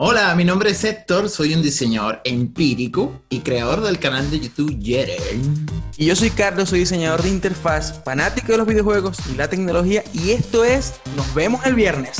Hola, 0.00 0.32
mi 0.36 0.44
nombre 0.44 0.70
es 0.70 0.84
Héctor, 0.84 1.28
soy 1.28 1.54
un 1.54 1.62
diseñador 1.62 2.20
empírico 2.24 3.20
y 3.28 3.40
creador 3.40 3.80
del 3.80 3.98
canal 3.98 4.30
de 4.30 4.38
YouTube 4.38 4.78
Jeren. 4.80 5.66
Y 5.96 6.06
yo 6.06 6.14
soy 6.14 6.30
Carlos, 6.30 6.68
soy 6.68 6.78
diseñador 6.80 7.22
de 7.22 7.30
interfaz, 7.30 8.00
fanático 8.04 8.52
de 8.52 8.58
los 8.58 8.66
videojuegos 8.68 9.18
y 9.28 9.34
la 9.34 9.48
tecnología. 9.48 10.04
Y 10.12 10.30
esto 10.30 10.62
es 10.64 11.00
Nos 11.16 11.34
vemos 11.34 11.66
el 11.66 11.74
viernes. 11.74 12.18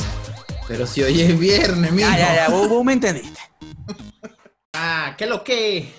Pero 0.67 0.85
si 0.85 1.03
hoy 1.03 1.21
es 1.21 1.39
viernes, 1.39 1.93
mijo. 1.93 2.09
Ya, 2.09 2.17
ya, 2.17 2.35
ya, 2.35 2.49
vos, 2.49 2.67
vos 2.67 2.83
me 2.83 2.93
entendiste. 2.93 3.39
Ah, 4.81 5.15
¿qué 5.17 5.25
lo 5.25 5.43
que? 5.43 5.91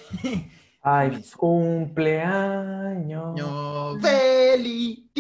Ay, 0.81 1.23
cumpleaños. 1.37 3.35
No, 3.37 3.99
tirín. 4.01 5.11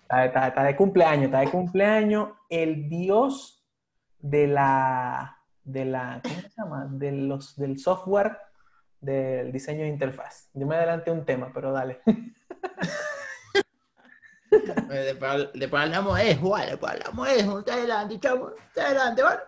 Está, 0.00 0.24
está- 0.26 0.48
está 0.48 0.62
de 0.62 0.76
cumpleaños, 0.76 1.24
está 1.26 1.40
de 1.40 1.50
cumpleaños 1.50 2.28
el 2.48 2.88
dios 2.88 3.61
de 4.22 4.46
la, 4.46 5.38
de 5.64 5.84
la, 5.84 6.20
¿cómo 6.22 6.40
se 6.40 6.48
llama? 6.56 6.86
De 6.90 7.12
los, 7.12 7.56
del 7.56 7.78
software 7.78 8.38
del 9.00 9.52
diseño 9.52 9.82
de 9.82 9.88
interfaz. 9.88 10.48
Yo 10.54 10.66
me 10.66 10.76
adelanté 10.76 11.10
un 11.10 11.24
tema, 11.26 11.50
pero 11.52 11.72
dale. 11.72 12.00
Eh, 14.90 15.04
Después, 15.06 15.48
después 15.54 15.82
hablamos 15.82 16.18
de 16.18 16.32
eso, 16.32 16.50
vale, 16.50 16.72
después 16.72 16.92
hablamos 16.92 17.26
de 17.26 17.36
eso. 17.36 17.58
Está 17.60 17.72
adelante, 17.72 18.20
chamo. 18.20 18.50
Está 18.50 18.84
adelante, 18.84 19.22
¿vale? 19.22 19.40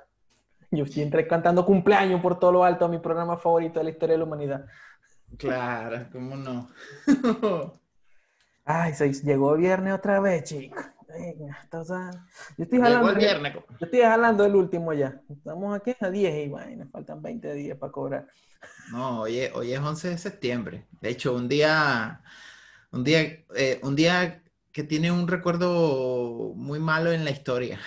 Yo 0.71 0.85
entre 0.97 1.29
cantando 1.29 1.67
cumpleaños 1.67 2.23
por 2.23 2.39
todo 2.39 2.53
lo 2.53 2.65
alto 2.65 2.87
a 2.87 2.89
mi 2.89 2.99
programa 2.99 3.37
favorito 3.37 3.81
de 3.81 3.85
la 3.85 3.91
historia 3.91 4.15
de 4.15 4.19
la 4.19 4.25
humanidad. 4.25 4.65
Claro, 5.37 6.07
¿cómo 6.11 6.37
no? 6.37 6.71
Ay, 8.65 8.95
se 8.95 9.13
llegó 9.13 9.55
viernes 9.57 9.93
otra 9.93 10.21
vez, 10.21 10.45
chicos. 10.45 10.83
Venga, 11.15 11.59
entonces, 11.63 11.97
yo 12.57 12.65
estoy 12.65 12.81
jalando, 12.81 13.11
el 13.11 13.17
viernes. 13.17 13.55
yo 13.55 13.87
estoy 13.87 14.01
jalando 14.01 14.45
el 14.45 14.57
último 14.57 14.93
ya. 14.93 15.21
Estamos 15.31 15.77
aquí 15.77 15.95
a 16.01 16.11
10 16.11 16.47
y 16.47 16.49
bueno, 16.49 16.89
faltan 16.91 17.23
20 17.23 17.55
días 17.55 17.79
para 17.79 17.93
cobrar. 17.93 18.27
No, 18.91 19.21
hoy 19.21 19.39
es, 19.39 19.55
hoy 19.55 19.73
es 19.73 19.79
11 19.79 20.09
de 20.11 20.19
septiembre. 20.19 20.87
De 21.01 21.11
hecho, 21.11 21.35
un 21.35 21.49
día, 21.49 22.21
un 22.91 23.05
día, 23.05 23.21
eh, 23.55 23.81
un 23.83 23.95
día 23.95 24.43
que 24.73 24.83
tiene 24.83 25.13
un 25.13 25.29
recuerdo 25.29 26.53
muy 26.57 26.81
malo 26.81 27.13
en 27.13 27.25
la 27.25 27.31
historia. 27.31 27.79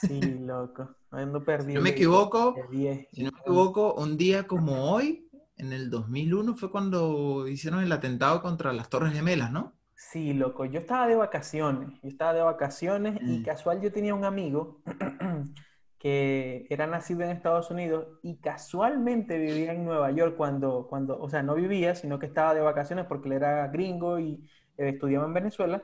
Sí, 0.00 0.20
loco. 0.40 0.94
Ando 1.10 1.42
perdido. 1.42 1.70
Si 1.70 1.74
no 1.76 1.80
me 1.80 1.90
equivoco, 1.90 2.54
De 2.70 2.76
10. 2.76 3.08
si 3.12 3.22
no 3.22 3.30
me 3.30 3.38
equivoco, 3.38 3.94
un 3.94 4.18
día 4.18 4.46
como 4.46 4.92
hoy, 4.92 5.26
en 5.56 5.72
el 5.72 5.88
2001, 5.88 6.56
fue 6.56 6.70
cuando 6.70 7.48
hicieron 7.48 7.82
el 7.82 7.92
atentado 7.92 8.42
contra 8.42 8.72
las 8.72 8.90
Torres 8.90 9.14
Gemelas, 9.14 9.52
¿no? 9.52 9.72
Sí, 9.96 10.32
loco. 10.34 10.64
Yo 10.64 10.80
estaba 10.80 11.06
de 11.06 11.16
vacaciones. 11.16 12.00
Yo 12.02 12.08
estaba 12.08 12.32
de 12.34 12.42
vacaciones 12.42 13.20
y 13.22 13.40
Mm. 13.40 13.44
casual 13.44 13.80
yo 13.80 13.92
tenía 13.92 14.14
un 14.14 14.24
amigo 14.24 14.82
que 15.98 16.66
era 16.68 16.86
nacido 16.86 17.22
en 17.22 17.30
Estados 17.30 17.70
Unidos 17.70 18.18
y 18.22 18.40
casualmente 18.40 19.38
vivía 19.38 19.72
en 19.72 19.84
Nueva 19.84 20.10
York 20.10 20.36
cuando, 20.36 20.86
cuando, 20.88 21.18
o 21.20 21.28
sea, 21.30 21.42
no 21.42 21.54
vivía, 21.54 21.94
sino 21.94 22.18
que 22.18 22.26
estaba 22.26 22.54
de 22.54 22.60
vacaciones 22.60 23.06
porque 23.06 23.28
él 23.28 23.34
era 23.36 23.68
gringo 23.68 24.18
y 24.18 24.48
eh, 24.76 24.90
estudiaba 24.90 25.26
en 25.26 25.34
Venezuela. 25.34 25.82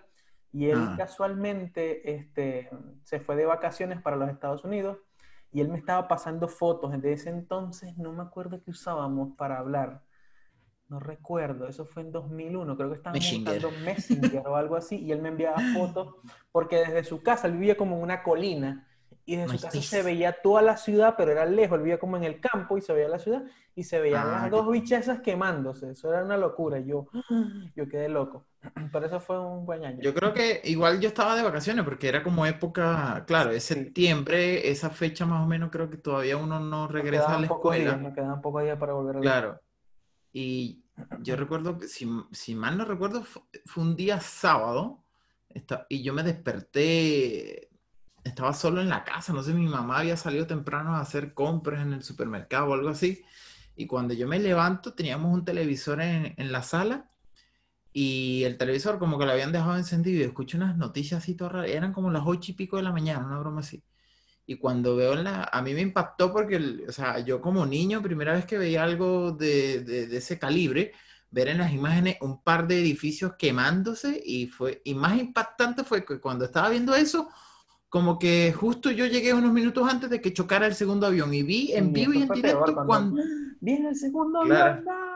Y 0.53 0.67
él 0.69 0.79
Ah. 0.79 0.97
casualmente 0.97 2.13
este, 2.15 2.69
se 3.05 3.21
fue 3.21 3.37
de 3.37 3.47
vacaciones 3.47 4.03
para 4.03 4.17
los 4.17 4.29
Estados 4.31 4.65
Unidos 4.65 4.99
y 5.53 5.61
él 5.61 5.69
me 5.69 5.79
estaba 5.79 6.09
pasando 6.09 6.49
fotos. 6.49 7.01
De 7.01 7.13
ese 7.13 7.31
entonces 7.31 7.97
no 7.97 8.13
me 8.13 8.23
acuerdo 8.23 8.63
qué 8.63 8.71
usábamos 8.73 9.37
para 9.37 9.59
hablar. 9.59 10.03
No 10.91 10.99
recuerdo, 10.99 11.69
eso 11.69 11.87
fue 11.87 12.03
en 12.03 12.11
2001, 12.11 12.77
creo 12.77 12.91
que 12.91 12.97
estábamos 12.97 13.33
usando 13.33 13.71
Messenger 13.71 14.43
o 14.45 14.57
algo 14.57 14.75
así, 14.75 14.97
y 14.97 15.13
él 15.13 15.23
me 15.23 15.29
enviaba 15.29 15.61
fotos 15.73 16.17
porque 16.51 16.79
desde 16.79 17.05
su 17.05 17.23
casa, 17.23 17.47
él 17.47 17.53
vivía 17.55 17.77
como 17.77 17.97
en 17.97 18.03
una 18.03 18.25
colina, 18.25 18.89
y 19.25 19.37
desde 19.37 19.57
su 19.57 19.63
casa 19.65 19.83
se 19.83 20.03
veía 20.03 20.43
toda 20.43 20.63
la 20.63 20.77
ciudad, 20.77 21.15
pero 21.17 21.31
era 21.31 21.47
lejos, 21.47 21.77
él 21.77 21.85
vivía 21.85 22.01
como 22.01 22.17
en 22.17 22.25
el 22.25 22.41
campo 22.41 22.77
y 22.77 22.81
se 22.81 22.93
veía 22.93 23.09
la 23.09 23.21
ciudad, 23.21 23.45
y 23.77 23.85
se 23.85 24.01
veían 24.01 24.27
Ah, 24.27 24.41
las 24.43 24.51
dos 24.51 24.69
bichesas 24.69 25.21
quemándose, 25.21 25.91
eso 25.91 26.13
era 26.13 26.25
una 26.25 26.37
locura, 26.37 26.81
yo, 26.81 27.07
yo 27.77 27.89
quedé 27.89 28.09
loco, 28.09 28.47
pero 28.93 29.07
eso 29.07 29.21
fue 29.21 29.39
un 29.39 29.65
buen 29.65 29.85
año. 29.85 30.03
Yo 30.03 30.13
creo 30.13 30.35
que 30.35 30.61
igual 30.65 30.99
yo 31.01 31.09
estaba 31.09 31.37
de 31.37 31.45
vacaciones 31.45 31.85
porque 31.85 32.09
era 32.09 32.25
como 32.25 32.47
época, 32.47 33.25
claro, 33.29 33.53
es 33.53 33.63
septiembre, 33.63 34.69
esa 34.69 34.91
fecha 34.91 35.25
más 35.25 35.45
o 35.45 35.47
menos 35.47 35.71
creo 35.71 35.89
que 35.89 35.99
todavía 35.99 36.37
uno 36.37 36.59
no 36.59 36.89
regresa 36.89 37.37
a 37.37 37.41
la 37.41 37.47
escuela. 37.47 37.85
días, 37.85 38.03
nos 38.03 38.15
quedaban 38.15 38.41
pocos 38.43 38.65
días 38.65 38.79
para 38.79 38.93
volver 38.95 39.17
a 39.17 39.21
la 39.21 39.25
Claro. 39.25 39.61
Y 40.33 40.85
yo 41.23 41.37
recuerdo 41.37 41.79
que, 41.79 41.89
si, 41.89 42.09
si 42.33 42.55
mal 42.55 42.79
no 42.79 42.85
recuerdo, 42.85 43.25
fu- 43.25 43.45
fue, 43.67 43.83
un 43.85 43.97
día 43.97 44.21
sábado 44.21 45.05
y 45.89 46.03
yo 46.03 46.13
me 46.15 46.23
desperté, 46.23 47.71
estaba 48.25 48.53
solo 48.55 48.81
en 48.81 48.89
la 48.89 49.05
casa, 49.05 49.33
no 49.33 49.43
sé, 49.43 49.55
mi 49.55 49.67
mamá 49.67 49.99
había 49.99 50.17
salido 50.17 50.47
temprano 50.47 50.95
a 50.97 51.01
hacer 51.01 51.35
compras 51.35 51.83
en 51.83 51.93
el 51.95 52.03
supermercado 52.05 52.69
o 52.71 52.75
algo 52.75 52.89
así. 52.91 53.23
Y 53.77 53.87
cuando 53.87 54.15
yo 54.15 54.29
me 54.29 54.39
levanto, 54.39 54.95
teníamos 54.95 55.33
un 55.33 55.45
televisor 55.45 56.01
en, 56.03 56.35
en 56.37 56.53
la 56.53 56.63
sala 56.63 57.11
y 57.93 58.45
el 58.45 58.59
televisor 58.59 58.99
como 58.99 59.19
que 59.19 59.27
lo 59.27 59.33
habían 59.33 59.53
dejado 59.53 59.77
encendido 59.77 60.21
y 60.21 60.25
escucho 60.25 60.57
unas 60.59 60.77
noticias 60.79 61.23
así 61.23 61.35
todas 61.37 61.53
raras, 61.55 61.71
eran 61.71 61.93
como 61.93 62.11
las 62.11 62.23
ocho 62.27 62.53
y 62.53 62.55
pico 62.55 62.77
de 62.77 62.83
la 62.85 62.93
mañana, 62.93 63.27
una 63.27 63.39
broma 63.41 63.61
así. 63.61 63.83
Y 64.51 64.57
cuando 64.57 64.97
veo 64.97 65.15
la, 65.15 65.45
a 65.45 65.63
mí 65.63 65.73
me 65.75 65.81
impactó 65.81 66.33
porque, 66.33 66.85
o 66.89 66.91
sea, 66.91 67.21
yo 67.21 67.41
como 67.41 67.65
niño, 67.65 68.03
primera 68.03 68.33
vez 68.33 68.47
que 68.47 68.59
veía 68.59 68.83
algo 68.83 69.31
de, 69.31 69.85
de- 69.85 70.09
de 70.09 70.17
ese 70.17 70.41
calibre, 70.41 70.91
ver 71.31 71.47
en 71.47 71.59
las 71.59 71.73
imágenes 71.73 72.17
un 72.21 72.43
par 72.43 72.67
de 72.67 72.81
edificios 72.81 73.35
quemándose 73.39 74.21
y 74.27 74.49
fue, 74.49 74.83
y 74.85 74.93
más 74.95 75.17
impactante 75.21 75.85
fue 75.85 76.05
que 76.05 76.19
cuando 76.19 76.47
estaba 76.47 76.69
viendo 76.69 76.97
eso, 76.97 77.29
como 77.89 78.19
que 78.19 78.53
justo 78.53 78.91
yo 78.91 79.07
llegué 79.07 79.33
unos 79.33 79.53
minutos 79.53 79.89
antes 79.89 80.11
de 80.11 80.21
que 80.21 80.33
chocara 80.33 80.67
el 80.67 80.75
segundo 80.75 81.07
avión 81.07 81.33
y 81.33 81.45
vi 81.45 81.71
en 81.73 81.93
vivo 81.93 82.13
y 82.13 82.23
en 82.23 82.29
directo 82.31 82.75
cuando- 82.75 82.87
cuando, 82.87 83.23
Viene 83.61 83.91
el 83.91 83.95
segundo 83.97 84.41
Claro. 84.43 84.65
avión, 84.73 84.85
no. 84.85 85.11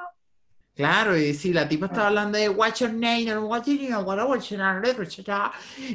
Claro, 0.76 1.16
y 1.16 1.34
sí, 1.34 1.52
la 1.52 1.68
tipa 1.68 1.86
estaba 1.86 2.06
hablando 2.08 2.38
de 2.38 2.48
What's 2.48 2.78
your 2.78 2.92
name, 2.92 3.28
and 3.30 3.42
what's 3.44 3.66
your 3.66 3.80
name, 3.80 3.96
what 4.04 4.28
what's 4.28 4.48
your 4.48 4.60
name, 4.60 4.82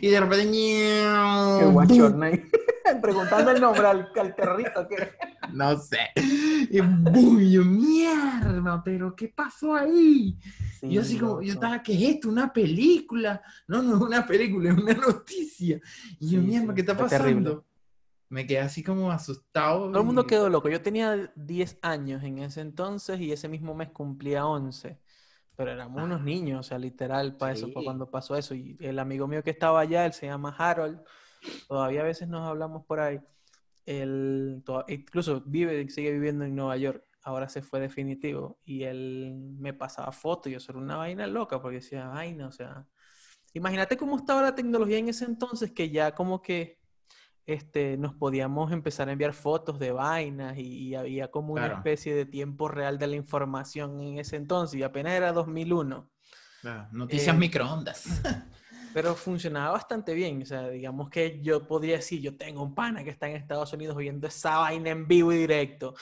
y 0.01 0.07
de 0.09 0.19
repente, 0.19 1.05
what's 1.73 1.95
your 1.95 2.13
name? 2.13 2.49
Preguntando 3.01 3.51
el 3.51 3.61
nombre 3.61 3.87
al, 3.87 4.09
al 4.15 4.35
terrorista. 4.35 4.87
¿qué? 4.87 5.11
no 5.53 5.77
sé, 5.77 5.97
y 6.69 6.79
boom, 6.81 7.39
yo, 7.41 7.63
mierda, 7.65 8.81
pero 8.83 9.15
¿qué 9.15 9.27
pasó 9.29 9.75
ahí? 9.75 10.37
Y 10.81 10.93
yo 10.93 11.03
Sí, 11.03 11.15
así 11.15 11.19
como, 11.19 11.41
yo 11.41 11.53
estaba, 11.53 11.81
¿qué 11.83 11.93
es 11.93 12.15
esto? 12.15 12.29
¿Una 12.29 12.51
película? 12.53 13.41
No, 13.67 13.81
no 13.81 13.95
es 13.95 14.01
una 14.01 14.25
película, 14.25 14.71
es 14.71 14.77
una 14.77 14.93
noticia. 14.93 15.79
Y 16.19 16.29
yo, 16.29 16.39
Sí, 16.41 16.45
mierda, 16.47 16.67
sí, 16.69 16.75
¿qué 16.75 16.81
está 16.81 16.95
fue 16.95 17.07
terrible. 17.09 17.41
pasando? 17.43 17.65
Me 18.29 18.45
quedé 18.45 18.59
así 18.59 18.83
como 18.83 19.11
asustado. 19.11 19.89
Todo 19.89 19.99
el 20.01 20.05
mundo 20.05 20.27
quedó 20.27 20.49
loco. 20.49 20.69
Yo 20.69 20.81
tenía 20.83 21.31
10 21.35 21.79
años 21.81 22.23
en 22.23 22.37
ese 22.39 22.61
entonces 22.61 23.19
y 23.19 23.31
ese 23.31 23.47
mismo 23.49 23.73
mes 23.73 23.89
cumplía 23.89 24.45
11. 24.45 24.99
Pero 25.55 25.71
éramos 25.71 26.03
unos 26.03 26.21
niños, 26.21 26.59
o 26.59 26.63
sea, 26.63 26.77
literal, 26.77 27.35
para 27.37 27.53
eso, 27.53 27.67
para 27.69 27.79
Sí. 27.81 27.85
cuando 27.85 28.09
pasó 28.11 28.35
eso. 28.35 28.53
Y 28.53 28.77
el 28.79 28.99
amigo 28.99 29.27
mío 29.27 29.43
que 29.43 29.49
estaba 29.49 29.79
allá, 29.81 30.05
él 30.05 30.13
se 30.13 30.27
llama 30.27 30.55
Harold. 30.57 31.01
Todavía 31.67 32.01
a 32.01 32.05
veces 32.05 32.27
nos 32.27 32.47
hablamos 32.47 32.85
por 32.85 32.99
ahí. 32.99 33.19
Él 33.85 34.63
incluso 34.87 35.41
vive, 35.45 35.89
sigue 35.89 36.11
viviendo 36.11 36.45
en 36.45 36.55
Nueva 36.55 36.77
York. 36.77 37.03
Ahora 37.23 37.49
se 37.49 37.61
fue 37.61 37.79
definitivo. 37.79 38.59
Y 38.63 38.83
él 38.83 39.35
me 39.57 39.73
pasaba 39.73 40.11
fotos 40.11 40.51
y 40.51 40.55
eso 40.55 40.71
era 40.71 40.79
una 40.79 40.97
vaina 40.97 41.27
loca 41.27 41.61
porque 41.61 41.77
decía, 41.77 42.07
vaina, 42.07 42.47
o 42.47 42.51
sea. 42.51 42.85
Imagínate 43.53 43.97
cómo 43.97 44.15
estaba 44.15 44.43
la 44.43 44.53
tecnología 44.55 44.99
en 44.99 45.09
ese 45.09 45.25
entonces 45.25 45.71
que 45.71 45.89
ya 45.89 46.13
como 46.13 46.39
que 46.41 46.77
este, 47.47 47.97
nos 47.97 48.13
podíamos 48.13 48.71
empezar 48.71 49.09
a 49.09 49.11
enviar 49.13 49.33
fotos 49.33 49.79
de 49.79 49.91
vainas 49.91 50.55
y, 50.57 50.89
y 50.89 50.95
había 50.95 51.31
como 51.31 51.53
una 51.53 51.65
especie 51.67 52.13
de 52.13 52.27
tiempo 52.27 52.67
real 52.67 52.99
de 52.99 53.07
la 53.07 53.15
información 53.15 53.99
en 54.01 54.19
ese 54.19 54.35
entonces 54.35 54.79
y 54.79 54.83
apenas 54.83 55.13
era 55.13 55.33
2001, 55.33 56.11
Claro, 56.61 56.89
noticias 56.91 57.35
Eh, 57.35 57.39
microondas. 57.39 58.21
pero 58.91 59.15
funcionaba 59.15 59.71
bastante 59.71 60.13
bien, 60.13 60.41
o 60.43 60.45
sea, 60.45 60.69
digamos 60.69 61.09
que 61.09 61.41
yo 61.41 61.67
podría 61.67 61.97
decir, 61.97 62.21
yo 62.21 62.35
tengo 62.37 62.63
un 62.63 62.75
pana 62.75 63.03
que 63.03 63.09
está 63.11 63.29
en 63.29 63.35
Estados 63.37 63.71
Unidos 63.73 63.97
viendo 63.97 64.27
esa 64.27 64.57
vaina 64.59 64.89
en 64.91 65.07
vivo 65.07 65.31
y 65.33 65.37
directo. 65.37 65.95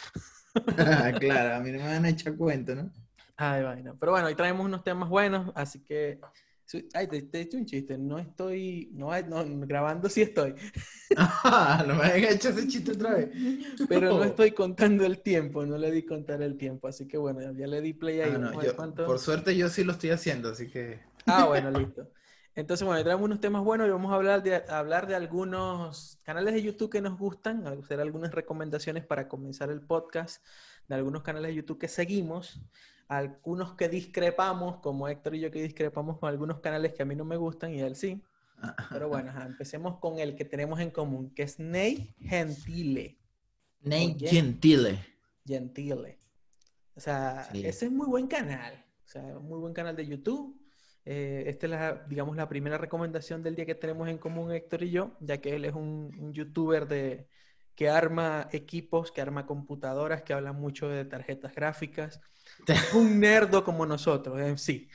claro, 1.19 1.55
a 1.55 1.59
mí 1.59 1.71
no 1.71 1.79
me 1.79 1.85
van 1.87 2.05
a 2.05 2.09
echar 2.09 2.35
cuenta, 2.37 2.75
¿no? 2.75 2.91
Ay, 3.35 3.63
vaina. 3.63 3.95
Pero 3.99 4.11
bueno, 4.13 4.27
hoy 4.27 4.35
traemos 4.35 4.65
unos 4.65 4.83
temas 4.83 5.09
buenos, 5.09 5.51
así 5.55 5.83
que... 5.83 6.19
Ay, 6.93 7.07
te, 7.07 7.21
te 7.23 7.37
he 7.37 7.41
hecho 7.43 7.57
un 7.57 7.65
chiste, 7.65 7.97
no 7.97 8.19
estoy, 8.19 8.89
no, 8.93 9.09
no, 9.21 9.45
grabando 9.65 10.09
sí 10.09 10.21
estoy, 10.21 10.53
Ah, 11.15 11.83
no 11.87 11.95
me 11.95 12.03
hayan 12.03 12.33
hecho 12.35 12.49
ese 12.49 12.67
chiste 12.67 12.91
otra 12.91 13.15
vez. 13.15 13.29
pero 13.87 14.11
no 14.11 14.19
No. 14.19 14.23
estoy 14.25 14.51
contando 14.51 15.05
el 15.05 15.21
tiempo, 15.21 15.65
no 15.65 15.77
le 15.77 15.91
di 15.91 16.03
contar 16.05 16.41
el 16.41 16.57
tiempo, 16.57 16.87
así 16.87 17.07
que 17.07 17.17
bueno, 17.17 17.39
ya 17.53 17.67
le 17.67 17.81
di 17.81 17.93
play 17.93 18.19
ahí. 18.21 18.33
Ah, 18.33 18.37
no, 18.37 18.53
yo- 18.63 18.75
por 19.05 19.19
suerte 19.19 19.55
yo 19.55 19.69
sí 19.69 19.83
lo 19.83 19.93
estoy 19.93 20.09
haciendo, 20.11 20.49
así 20.49 20.67
que... 20.69 20.99
Ah, 21.25 21.45
bueno, 21.47 21.71
listo. 21.71 22.09
Entonces, 22.57 22.87
bueno, 22.87 23.03
traemos 23.03 23.23
unos 23.23 23.39
temas 23.39 23.63
buenos 23.63 23.87
y 23.87 23.91
vamos 23.91 24.11
a 24.11 24.15
hablar 24.15 24.41
de, 24.41 24.55
a 24.55 24.79
hablar 24.79 25.05
de 25.05 25.13
algunos 25.13 26.17
canales 26.23 26.55
de 26.55 26.63
YouTube 26.63 26.89
que 26.89 27.01
nos 27.01 27.15
gustan, 27.15 27.67
hacer 27.67 28.01
algunas 28.01 28.33
recomendaciones 28.33 29.05
para 29.05 29.27
comenzar 29.27 29.69
el 29.69 29.79
podcast, 29.79 30.43
de 30.87 30.95
algunos 30.95 31.21
canales 31.21 31.49
de 31.49 31.55
YouTube 31.55 31.77
que 31.77 31.87
seguimos, 31.87 32.59
algunos 33.07 33.75
que 33.75 33.89
discrepamos, 33.89 34.77
como 34.77 35.07
Héctor 35.07 35.35
y 35.35 35.41
yo 35.41 35.51
que 35.51 35.61
discrepamos 35.61 36.17
con 36.17 36.29
algunos 36.29 36.59
canales 36.59 36.95
que 36.95 37.03
a 37.03 37.05
mí 37.05 37.15
no 37.15 37.25
me 37.25 37.37
gustan 37.37 37.75
y 37.75 37.81
él 37.81 37.95
sí. 37.95 38.23
Pero 38.89 39.07
bueno, 39.09 39.29
ajá, 39.29 39.45
empecemos 39.45 39.99
con 39.99 40.17
el 40.17 40.35
que 40.35 40.43
tenemos 40.43 40.79
en 40.79 40.89
común, 40.89 41.29
que 41.35 41.43
es 41.43 41.59
Ney 41.59 42.15
Gentile. 42.19 43.19
Nate 43.81 44.27
Gentile. 44.29 45.05
Gentile. 45.45 46.17
O 46.95 46.99
sea, 46.99 47.47
ese 47.53 47.85
es 47.85 47.91
muy 47.91 48.07
buen 48.07 48.25
canal. 48.25 48.83
O 49.05 49.07
sea, 49.07 49.21
muy 49.21 49.59
buen 49.59 49.75
canal 49.75 49.95
de 49.95 50.07
YouTube. 50.07 50.56
Eh, 51.09 51.45
esta 51.47 51.67
es, 51.67 51.71
la, 51.71 52.05
digamos, 52.09 52.35
la 52.35 52.49
primera 52.49 52.77
recomendación 52.77 53.41
del 53.41 53.55
día 53.55 53.65
que 53.65 53.75
tenemos 53.75 54.09
en 54.09 54.17
común 54.17 54.51
Héctor 54.51 54.83
y 54.83 54.91
yo, 54.91 55.15
ya 55.21 55.37
que 55.37 55.55
él 55.55 55.63
es 55.63 55.73
un, 55.73 56.33
youtuber 56.33 56.85
de, 56.85 57.29
que 57.75 57.87
arma 57.87 58.49
equipos, 58.51 59.13
que 59.13 59.21
arma 59.21 59.45
computadoras, 59.45 60.23
que 60.23 60.33
habla 60.33 60.51
mucho 60.51 60.89
de 60.89 61.05
tarjetas 61.05 61.55
gráficas. 61.55 62.19
Es 62.67 62.93
un 62.93 63.21
nerdo 63.21 63.63
como 63.63 63.85
nosotros, 63.85 64.37
eh, 64.37 64.57
sí, 64.57 64.89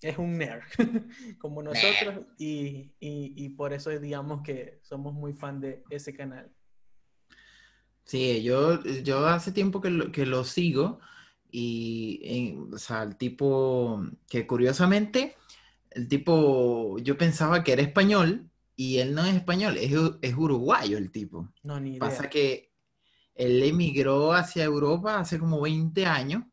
es 0.00 0.16
un 0.16 0.38
nerd 0.38 0.62
como 1.40 1.60
nosotros 1.60 2.26
y, 2.38 2.92
y, 3.00 3.48
por 3.50 3.72
eso 3.72 3.90
digamos 3.98 4.42
que 4.42 4.78
somos 4.82 5.12
muy 5.12 5.32
fan 5.32 5.60
de 5.60 5.82
ese 5.90 6.14
canal. 6.14 6.52
Sí, 8.04 8.44
yo, 8.44 8.80
yo 8.84 9.26
hace 9.26 9.50
tiempo 9.50 9.80
que 9.80 9.90
lo, 9.90 10.12
que 10.12 10.24
lo 10.24 10.44
sigo 10.44 11.00
y, 11.50 12.56
o 12.72 12.78
sea, 12.78 13.02
el 13.02 13.16
tipo 13.16 14.02
que 14.28 14.46
curiosamente 14.46 15.36
el 15.98 16.08
tipo, 16.08 16.98
yo 17.00 17.18
pensaba 17.18 17.62
que 17.64 17.72
era 17.72 17.82
español 17.82 18.50
y 18.76 18.98
él 18.98 19.14
no 19.14 19.24
es 19.24 19.34
español, 19.34 19.76
es, 19.76 19.92
es 20.22 20.34
uruguayo 20.36 20.98
el 20.98 21.10
tipo. 21.10 21.52
No, 21.62 21.80
ni 21.80 21.90
idea. 21.90 22.00
Pasa 22.00 22.30
que 22.30 22.72
él 23.34 23.62
emigró 23.62 24.32
hacia 24.32 24.64
Europa 24.64 25.18
hace 25.18 25.38
como 25.38 25.60
20 25.60 26.06
años 26.06 26.44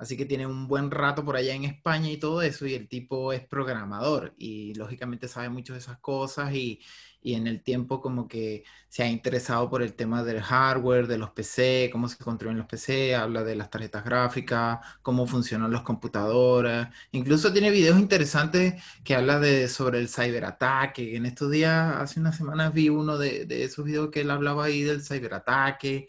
Así 0.00 0.16
que 0.16 0.24
tiene 0.24 0.46
un 0.46 0.66
buen 0.66 0.90
rato 0.90 1.22
por 1.26 1.36
allá 1.36 1.54
en 1.54 1.64
España 1.64 2.10
y 2.10 2.16
todo 2.16 2.40
eso, 2.40 2.66
y 2.66 2.72
el 2.72 2.88
tipo 2.88 3.34
es 3.34 3.46
programador 3.46 4.34
y 4.38 4.72
lógicamente 4.72 5.28
sabe 5.28 5.50
mucho 5.50 5.74
de 5.74 5.80
esas 5.80 5.98
cosas 5.98 6.54
y, 6.54 6.80
y, 7.22 7.34
en 7.34 7.46
el 7.46 7.62
tiempo 7.62 8.00
como 8.00 8.28
que 8.28 8.64
se 8.88 9.02
ha 9.02 9.08
interesado 9.08 9.70
por 9.70 9.82
el 9.82 9.94
tema 9.94 10.22
del 10.24 10.40
hardware, 10.40 11.06
de 11.06 11.18
los 11.18 11.30
PC, 11.30 11.90
cómo 11.92 12.08
se 12.08 12.16
construyen 12.18 12.58
los 12.58 12.66
PC, 12.66 13.14
habla 13.14 13.44
de 13.44 13.56
las 13.56 13.70
tarjetas 13.70 14.04
gráficas, 14.04 14.80
cómo 15.02 15.26
funcionan 15.26 15.70
los 15.70 15.82
computadores, 15.82 16.88
incluso 17.12 17.52
tiene 17.52 17.70
videos 17.70 17.98
interesantes 17.98 18.82
que 19.04 19.14
habla 19.14 19.38
de, 19.40 19.68
sobre 19.68 19.98
el 19.98 20.08
ciberataque. 20.08 21.16
En 21.16 21.26
estos 21.26 21.50
días, 21.50 21.96
hace 21.96 22.20
unas 22.20 22.36
semanas 22.36 22.72
vi 22.72 22.88
uno 22.88 23.18
de, 23.18 23.44
de 23.46 23.64
esos 23.64 23.84
videos 23.84 24.10
que 24.10 24.22
él 24.22 24.30
hablaba 24.30 24.64
ahí 24.64 24.82
del 24.82 25.02
ciberataque 25.02 26.08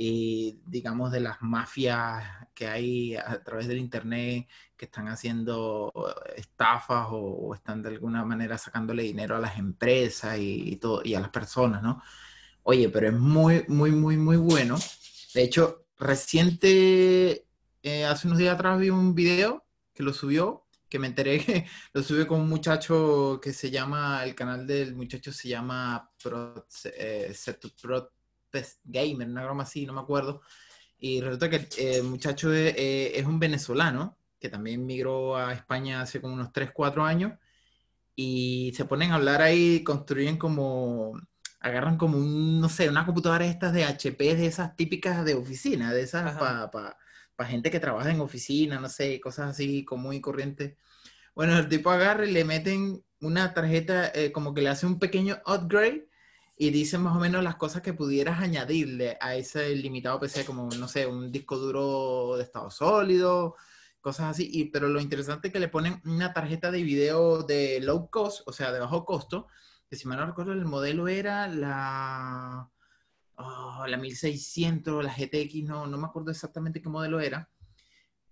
y 0.00 0.60
digamos 0.66 1.10
de 1.10 1.18
las 1.20 1.42
mafias 1.42 2.24
que 2.54 2.68
hay 2.68 3.16
a 3.16 3.42
través 3.42 3.66
del 3.66 3.78
internet 3.78 4.46
que 4.78 4.86
están 4.86 5.08
haciendo 5.08 5.92
estafas 6.36 7.08
o, 7.10 7.54
están 7.54 7.82
de 7.82 7.90
alguna 7.90 8.24
manera 8.24 8.56
sacándole 8.56 9.02
dinero 9.02 9.36
a 9.36 9.40
las 9.40 9.58
empresas 9.58 10.38
y, 10.38 10.76
todo 10.76 11.02
y 11.04 11.14
a 11.14 11.20
las 11.20 11.30
personas, 11.30 11.82
¿no? 11.82 12.02
Oye, 12.62 12.88
pero 12.88 13.08
es 13.08 13.14
muy, 13.14 13.64
muy, 13.68 13.90
muy, 13.92 14.16
muy 14.16 14.36
bueno. 14.36 14.78
De 15.34 15.42
hecho, 15.42 15.84
reciente, 15.98 17.46
eh, 17.82 18.04
hace 18.06 18.28
unos 18.28 18.38
días 18.38 18.54
atrás 18.54 18.78
vi 18.78 18.90
un 18.90 19.14
video 19.14 19.66
que 19.94 20.02
lo 20.02 20.12
subió, 20.12 20.66
que 20.88 20.98
me 20.98 21.08
enteré 21.08 21.44
que 21.44 21.66
lo 21.92 22.02
subió 22.02 22.26
con 22.26 22.40
un 22.40 22.48
muchacho 22.48 23.40
que 23.42 23.52
se 23.52 23.70
llama, 23.70 24.24
el 24.24 24.34
canal 24.34 24.66
del 24.66 24.94
muchacho 24.94 25.32
se 25.32 25.48
llama 25.48 26.10
Pro, 26.22 26.66
eh, 26.84 27.34
Pro 27.82 28.12
Gamer, 28.84 29.28
una 29.28 29.44
broma 29.44 29.64
así, 29.64 29.86
no 29.86 29.92
me 29.92 30.00
acuerdo. 30.00 30.40
Y 30.98 31.20
resulta 31.20 31.48
que 31.48 31.56
el 31.56 31.68
eh, 31.78 32.02
muchacho 32.02 32.52
eh, 32.52 33.18
es, 33.18 33.24
un 33.24 33.38
venezolano 33.38 34.17
que 34.40 34.48
también 34.48 34.86
migró 34.86 35.36
a 35.36 35.52
España 35.52 36.00
hace 36.02 36.20
como 36.20 36.34
unos 36.34 36.52
3, 36.52 36.70
4 36.72 37.04
años. 37.04 37.32
Y 38.14 38.72
se 38.76 38.84
ponen 38.84 39.12
a 39.12 39.16
hablar 39.16 39.42
ahí, 39.42 39.84
construyen 39.84 40.38
como, 40.38 41.20
agarran 41.60 41.96
como 41.96 42.18
un, 42.18 42.60
no 42.60 42.68
sé, 42.68 42.88
una 42.88 43.06
computadora 43.06 43.46
estas 43.46 43.72
de 43.72 43.84
HP, 43.84 44.36
de 44.36 44.46
esas 44.46 44.76
típicas 44.76 45.24
de 45.24 45.34
oficina, 45.34 45.92
de 45.92 46.02
esas 46.02 46.36
para 46.38 47.48
gente 47.48 47.70
que 47.70 47.80
trabaja 47.80 48.10
en 48.10 48.20
oficina, 48.20 48.80
no 48.80 48.88
sé, 48.88 49.20
cosas 49.20 49.50
así 49.50 49.84
como 49.84 50.04
muy 50.04 50.20
corrientes. 50.20 50.76
Bueno, 51.34 51.56
el 51.56 51.68
tipo 51.68 51.90
agarra 51.90 52.26
y 52.26 52.32
le 52.32 52.44
meten 52.44 53.04
una 53.20 53.54
tarjeta, 53.54 54.10
eh, 54.12 54.32
como 54.32 54.54
que 54.54 54.62
le 54.62 54.70
hace 54.70 54.86
un 54.86 54.98
pequeño 54.98 55.38
upgrade 55.46 56.08
y 56.56 56.70
dice 56.70 56.98
más 56.98 57.16
o 57.16 57.20
menos 57.20 57.44
las 57.44 57.54
cosas 57.54 57.82
que 57.82 57.92
pudieras 57.92 58.40
añadirle 58.42 59.16
a 59.20 59.36
ese 59.36 59.74
limitado 59.76 60.18
PC, 60.18 60.44
como, 60.44 60.68
no 60.68 60.88
sé, 60.88 61.06
un 61.06 61.30
disco 61.30 61.56
duro 61.58 62.36
de 62.36 62.42
estado 62.42 62.70
sólido, 62.70 63.54
cosas 64.00 64.30
así. 64.30 64.48
Y, 64.52 64.66
pero 64.66 64.88
lo 64.88 65.00
interesante 65.00 65.48
es 65.48 65.52
que 65.52 65.60
le 65.60 65.68
ponen 65.68 66.00
una 66.04 66.32
tarjeta 66.32 66.70
de 66.70 66.82
video 66.82 67.42
de 67.42 67.80
low 67.80 68.10
cost, 68.10 68.46
o 68.46 68.52
sea, 68.52 68.72
de 68.72 68.80
bajo 68.80 69.04
costo, 69.04 69.48
que 69.88 69.96
si 69.96 70.06
mal 70.06 70.18
no 70.18 70.26
recuerdo 70.26 70.52
el 70.52 70.64
modelo 70.64 71.08
era 71.08 71.48
la, 71.48 72.70
oh, 73.36 73.84
la 73.86 73.96
1600, 73.96 75.04
la 75.04 75.14
GTX, 75.14 75.64
no, 75.64 75.86
no 75.86 75.98
me 75.98 76.06
acuerdo 76.06 76.30
exactamente 76.30 76.82
qué 76.82 76.88
modelo 76.88 77.20
era. 77.20 77.48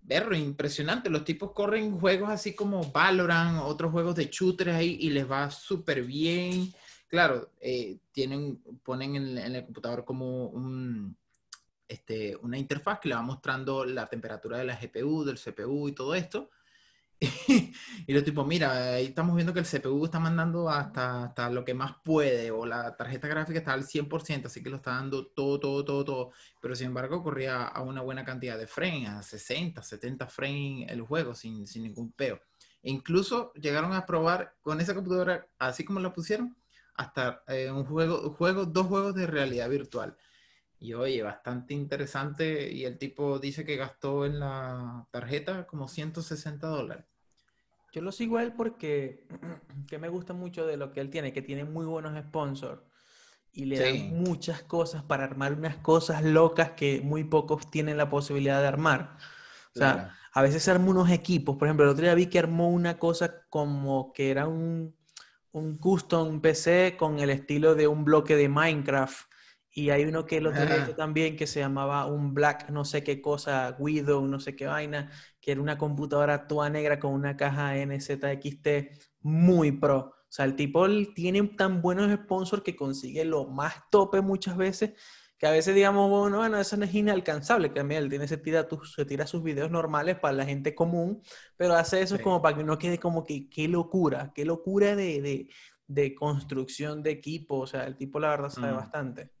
Verlo, 0.01 0.37
impresionante. 0.37 1.09
Los 1.09 1.25
tipos 1.25 1.51
corren 1.51 1.99
juegos 1.99 2.29
así 2.29 2.55
como 2.55 2.91
Valorant, 2.91 3.59
otros 3.63 3.91
juegos 3.91 4.15
de 4.15 4.25
shooters 4.25 4.73
ahí 4.73 4.97
y 5.01 5.09
les 5.09 5.29
va 5.29 5.49
súper 5.51 6.03
bien 6.03 6.71
claro, 7.07 7.51
eh, 7.59 7.99
tienen, 8.11 8.61
ponen 8.83 9.15
en, 9.15 9.37
el 9.37 9.65
computador 9.65 10.05
como 10.05 10.47
un, 10.47 11.17
este, 11.87 12.35
una 12.37 12.57
interfaz 12.57 12.99
que 12.99 13.09
le 13.09 13.15
va 13.15 13.21
mostrando 13.21 13.85
la 13.85 14.07
temperatura 14.07 14.57
de 14.57 14.65
la 14.65 14.79
GPU, 14.79 15.23
del 15.23 15.39
CPU 15.39 15.87
y 15.87 15.93
todo 15.93 16.15
esto. 16.15 16.49
y 18.07 18.13
lo 18.13 18.23
tipo, 18.23 18.45
mira, 18.45 18.93
ahí 18.93 19.07
estamos 19.07 19.35
viendo 19.35 19.51
que 19.51 19.59
el 19.59 19.65
CPU 19.65 20.05
está 20.05 20.19
mandando 20.19 20.69
hasta, 20.69 21.23
hasta 21.25 21.49
lo 21.49 21.65
que 21.65 21.73
más 21.73 21.95
puede, 22.03 22.51
o 22.51 22.65
la 22.65 22.95
tarjeta 22.95 23.27
gráfica 23.27 23.59
está 23.59 23.73
al 23.73 23.85
100%, 23.85 24.45
así 24.45 24.61
que 24.61 24.69
lo 24.69 24.75
está 24.77 24.91
dando 24.91 25.25
todo, 25.27 25.59
todo, 25.59 25.83
todo, 25.83 26.05
todo. 26.05 26.31
Pero 26.61 26.75
sin 26.75 26.87
embargo, 26.87 27.23
corría 27.23 27.63
a 27.63 27.81
una 27.81 28.01
buena 28.01 28.23
cantidad 28.23 28.57
de 28.57 28.67
frames, 28.67 29.09
a 29.09 29.23
60, 29.23 29.81
70 29.81 30.27
frames 30.27 30.91
el 30.91 31.01
juego, 31.01 31.33
sin, 31.33 31.65
sin 31.65 31.83
ningún 31.83 32.11
peo. 32.11 32.39
E 32.83 32.91
incluso 32.91 33.51
llegaron 33.53 33.93
a 33.93 34.05
probar 34.05 34.55
con 34.61 34.79
esa 34.79 34.93
computadora, 34.93 35.47
así 35.57 35.83
como 35.83 35.99
la 35.99 36.13
pusieron, 36.13 36.55
hasta 36.95 37.43
eh, 37.47 37.71
un 37.71 37.85
juego, 37.85 38.29
juego, 38.31 38.65
dos 38.65 38.87
juegos 38.87 39.15
de 39.15 39.27
realidad 39.27 39.69
virtual. 39.69 40.15
Y 40.79 40.93
oye, 40.93 41.21
bastante 41.23 41.73
interesante. 41.73 42.71
Y 42.71 42.85
el 42.85 42.97
tipo 42.97 43.39
dice 43.39 43.65
que 43.65 43.75
gastó 43.75 44.25
en 44.25 44.39
la 44.39 45.07
tarjeta 45.11 45.65
como 45.65 45.87
160 45.87 46.67
dólares. 46.67 47.05
Yo 47.91 48.01
lo 48.01 48.11
sigo 48.11 48.37
a 48.37 48.43
él 48.43 48.53
porque 48.53 49.25
que 49.87 49.97
me 49.97 50.09
gusta 50.09 50.33
mucho 50.33 50.65
de 50.65 50.77
lo 50.77 50.91
que 50.91 51.01
él 51.01 51.09
tiene, 51.09 51.33
que 51.33 51.41
tiene 51.41 51.63
muy 51.63 51.85
buenos 51.85 52.17
sponsors 52.19 52.81
y 53.51 53.65
le 53.65 53.79
dan 53.79 54.21
muchas 54.21 54.61
cosas 54.61 55.01
para 55.03 55.23
armar 55.23 55.53
unas 55.53 55.77
cosas 55.77 56.23
locas 56.23 56.71
que 56.71 57.01
muy 57.01 57.23
pocos 57.23 57.71
tienen 57.71 57.97
la 57.97 58.09
posibilidad 58.09 58.61
de 58.61 58.67
armar. 58.67 59.17
O 59.73 59.79
sea, 59.79 60.15
a 60.31 60.41
veces 60.41 60.61
se 60.61 60.69
arma 60.69 60.89
unos 60.89 61.09
equipos. 61.09 61.57
Por 61.57 61.67
ejemplo, 61.67 61.85
el 61.85 61.91
otro 61.91 62.03
día 62.03 62.13
vi 62.13 62.27
que 62.27 62.39
armó 62.39 62.69
una 62.69 62.99
cosa 62.99 63.45
como 63.49 64.13
que 64.13 64.29
era 64.29 64.47
un 64.47 64.95
un 65.57 65.77
custom 65.77 66.41
PC 66.41 66.95
con 66.97 67.19
el 67.19 67.29
estilo 67.29 67.75
de 67.75 67.87
un 67.87 68.05
bloque 68.05 68.35
de 68.35 68.49
Minecraft. 68.49 69.29
Y 69.77 69.91
hay 69.91 70.05
uno 70.05 70.25
que 70.25 70.41
lo 70.41 70.51
tenía 70.51 70.95
también 70.95 71.35
que 71.37 71.45
se 71.45 71.59
llamaba 71.59 72.07
un 72.07 72.33
Black 72.33 72.71
no 72.71 72.83
sé 72.83 73.03
qué 73.03 73.21
cosa, 73.21 73.75
Widow, 73.77 74.25
no 74.25 74.39
sé 74.39 74.55
qué 74.55 74.65
vaina, 74.65 75.11
que 75.39 75.51
era 75.51 75.61
una 75.61 75.77
computadora 75.77 76.47
toda 76.47 76.67
negra 76.71 76.97
con 76.99 77.13
una 77.13 77.37
caja 77.37 77.75
NZXT 77.75 78.67
muy 79.21 79.71
pro. 79.71 79.97
O 79.97 80.25
sea, 80.29 80.45
el 80.45 80.55
tipo 80.55 80.83
tiene 81.13 81.43
tan 81.49 81.83
buenos 81.83 82.11
sponsors 82.11 82.63
que 82.63 82.75
consigue 82.75 83.23
lo 83.23 83.45
más 83.45 83.75
tope 83.91 84.19
muchas 84.21 84.57
veces 84.57 84.93
que 85.37 85.45
a 85.45 85.51
veces 85.51 85.75
digamos, 85.75 86.09
bueno, 86.09 86.37
bueno, 86.37 86.59
eso 86.59 86.75
no 86.75 86.85
es 86.85 86.95
inalcanzable, 86.95 87.71
que 87.71 87.81
él 87.81 88.09
tiene, 88.09 88.27
se 88.27 88.37
tira, 88.37 88.67
se 88.83 89.05
tira 89.05 89.27
sus 89.27 89.43
videos 89.43 89.69
normales 89.69 90.17
para 90.17 90.33
la 90.33 90.45
gente 90.45 90.73
común, 90.73 91.21
pero 91.55 91.75
hace 91.75 92.01
eso 92.01 92.19
como 92.19 92.41
para 92.41 92.57
que 92.57 92.63
no 92.63 92.79
quede 92.79 92.97
como 92.97 93.23
que, 93.23 93.47
qué 93.47 93.67
locura, 93.67 94.31
qué 94.33 94.43
locura 94.43 94.95
de, 94.95 95.21
de, 95.21 95.49
de 95.85 96.15
construcción 96.15 97.03
de 97.03 97.11
equipo, 97.11 97.59
o 97.59 97.67
sea, 97.67 97.83
el 97.83 97.95
tipo 97.95 98.19
la 98.19 98.29
verdad 98.29 98.49
sabe 98.49 98.73
mm. 98.73 98.75
bastante. 98.75 99.36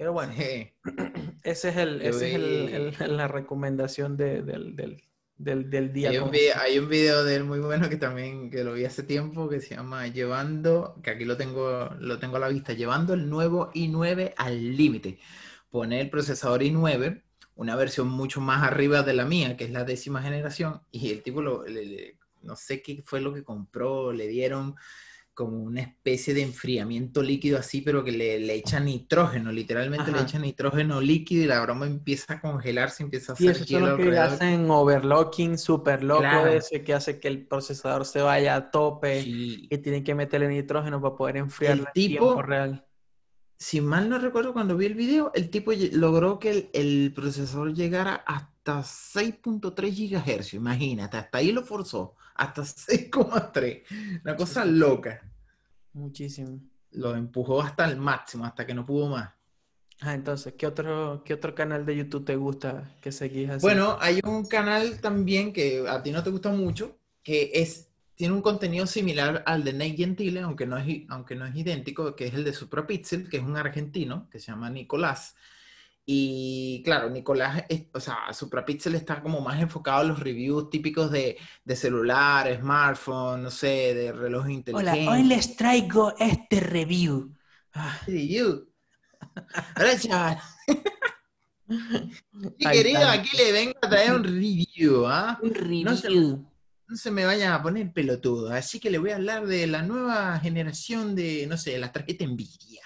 Pero 0.00 0.14
bueno, 0.14 0.32
ese 1.44 1.68
es, 1.68 1.76
el, 1.76 2.00
ese 2.00 2.30
es 2.30 3.00
el, 3.00 3.16
la 3.18 3.28
recomendación 3.28 4.16
de, 4.16 4.40
del, 4.40 4.74
del, 5.36 5.68
del, 5.68 5.92
día. 5.92 6.08
Hay 6.08 6.16
un, 6.16 6.30
video, 6.30 6.54
hay 6.58 6.78
un, 6.78 6.88
video, 6.88 7.22
de 7.22 7.36
él 7.36 7.44
muy 7.44 7.58
bueno 7.58 7.90
que 7.90 7.98
también 7.98 8.50
que 8.50 8.64
lo 8.64 8.72
vi 8.72 8.86
hace 8.86 9.02
tiempo 9.02 9.46
que 9.50 9.60
se 9.60 9.74
llama 9.74 10.06
Llevando, 10.06 10.98
que 11.02 11.10
aquí 11.10 11.26
lo 11.26 11.36
tengo, 11.36 11.90
lo 11.98 12.18
tengo 12.18 12.38
a 12.38 12.40
la 12.40 12.48
vista, 12.48 12.72
Llevando 12.72 13.12
el 13.12 13.28
nuevo 13.28 13.70
i9 13.74 14.32
al 14.38 14.74
límite. 14.74 15.18
Pone 15.70 16.00
el 16.00 16.08
procesador 16.08 16.62
i9, 16.62 17.20
una 17.56 17.76
versión 17.76 18.08
mucho 18.08 18.40
más 18.40 18.62
arriba 18.62 19.02
de 19.02 19.12
la 19.12 19.26
mía, 19.26 19.58
que 19.58 19.64
es 19.64 19.70
la 19.70 19.84
décima 19.84 20.22
generación, 20.22 20.80
y 20.90 21.10
el 21.10 21.22
tipo 21.22 21.42
lo, 21.42 21.62
no 22.40 22.56
sé 22.56 22.80
qué 22.80 23.02
fue 23.04 23.20
lo 23.20 23.34
que 23.34 23.44
compró, 23.44 24.14
le 24.14 24.28
dieron 24.28 24.76
como 25.34 25.58
una 25.58 25.80
especie 25.80 26.34
de 26.34 26.42
enfriamiento 26.42 27.22
líquido 27.22 27.58
así, 27.58 27.80
pero 27.80 28.04
que 28.04 28.12
le, 28.12 28.40
le 28.40 28.54
echa 28.54 28.80
nitrógeno, 28.80 29.50
literalmente 29.50 30.12
le 30.12 30.20
echa 30.20 30.38
nitrógeno 30.38 31.00
líquido 31.00 31.44
y 31.44 31.46
la 31.46 31.60
broma 31.60 31.86
empieza 31.86 32.34
a 32.34 32.40
congelarse, 32.40 33.02
empieza 33.02 33.32
a 33.32 33.34
hacer 33.34 33.46
y 33.46 33.50
eso 33.50 33.76
es 33.76 33.82
lo 33.82 33.96
que 33.96 34.18
hacen 34.18 34.70
overlocking 34.70 35.56
súper 35.56 36.02
loco 36.02 36.46
ese 36.46 36.82
que 36.82 36.94
hace 36.94 37.20
que 37.20 37.28
el 37.28 37.46
procesador 37.46 38.04
se 38.04 38.20
vaya 38.20 38.54
a 38.54 38.70
tope 38.70 39.20
y 39.20 39.68
tienen 39.78 40.04
que 40.04 40.14
meterle 40.14 40.48
nitrógeno 40.48 41.00
para 41.00 41.14
poder 41.14 41.36
enfriar 41.38 41.78
el 41.78 41.86
tipo, 41.94 42.42
real. 42.42 42.84
si 43.58 43.80
mal 43.80 44.08
no 44.08 44.18
recuerdo 44.18 44.52
cuando 44.52 44.76
vi 44.76 44.86
el 44.86 44.94
video, 44.94 45.30
el 45.34 45.48
tipo 45.48 45.72
logró 45.92 46.38
que 46.38 46.50
el, 46.50 46.70
el 46.74 47.12
procesador 47.14 47.72
llegara 47.72 48.24
hasta 48.64 48.82
6.3 48.82 49.72
GHz, 49.90 50.54
imagínate, 50.54 51.16
hasta 51.16 51.38
ahí 51.38 51.52
lo 51.52 51.62
forzó, 51.62 52.16
hasta 52.34 52.62
6,3, 52.62 54.20
una 54.22 54.36
cosa 54.36 54.64
loca. 54.64 55.20
Muchísimo. 55.92 56.60
Lo 56.92 57.14
empujó 57.14 57.62
hasta 57.62 57.88
el 57.88 57.96
máximo, 57.96 58.44
hasta 58.44 58.66
que 58.66 58.74
no 58.74 58.84
pudo 58.84 59.08
más. 59.08 59.30
Ah, 60.02 60.14
entonces, 60.14 60.54
¿qué 60.56 60.66
otro, 60.66 61.22
¿qué 61.24 61.34
otro 61.34 61.54
canal 61.54 61.84
de 61.84 61.96
YouTube 61.96 62.24
te 62.24 62.36
gusta 62.36 62.96
que 63.00 63.12
seguís 63.12 63.50
así? 63.50 63.60
Bueno, 63.60 63.98
hay 64.00 64.20
un 64.24 64.46
canal 64.46 65.00
también 65.00 65.52
que 65.52 65.86
a 65.86 66.02
ti 66.02 66.10
no 66.10 66.22
te 66.22 66.30
gusta 66.30 66.50
mucho, 66.50 66.98
que 67.22 67.50
es, 67.54 67.90
tiene 68.14 68.34
un 68.34 68.40
contenido 68.40 68.86
similar 68.86 69.42
al 69.46 69.62
de 69.62 69.74
Nate 69.74 69.96
Gentile, 69.96 70.40
aunque 70.40 70.66
no, 70.66 70.78
es, 70.78 71.02
aunque 71.08 71.34
no 71.34 71.44
es 71.46 71.54
idéntico, 71.54 72.16
que 72.16 72.26
es 72.26 72.34
el 72.34 72.44
de 72.44 72.54
Suprapixel, 72.54 73.28
que 73.28 73.38
es 73.38 73.42
un 73.42 73.56
argentino, 73.56 74.28
que 74.30 74.38
se 74.38 74.46
llama 74.46 74.70
Nicolás. 74.70 75.36
Y 76.12 76.82
claro, 76.82 77.08
Nicolás, 77.08 77.62
o 77.92 78.00
sea, 78.00 78.32
Suprapixel 78.32 78.96
está 78.96 79.22
como 79.22 79.40
más 79.40 79.60
enfocado 79.60 80.02
en 80.02 80.08
los 80.08 80.18
reviews 80.18 80.68
típicos 80.68 81.08
de, 81.12 81.38
de 81.64 81.76
celular, 81.76 82.52
smartphone, 82.58 83.44
no 83.44 83.50
sé, 83.52 83.94
de 83.94 84.10
reloj 84.10 84.50
inteligente. 84.50 85.02
Hola, 85.02 85.12
hoy 85.12 85.22
les 85.22 85.54
traigo 85.54 86.12
este 86.18 86.58
review. 86.58 87.32
Ah. 87.74 87.96
Review 88.08 88.68
Hola. 89.76 90.42
Y 92.58 92.66
querido, 92.72 93.06
aquí 93.06 93.36
le 93.36 93.52
vengo 93.52 93.78
a 93.80 93.88
traer 93.88 94.12
un 94.12 94.24
review, 94.24 95.06
¿ah? 95.06 95.38
Un 95.40 95.54
review. 95.54 96.44
No 96.88 96.96
se, 96.96 97.12
me 97.12 97.24
vayan 97.24 97.52
a 97.52 97.62
poner 97.62 97.92
pelotudo. 97.92 98.52
Así 98.52 98.80
que 98.80 98.90
le 98.90 98.98
voy 98.98 99.10
a 99.10 99.14
hablar 99.14 99.46
de 99.46 99.64
la 99.68 99.82
nueva 99.82 100.40
generación 100.40 101.14
de, 101.14 101.46
no 101.46 101.56
sé, 101.56 101.78
la 101.78 101.92
tarjeta 101.92 102.26
Nvidia. 102.26 102.82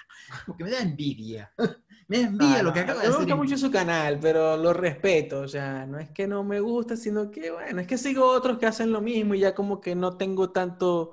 Porque 0.46 0.64
me 0.64 0.70
da 0.70 0.80
envidia. 0.80 1.52
Me 2.06 2.18
da 2.18 2.26
envidia 2.26 2.62
lo 2.62 2.70
que 2.70 2.80
acaba 2.80 3.00
de 3.00 3.06
hacer. 3.06 3.20
Me 3.20 3.24
gusta 3.24 3.36
mucho 3.36 3.56
su 3.56 3.70
canal, 3.70 4.18
pero 4.20 4.58
lo 4.58 4.74
respeto. 4.74 5.40
O 5.40 5.48
sea, 5.48 5.86
no 5.86 5.98
es 5.98 6.10
que 6.10 6.26
no 6.26 6.44
me 6.44 6.60
gusta, 6.60 6.98
sino 6.98 7.30
que, 7.30 7.50
bueno, 7.50 7.80
es 7.80 7.86
que 7.86 7.96
sigo 7.96 8.26
otros 8.26 8.58
que 8.58 8.66
hacen 8.66 8.92
lo 8.92 9.00
mismo 9.00 9.34
y 9.34 9.38
ya 9.38 9.54
como 9.54 9.80
que 9.80 9.94
no 9.94 10.18
tengo 10.18 10.50
tanto 10.50 11.12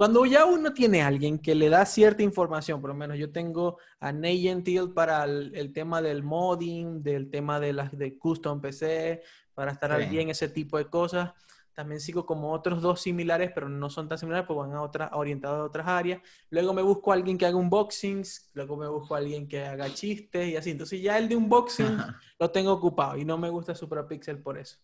cuando 0.00 0.24
ya 0.24 0.46
uno 0.46 0.72
tiene 0.72 1.02
a 1.02 1.08
alguien 1.08 1.38
que 1.38 1.54
le 1.54 1.68
da 1.68 1.84
cierta 1.84 2.22
información, 2.22 2.80
por 2.80 2.88
lo 2.88 2.96
menos 2.96 3.18
yo 3.18 3.30
tengo 3.30 3.76
a 3.98 4.10
Nate 4.10 4.38
Gentil 4.38 4.94
para 4.94 5.24
el, 5.24 5.74
tema 5.74 6.00
del 6.00 6.22
modding, 6.22 7.02
del 7.02 7.28
tema 7.28 7.60
de 7.60 7.74
las 7.74 7.94
de 7.98 8.16
custom 8.16 8.62
PC, 8.62 9.20
para 9.52 9.72
estar 9.72 9.92
al 9.92 10.06
bien 10.06 10.30
ese 10.30 10.48
tipo 10.48 10.78
de 10.78 10.86
cosas. 10.86 11.32
También 11.80 11.98
sigo 11.98 12.26
como 12.26 12.52
otros 12.52 12.82
dos 12.82 13.00
similares, 13.00 13.52
pero 13.54 13.66
no 13.66 13.88
son 13.88 14.06
tan 14.06 14.18
similares 14.18 14.46
porque 14.46 14.68
van 14.68 14.76
a 14.76 14.82
otras, 14.82 15.08
orientados 15.14 15.60
a 15.60 15.64
otras 15.64 15.88
áreas. 15.88 16.20
Luego 16.50 16.74
me 16.74 16.82
busco 16.82 17.10
a 17.10 17.14
alguien 17.14 17.38
que 17.38 17.46
haga 17.46 17.56
unboxings, 17.56 18.50
luego 18.52 18.76
me 18.76 18.86
busco 18.86 19.14
a 19.14 19.18
alguien 19.18 19.48
que 19.48 19.64
haga 19.64 19.88
chistes 19.94 20.46
y 20.46 20.56
así. 20.56 20.72
Entonces 20.72 21.00
ya 21.00 21.16
el 21.16 21.26
de 21.26 21.36
unboxing 21.36 21.96
lo 22.38 22.50
tengo 22.50 22.70
ocupado 22.70 23.16
y 23.16 23.24
no 23.24 23.38
me 23.38 23.48
gusta 23.48 23.74
SupraPixel 23.74 24.42
por 24.42 24.58
eso. 24.58 24.76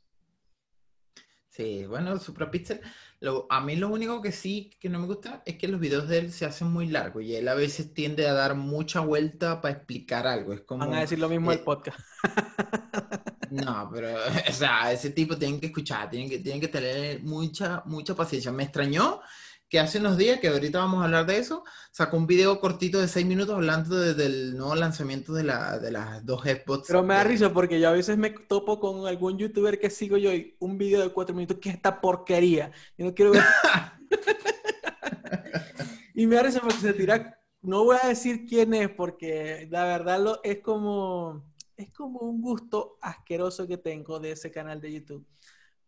Sí, 1.51 1.85
bueno, 1.85 2.19
SupraPixel, 2.19 2.81
lo, 3.21 3.47
a 3.51 3.61
mí 3.61 3.77
lo 3.77 3.91
único 3.91 4.23
que 4.23 4.33
sí 4.33 4.71
que 4.81 4.89
no 4.89 4.99
me 4.99 5.07
gusta 5.07 5.43
es 5.45 5.59
que 5.59 5.69
los 5.69 5.79
videos 5.79 6.09
de 6.09 6.21
él 6.21 6.33
se 6.33 6.47
hacen 6.47 6.69
muy 6.69 6.87
largos 6.87 7.25
y 7.25 7.37
él 7.37 7.47
a 7.49 7.55
veces 7.55 7.93
tiende 7.93 8.27
a 8.27 8.33
dar 8.33 8.55
mucha 8.55 9.01
vuelta 9.01 9.61
para 9.61 9.75
explicar 9.75 10.27
algo. 10.27 10.55
Es 10.55 10.63
como, 10.63 10.87
Van 10.87 10.95
a 10.95 11.01
decir 11.01 11.19
lo 11.19 11.29
mismo 11.29 11.53
el 11.53 11.59
eh, 11.59 11.63
podcast. 11.63 12.01
No, 13.51 13.91
pero, 13.93 14.15
o 14.49 14.53
sea, 14.53 14.93
ese 14.93 15.11
tipo 15.11 15.37
tienen 15.37 15.61
que 15.61 15.67
escuchar, 15.67 16.11
tienen 16.11 16.29
que, 16.29 16.39
tienen 16.39 16.61
que 16.61 16.69
tener 16.69 17.23
mucha, 17.23 17.83
mucha 17.87 18.15
paciencia. 18.15 18.53
Me 18.53 18.65
extrañó 18.65 19.21
que 19.69 19.81
hace 19.81 19.99
unos 19.99 20.17
días, 20.17 20.39
que 20.39 20.49
ahorita 20.49 20.79
vamos 20.79 21.01
a 21.01 21.07
hablar 21.07 21.27
de 21.27 21.39
eso, 21.39 21.65
sacó 21.91 22.17
un 22.17 22.27
video 22.27 22.61
cortito 22.61 23.01
de 23.01 23.09
seis 23.09 23.27
minutos 23.27 23.57
hablando 23.57 23.99
del 23.99 24.57
nuevo 24.57 24.77
lanzamiento 24.77 25.35
de, 25.35 25.43
la, 25.43 25.79
de 25.79 25.91
las 25.91 26.25
dos 26.25 26.43
Xbox. 26.43 26.87
Pero 26.87 27.03
me 27.03 27.15
da 27.15 27.25
risa 27.25 27.53
porque 27.53 27.81
yo 27.81 27.89
a 27.89 27.93
veces 27.93 28.17
me 28.17 28.31
topo 28.31 28.79
con 28.79 29.07
algún 29.07 29.39
youtuber 29.39 29.81
que 29.81 29.91
sigo 29.91 30.17
yo 30.17 30.33
y 30.33 30.57
un 30.61 30.79
video 30.79 31.01
de 31.01 31.11
cuatro 31.11 31.35
minutos 31.35 31.59
que 31.61 31.71
es 31.71 31.75
esta 31.75 32.01
porquería. 32.01 32.71
Yo 32.97 33.07
no 33.07 33.15
quiero 33.15 33.33
ver. 33.33 33.43
y 36.15 36.27
me 36.27 36.37
da 36.37 36.45
risa 36.45 36.61
porque 36.61 36.79
se 36.79 36.93
tira. 36.93 37.33
No 37.63 37.85
voy 37.85 37.97
a 38.01 38.07
decir 38.07 38.47
quién 38.47 38.75
es 38.75 38.91
porque 38.91 39.67
la 39.71 39.85
verdad 39.85 40.21
lo, 40.21 40.41
es 40.45 40.61
como 40.61 41.43
es 41.77 41.91
como 41.93 42.21
un 42.21 42.41
gusto 42.41 42.99
asqueroso 43.01 43.67
que 43.67 43.77
tengo 43.77 44.19
de 44.19 44.33
ese 44.33 44.51
canal 44.51 44.81
de 44.81 44.93
YouTube. 44.93 45.27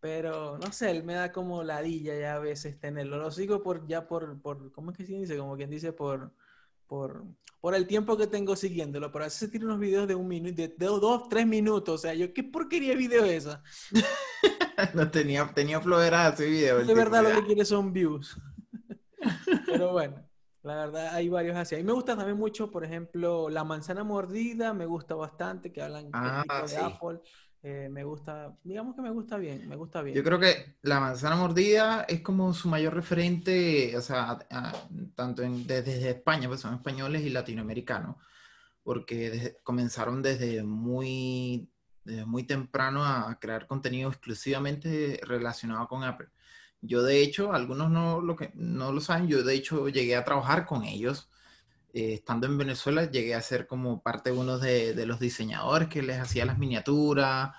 Pero 0.00 0.58
no 0.58 0.72
sé, 0.72 0.90
él 0.90 1.02
me 1.02 1.14
da 1.14 1.32
como 1.32 1.64
ladilla 1.64 2.16
ya 2.18 2.34
a 2.36 2.38
veces 2.38 2.78
tenerlo. 2.78 3.18
Lo 3.18 3.30
sigo 3.30 3.62
por 3.62 3.86
ya 3.86 4.06
por, 4.06 4.40
por 4.40 4.70
¿cómo 4.70 4.92
es 4.92 4.96
que 4.96 5.06
se 5.06 5.14
dice? 5.14 5.36
Como 5.36 5.56
quien 5.56 5.70
dice, 5.70 5.92
por, 5.92 6.32
por, 6.86 7.24
por 7.60 7.74
el 7.74 7.86
tiempo 7.86 8.16
que 8.16 8.28
tengo 8.28 8.54
siguiéndolo. 8.54 9.10
Pero 9.10 9.24
a 9.24 9.26
veces 9.26 9.50
tiene 9.50 9.66
unos 9.66 9.80
videos 9.80 10.06
de 10.06 10.14
un 10.14 10.28
minuto, 10.28 10.54
de, 10.54 10.68
dos, 10.78 11.28
tres 11.28 11.46
minutos. 11.46 11.94
O 11.94 11.98
sea, 11.98 12.14
yo, 12.14 12.32
¿qué 12.32 12.44
porquería 12.44 12.90
de 12.90 12.96
video 12.96 13.24
es 13.24 13.46
esa? 13.46 13.62
no 14.94 15.10
tenía, 15.10 15.50
tenía 15.52 15.80
flojera 15.80 16.28
ese 16.28 16.46
video. 16.46 16.84
De 16.84 16.94
verdad 16.94 17.24
lo 17.24 17.40
que 17.40 17.46
quiere 17.46 17.64
son 17.64 17.92
views. 17.92 18.40
Pero 19.66 19.92
bueno, 19.92 20.27
la 20.62 20.74
verdad 20.74 21.14
hay 21.14 21.28
varios 21.28 21.56
así. 21.56 21.74
A 21.74 21.78
mí 21.78 21.84
me 21.84 21.92
gusta 21.92 22.16
también 22.16 22.36
mucho, 22.36 22.70
por 22.70 22.84
ejemplo, 22.84 23.48
La 23.48 23.64
Manzana 23.64 24.04
Mordida, 24.04 24.74
me 24.74 24.86
gusta 24.86 25.14
bastante, 25.14 25.72
que 25.72 25.82
hablan 25.82 26.10
ah, 26.12 26.44
de 26.68 26.76
Apple. 26.76 27.20
Eh, 27.62 27.88
me 27.90 28.04
gusta, 28.04 28.56
digamos 28.62 28.94
que 28.94 29.02
me 29.02 29.10
gusta 29.10 29.36
bien, 29.36 29.68
me 29.68 29.74
gusta 29.74 30.00
bien. 30.00 30.16
Yo 30.16 30.22
creo 30.22 30.38
que 30.38 30.76
la 30.82 31.00
manzana 31.00 31.34
mordida 31.34 32.02
es 32.02 32.20
como 32.20 32.54
su 32.54 32.68
mayor 32.68 32.94
referente, 32.94 33.96
o 33.96 34.00
sea, 34.00 34.38
tanto 35.16 35.42
desde, 35.42 36.10
España, 36.10 36.46
pues 36.46 36.60
son 36.60 36.74
españoles 36.74 37.22
y 37.22 37.30
latinoamericanos, 37.30 38.14
porque 38.84 39.56
comenzaron 39.64 40.22
desde 40.22 40.62
muy, 40.62 41.68
muy 42.26 42.44
temprano 42.44 43.04
a 43.04 43.36
crear 43.40 43.66
contenido 43.66 44.08
exclusivamente 44.08 45.20
relacionado 45.24 45.88
con 45.88 46.04
Apple. 46.04 46.28
Yo 46.80 47.02
de 47.02 47.22
hecho, 47.22 47.52
algunos 47.52 47.90
no 47.90 48.20
lo, 48.20 48.36
que, 48.36 48.52
no 48.54 48.92
lo 48.92 49.00
saben, 49.00 49.28
yo 49.28 49.42
de 49.42 49.54
hecho 49.54 49.88
llegué 49.88 50.16
a 50.16 50.24
trabajar 50.24 50.66
con 50.66 50.84
ellos 50.84 51.28
eh, 51.92 52.14
estando 52.14 52.46
en 52.46 52.58
Venezuela, 52.58 53.10
llegué 53.10 53.34
a 53.34 53.40
ser 53.40 53.66
como 53.66 54.02
parte 54.02 54.30
de 54.30 54.38
uno 54.38 54.58
de, 54.58 55.06
los 55.06 55.18
diseñadores 55.18 55.88
que 55.88 56.02
les 56.02 56.20
hacía 56.20 56.44
las 56.44 56.58
miniaturas. 56.58 57.52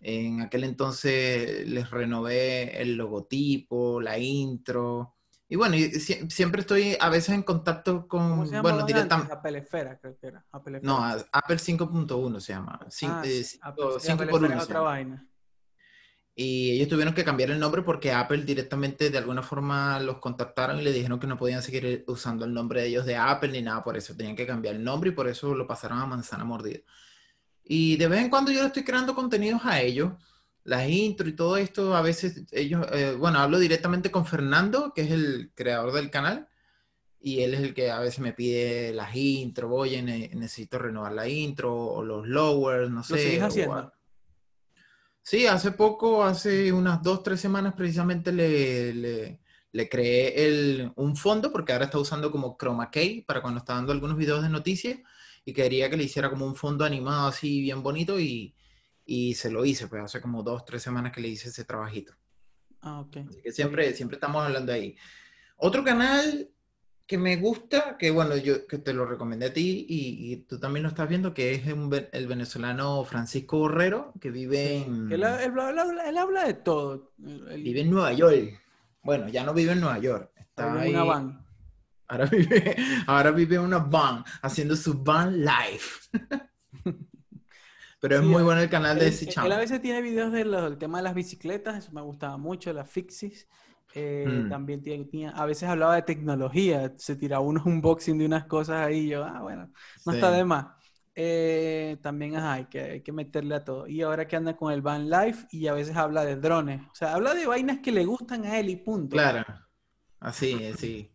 En 0.00 0.40
aquel 0.40 0.64
entonces 0.64 1.68
les 1.68 1.90
renové 1.90 2.80
el 2.80 2.96
logotipo, 2.96 4.00
la 4.00 4.18
intro. 4.18 5.14
Y 5.48 5.56
bueno, 5.56 5.76
siempre 6.28 6.60
estoy 6.60 6.96
a 7.00 7.08
veces 7.08 7.34
en 7.34 7.42
contacto 7.42 8.06
con, 8.06 8.50
bueno, 8.62 8.84
directamente. 8.84 9.32
Apple 9.32 9.58
Esfera, 9.58 9.98
creo 9.98 10.16
que 10.18 10.28
era. 10.28 10.44
No, 10.82 11.04
Apple 11.04 11.56
5.1 11.56 12.40
se 12.40 12.52
llama. 12.52 12.80
5, 12.88 13.14
ah, 13.14 13.22
eh, 13.24 14.26
por 14.30 14.44
1. 14.44 14.62
Otra 14.62 14.80
vaina. 14.80 15.29
Y 16.34 16.72
ellos 16.72 16.88
tuvieron 16.88 17.12
que 17.12 17.24
cambiar 17.24 17.50
el 17.50 17.58
nombre 17.58 17.82
porque 17.82 18.12
Apple 18.12 18.44
directamente 18.44 19.10
de 19.10 19.18
alguna 19.18 19.42
forma 19.42 20.00
los 20.00 20.18
contactaron 20.18 20.80
y 20.80 20.82
le 20.82 20.92
dijeron 20.92 21.18
que 21.18 21.26
no 21.26 21.36
podían 21.36 21.62
seguir 21.62 22.04
usando 22.06 22.44
el 22.44 22.54
nombre 22.54 22.82
de 22.82 22.88
ellos 22.88 23.04
de 23.04 23.16
Apple 23.16 23.50
ni 23.50 23.62
nada 23.62 23.84
por 23.84 23.96
eso. 23.96 24.16
Tenían 24.16 24.36
que 24.36 24.46
cambiar 24.46 24.76
el 24.76 24.84
nombre 24.84 25.10
y 25.10 25.12
por 25.12 25.28
eso 25.28 25.54
lo 25.54 25.66
pasaron 25.66 25.98
a 25.98 26.06
Manzana 26.06 26.44
Mordida. 26.44 26.80
Y 27.64 27.96
de 27.96 28.08
vez 28.08 28.20
en 28.20 28.30
cuando 28.30 28.50
yo 28.50 28.60
le 28.60 28.68
estoy 28.68 28.84
creando 28.84 29.14
contenidos 29.14 29.60
a 29.64 29.80
ellos, 29.80 30.12
las 30.64 30.88
intro 30.88 31.28
y 31.28 31.32
todo 31.32 31.56
esto, 31.56 31.94
a 31.94 32.02
veces 32.02 32.44
ellos, 32.52 32.86
eh, 32.92 33.14
bueno, 33.18 33.38
hablo 33.38 33.58
directamente 33.58 34.10
con 34.10 34.26
Fernando, 34.26 34.92
que 34.94 35.02
es 35.02 35.10
el 35.10 35.52
creador 35.54 35.92
del 35.92 36.10
canal, 36.10 36.48
y 37.20 37.40
él 37.42 37.54
es 37.54 37.60
el 37.60 37.74
que 37.74 37.90
a 37.90 38.00
veces 38.00 38.20
me 38.20 38.32
pide 38.32 38.92
las 38.92 39.14
intro, 39.14 39.70
oye, 39.70 40.02
necesito 40.02 40.78
renovar 40.78 41.12
la 41.12 41.28
intro, 41.28 41.74
o 41.74 42.02
los 42.02 42.26
lowers, 42.26 42.90
no 42.90 43.02
sé. 43.02 43.38
¿Lo 43.38 43.46
haciendo? 43.46 43.92
Sí, 45.22 45.46
hace 45.46 45.72
poco, 45.72 46.24
hace 46.24 46.72
unas 46.72 47.02
dos, 47.02 47.22
tres 47.22 47.40
semanas 47.40 47.74
precisamente 47.74 48.32
le, 48.32 49.38
le, 49.72 49.88
creé 49.88 50.46
el, 50.46 50.92
un 50.96 51.16
fondo 51.16 51.52
porque 51.52 51.72
ahora 51.72 51.84
está 51.84 51.98
usando 51.98 52.30
como 52.30 52.56
chroma 52.58 52.90
key 52.90 53.22
para 53.22 53.40
cuando 53.40 53.58
está 53.58 53.74
dando 53.74 53.92
algunos 53.92 54.16
videos 54.16 54.42
de 54.42 54.48
noticias 54.48 54.98
y 55.44 55.52
quería 55.52 55.88
que 55.88 55.96
le 55.96 56.04
hiciera 56.04 56.30
como 56.30 56.46
un 56.46 56.56
fondo 56.56 56.84
animado 56.84 57.28
así 57.28 57.60
bien 57.60 57.82
bonito 57.82 58.18
y, 58.18 58.54
y 59.04 59.34
se 59.34 59.50
lo 59.50 59.64
hice, 59.64 59.88
pues 59.88 60.02
hace 60.02 60.20
como 60.20 60.42
dos, 60.42 60.64
tres 60.64 60.82
semanas 60.82 61.12
que 61.12 61.20
le 61.20 61.28
hice 61.28 61.48
ese 61.48 61.64
trabajito. 61.64 62.14
Ah, 62.80 63.00
ok. 63.00 63.18
Así 63.28 63.42
que 63.42 63.52
siempre, 63.52 63.92
siempre 63.94 64.16
estamos 64.16 64.44
hablando 64.44 64.72
ahí. 64.72 64.96
Otro 65.56 65.84
canal 65.84 66.48
que 67.10 67.18
me 67.18 67.34
gusta, 67.38 67.98
que 67.98 68.12
bueno, 68.12 68.36
yo 68.36 68.68
que 68.68 68.78
te 68.78 68.94
lo 68.94 69.04
recomendé 69.04 69.46
a 69.46 69.52
ti 69.52 69.84
y, 69.88 70.36
tú 70.48 70.60
también 70.60 70.84
lo 70.84 70.90
estás 70.90 71.08
viendo, 71.08 71.34
que 71.34 71.54
es 71.54 71.62
el 71.66 72.28
venezolano 72.28 73.02
Francisco 73.02 73.58
Borrero, 73.58 74.12
que 74.20 74.30
vive 74.30 74.84
en... 74.84 75.10
Él, 75.10 75.24
habla 75.24 76.44
de 76.46 76.54
todo. 76.54 77.10
Vive 77.16 77.80
en 77.80 77.90
Nueva 77.90 78.12
York. 78.12 78.62
Bueno, 79.02 79.28
ya 79.28 79.42
no 79.42 79.52
vive 79.52 79.72
en 79.72 79.80
Nueva 79.80 79.98
York. 79.98 80.30
Está 80.36 80.84
en 80.84 80.94
una 80.94 81.02
van. 81.02 81.44
Ahora 82.06 82.26
vive, 82.26 82.76
ahora 83.08 83.32
vive 83.32 83.56
en 83.56 83.62
una 83.62 83.78
van, 83.78 84.22
haciendo 84.42 84.76
su 84.76 85.02
van 85.02 85.44
life. 85.44 86.10
Pero 88.00 88.18
es 88.18 88.22
muy 88.22 88.44
bueno 88.44 88.60
el 88.60 88.70
canal 88.70 89.00
de 89.00 89.08
ese 89.08 89.26
chamo. 89.26 89.48
Él 89.48 89.52
a 89.52 89.58
veces 89.58 89.82
tiene 89.82 90.00
videos 90.00 90.30
del 90.30 90.78
tema 90.78 90.98
de 90.98 91.02
las 91.02 91.16
bicicletas, 91.16 91.76
eso 91.76 91.90
me 91.90 92.02
gustaba 92.02 92.36
mucho, 92.36 92.72
las 92.72 92.88
fixis 92.88 93.48
Eh, 93.92 94.44
Mm. 94.44 94.48
También 94.48 94.82
tenía, 94.82 95.30
a 95.30 95.46
veces 95.46 95.68
hablaba 95.68 95.96
de 95.96 96.02
tecnología, 96.02 96.94
se 96.96 97.16
tiraba 97.16 97.42
unos 97.44 97.64
unboxing 97.66 98.18
de 98.18 98.26
unas 98.26 98.46
cosas 98.46 98.86
ahí, 98.86 99.00
y 99.06 99.08
yo, 99.10 99.24
ah, 99.24 99.40
bueno, 99.42 99.72
no 100.04 100.12
está 100.12 100.30
de 100.30 100.44
más. 100.44 100.66
Eh, 101.14 101.98
también 102.02 102.36
ajá, 102.36 102.52
hay, 102.54 102.66
que, 102.66 102.80
hay 102.80 103.02
que 103.02 103.12
meterle 103.12 103.54
a 103.56 103.64
todo. 103.64 103.86
Y 103.88 104.02
ahora 104.02 104.26
que 104.28 104.36
anda 104.36 104.56
con 104.56 104.72
el 104.72 104.80
van 104.82 105.10
life 105.10 105.46
y 105.50 105.66
a 105.66 105.74
veces 105.74 105.96
habla 105.96 106.24
de 106.24 106.36
drones. 106.36 106.82
O 106.90 106.94
sea, 106.94 107.14
habla 107.14 107.34
de 107.34 107.46
vainas 107.46 107.80
que 107.80 107.92
le 107.92 108.04
gustan 108.04 108.44
a 108.46 108.58
él 108.58 108.70
y 108.70 108.76
punto. 108.76 109.16
Claro, 109.16 109.44
así, 110.20 110.64
así. 110.66 111.12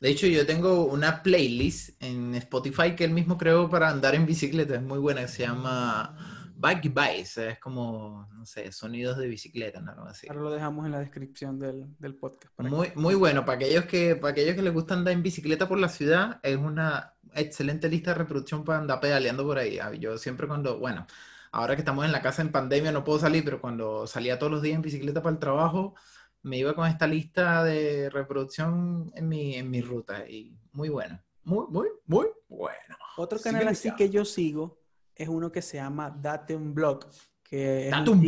De 0.00 0.10
hecho, 0.10 0.26
yo 0.26 0.46
tengo 0.46 0.86
una 0.86 1.22
playlist 1.22 2.02
en 2.02 2.34
Spotify 2.36 2.96
que 2.96 3.04
él 3.04 3.12
mismo 3.12 3.38
creó 3.38 3.70
para 3.70 3.90
andar 3.90 4.14
en 4.14 4.26
bicicleta, 4.26 4.76
es 4.76 4.82
muy 4.82 4.98
buena, 4.98 5.28
se 5.28 5.44
llama 5.44 6.43
Bike 6.64 6.88
Vice, 6.94 7.50
es 7.50 7.58
como, 7.58 8.26
no 8.32 8.46
sé, 8.46 8.72
sonidos 8.72 9.18
de 9.18 9.26
bicicleta, 9.28 9.80
¿no? 9.82 9.92
Algo 9.92 10.06
así. 10.06 10.26
Ahora 10.28 10.40
lo 10.42 10.50
dejamos 10.50 10.86
en 10.86 10.92
la 10.92 11.00
descripción 11.00 11.58
del, 11.58 11.86
del 11.98 12.14
podcast. 12.14 12.54
para 12.54 12.68
que- 12.70 12.74
Muy, 12.74 12.92
muy 12.94 13.14
bueno, 13.14 13.44
para 13.44 13.56
aquellos 13.56 13.84
que, 13.84 14.16
para 14.16 14.32
aquellos 14.32 14.54
que 14.56 14.62
les 14.62 14.72
gusta 14.72 14.94
andar 14.94 15.12
en 15.12 15.22
bicicleta 15.22 15.68
por 15.68 15.78
la 15.78 15.88
ciudad, 15.90 16.40
es 16.42 16.56
una 16.56 17.12
excelente 17.34 17.88
lista 17.88 18.12
de 18.12 18.18
reproducción 18.18 18.64
para 18.64 18.78
andar 18.78 18.98
pedaleando 19.00 19.44
por 19.44 19.58
ahí. 19.58 19.78
Ah, 19.78 19.92
Yo 19.92 20.16
siempre 20.16 20.46
cuando, 20.46 20.78
bueno, 20.78 21.06
ahora 21.52 21.74
que 21.76 21.82
estamos 21.82 22.04
en 22.06 22.12
la 22.12 22.22
casa 22.22 22.40
en 22.40 22.50
pandemia 22.50 22.92
no 22.92 23.04
puedo 23.04 23.18
salir, 23.18 23.44
pero 23.44 23.60
cuando 23.60 24.06
salía 24.06 24.38
todos 24.38 24.52
los 24.52 24.62
días 24.62 24.76
en 24.76 24.82
bicicleta 24.82 25.22
para 25.22 25.34
el 25.34 25.40
trabajo, 25.40 25.94
me 26.42 26.56
iba 26.58 26.74
con 26.74 26.86
esta 26.88 27.06
lista 27.06 27.62
de 27.62 28.08
reproducción 28.10 29.12
en 29.14 29.28
mi, 29.28 29.54
en 29.56 29.70
mi 29.70 29.80
ruta 29.82 30.26
y 30.28 30.56
muy 30.72 30.88
bueno. 30.88 31.20
Muy, 31.44 31.66
muy, 31.68 31.88
muy 32.06 32.26
bueno. 32.48 32.96
Otro 33.18 33.38
Sigue 33.38 33.50
canal 33.52 33.68
así 33.68 33.94
que 33.94 34.08
yo 34.08 34.24
sigo 34.24 34.78
es 35.16 35.28
uno 35.28 35.50
que 35.52 35.62
se 35.62 35.76
llama 35.78 36.10
Date 36.10 36.56
un 36.56 36.74
Blog, 36.74 37.06
que 37.42 37.90
es 37.90 37.92
¡Date 37.92 38.10
un 38.10 38.20
un 38.20 38.24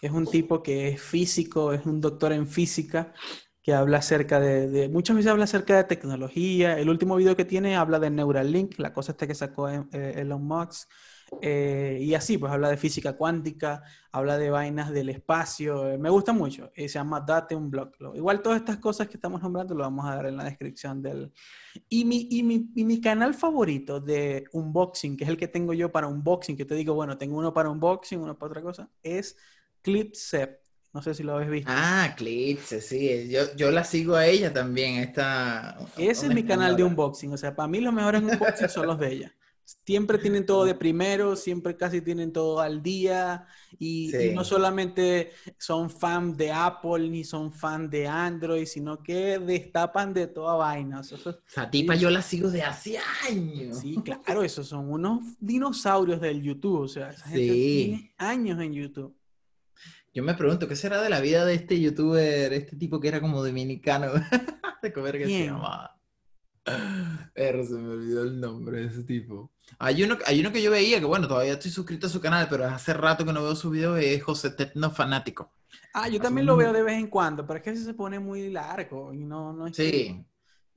que 0.00 0.06
es 0.08 0.12
un 0.12 0.30
tipo 0.30 0.62
que 0.62 0.88
es 0.88 1.02
físico, 1.02 1.72
es 1.72 1.86
un 1.86 2.00
doctor 2.00 2.32
en 2.32 2.46
física, 2.48 3.12
que 3.62 3.74
habla 3.74 3.98
acerca 3.98 4.40
de, 4.40 4.68
de- 4.68 4.88
muchas 4.88 5.16
veces 5.16 5.30
habla 5.30 5.44
acerca 5.44 5.76
de 5.76 5.84
tecnología. 5.84 6.78
El 6.78 6.88
último 6.90 7.16
video 7.16 7.36
que 7.36 7.44
tiene 7.44 7.76
habla 7.76 7.98
de 8.00 8.10
Neuralink, 8.10 8.78
la 8.78 8.92
cosa 8.92 9.12
esta 9.12 9.26
que 9.26 9.34
sacó 9.34 9.68
eh, 9.68 9.84
Elon 9.92 10.44
Musk. 10.44 10.90
Eh, 11.42 11.98
y 12.00 12.14
así, 12.14 12.36
pues 12.38 12.52
habla 12.52 12.68
de 12.68 12.76
física 12.76 13.14
cuántica, 13.16 13.82
habla 14.12 14.36
de 14.36 14.50
vainas 14.50 14.90
del 14.90 15.08
espacio. 15.08 15.88
eh, 15.90 15.98
me 15.98 16.10
gusta 16.10 16.32
mucho. 16.32 16.70
y 16.76 16.82
se 16.88 16.94
llama 16.98 17.20
Date 17.20 17.54
un 17.54 17.70
blog. 17.70 17.92
Lo- 17.98 18.14
Igual 18.14 18.42
todas 18.42 18.58
estas 18.58 18.76
cosas 18.78 19.08
que 19.08 19.14
estamos 19.16 19.40
nombrando 19.42 19.74
lo 19.74 19.82
vamos 19.84 20.06
a 20.06 20.16
dar 20.16 20.26
en 20.26 20.36
la 20.36 20.44
descripción 20.44 21.00
del... 21.02 21.32
Y 21.88 22.04
mi, 22.04 22.26
y 22.30 22.42
mi, 22.42 22.70
y 22.74 22.84
mi 22.84 23.00
canal 23.00 23.34
favorito 23.34 24.00
de 24.00 24.44
unboxing, 24.52 25.16
que 25.16 25.24
es 25.24 25.30
el 25.30 25.36
que 25.36 25.48
tengo 25.48 25.72
yo 25.72 25.90
para 25.90 26.08
unboxing, 26.08 26.56
que 26.56 26.64
te 26.64 26.74
digo, 26.74 26.94
bueno, 26.94 27.16
tengo 27.16 27.38
uno 27.38 27.54
para 27.54 27.70
unboxing, 27.70 28.20
uno 28.20 28.36
para 28.38 28.50
otra 28.50 28.62
cosa, 28.62 28.90
es 29.02 29.36
Clipsep. 29.82 30.60
No 30.92 31.00
sé 31.02 31.14
si 31.14 31.22
lo 31.22 31.34
habéis 31.34 31.50
visto. 31.52 31.70
Ah, 31.72 32.12
Clips, 32.16 32.74
sí, 32.84 33.28
yo, 33.30 33.54
yo 33.54 33.70
la 33.70 33.84
sigo 33.84 34.16
a 34.16 34.26
ella 34.26 34.52
también, 34.52 34.96
esta... 34.96 35.78
Ese 35.96 36.26
es 36.26 36.34
mi 36.34 36.42
canal 36.42 36.76
de 36.76 36.82
unboxing. 36.82 37.32
O 37.32 37.36
sea, 37.36 37.54
para 37.54 37.68
mí 37.68 37.80
los 37.80 37.94
mejores 37.94 38.20
unboxing 38.24 38.68
son 38.68 38.88
los 38.88 38.98
de 38.98 39.12
ella. 39.12 39.34
Siempre 39.84 40.18
tienen 40.18 40.46
todo 40.46 40.64
de 40.64 40.74
primero, 40.74 41.36
siempre 41.36 41.76
casi 41.76 42.00
tienen 42.00 42.32
todo 42.32 42.60
al 42.60 42.82
día. 42.82 43.46
Y, 43.78 44.10
no 44.34 44.44
solamente 44.44 45.30
son 45.58 45.90
fan 45.90 46.36
de 46.36 46.50
Apple 46.52 47.08
ni 47.08 47.24
son 47.24 47.52
fan 47.52 47.88
de 47.88 48.06
Android, 48.08 48.66
sino 48.66 49.02
que 49.02 49.38
destapan 49.38 50.12
de 50.14 50.26
toda 50.26 50.54
vaina. 50.56 51.00
O 51.00 51.02
sea, 51.04 51.18
eso- 51.18 51.38
Esa 51.46 51.70
tipa 51.70 51.94
yo 51.94 52.10
la 52.10 52.22
sigo 52.22 52.50
de 52.50 52.62
hace 52.62 52.98
años. 53.28 53.78
sí, 53.78 53.96
claro, 54.04 54.42
esos 54.42 54.66
son 54.68 54.90
unos 54.90 55.20
dinosaurios 55.38 56.20
del 56.20 56.42
YouTube. 56.42 56.80
O 56.80 56.88
sea, 56.88 57.10
esa 57.10 57.24
gente 57.28 57.52
Sí. 57.52 57.84
tiene 57.86 58.14
años 58.18 58.60
en 58.60 58.72
YouTube. 58.72 59.16
Yo 60.12 60.24
me 60.24 60.34
pregunto, 60.34 60.66
¿qué 60.66 60.74
será 60.74 61.00
de 61.00 61.08
la 61.08 61.20
vida 61.20 61.44
de 61.44 61.54
este 61.54 61.80
youtuber, 61.80 62.52
este 62.52 62.76
tipo 62.76 62.98
que 62.98 63.06
era 63.08 63.20
como 63.20 63.44
dominicano? 63.44 64.08
de 64.82 64.92
comer 64.92 65.18
que 65.18 65.26
se 65.26 65.44
llamaba. 65.46 65.99
Pero 67.34 67.64
se 67.64 67.74
me 67.74 67.88
olvidó 67.88 68.22
el 68.24 68.40
nombre 68.40 68.80
de 68.80 68.86
ese 68.86 69.02
tipo. 69.04 69.50
Hay 69.78 70.02
uno, 70.02 70.18
hay 70.26 70.40
uno 70.40 70.52
que 70.52 70.62
yo 70.62 70.70
veía 70.70 70.98
que, 70.98 71.06
bueno, 71.06 71.28
todavía 71.28 71.54
estoy 71.54 71.70
suscrito 71.70 72.06
a 72.06 72.10
su 72.10 72.20
canal, 72.20 72.48
pero 72.50 72.66
hace 72.66 72.92
rato 72.92 73.24
que 73.24 73.32
no 73.32 73.42
veo 73.42 73.54
su 73.54 73.70
video, 73.70 73.96
es 73.96 74.22
José 74.22 74.50
Tecno 74.50 74.90
Fanático. 74.90 75.52
Ah, 75.92 76.08
yo 76.08 76.14
Hace 76.14 76.20
también 76.20 76.46
lo 76.46 76.56
veo 76.56 76.72
de 76.72 76.82
vez 76.82 76.98
en 76.98 77.08
cuando, 77.08 77.46
pero 77.46 77.58
es 77.58 77.64
que 77.64 77.76
se 77.76 77.94
pone 77.94 78.18
muy 78.18 78.50
largo 78.50 79.12
y 79.14 79.24
no, 79.24 79.52
no 79.52 79.66
es 79.68 79.76
Sí. 79.76 80.24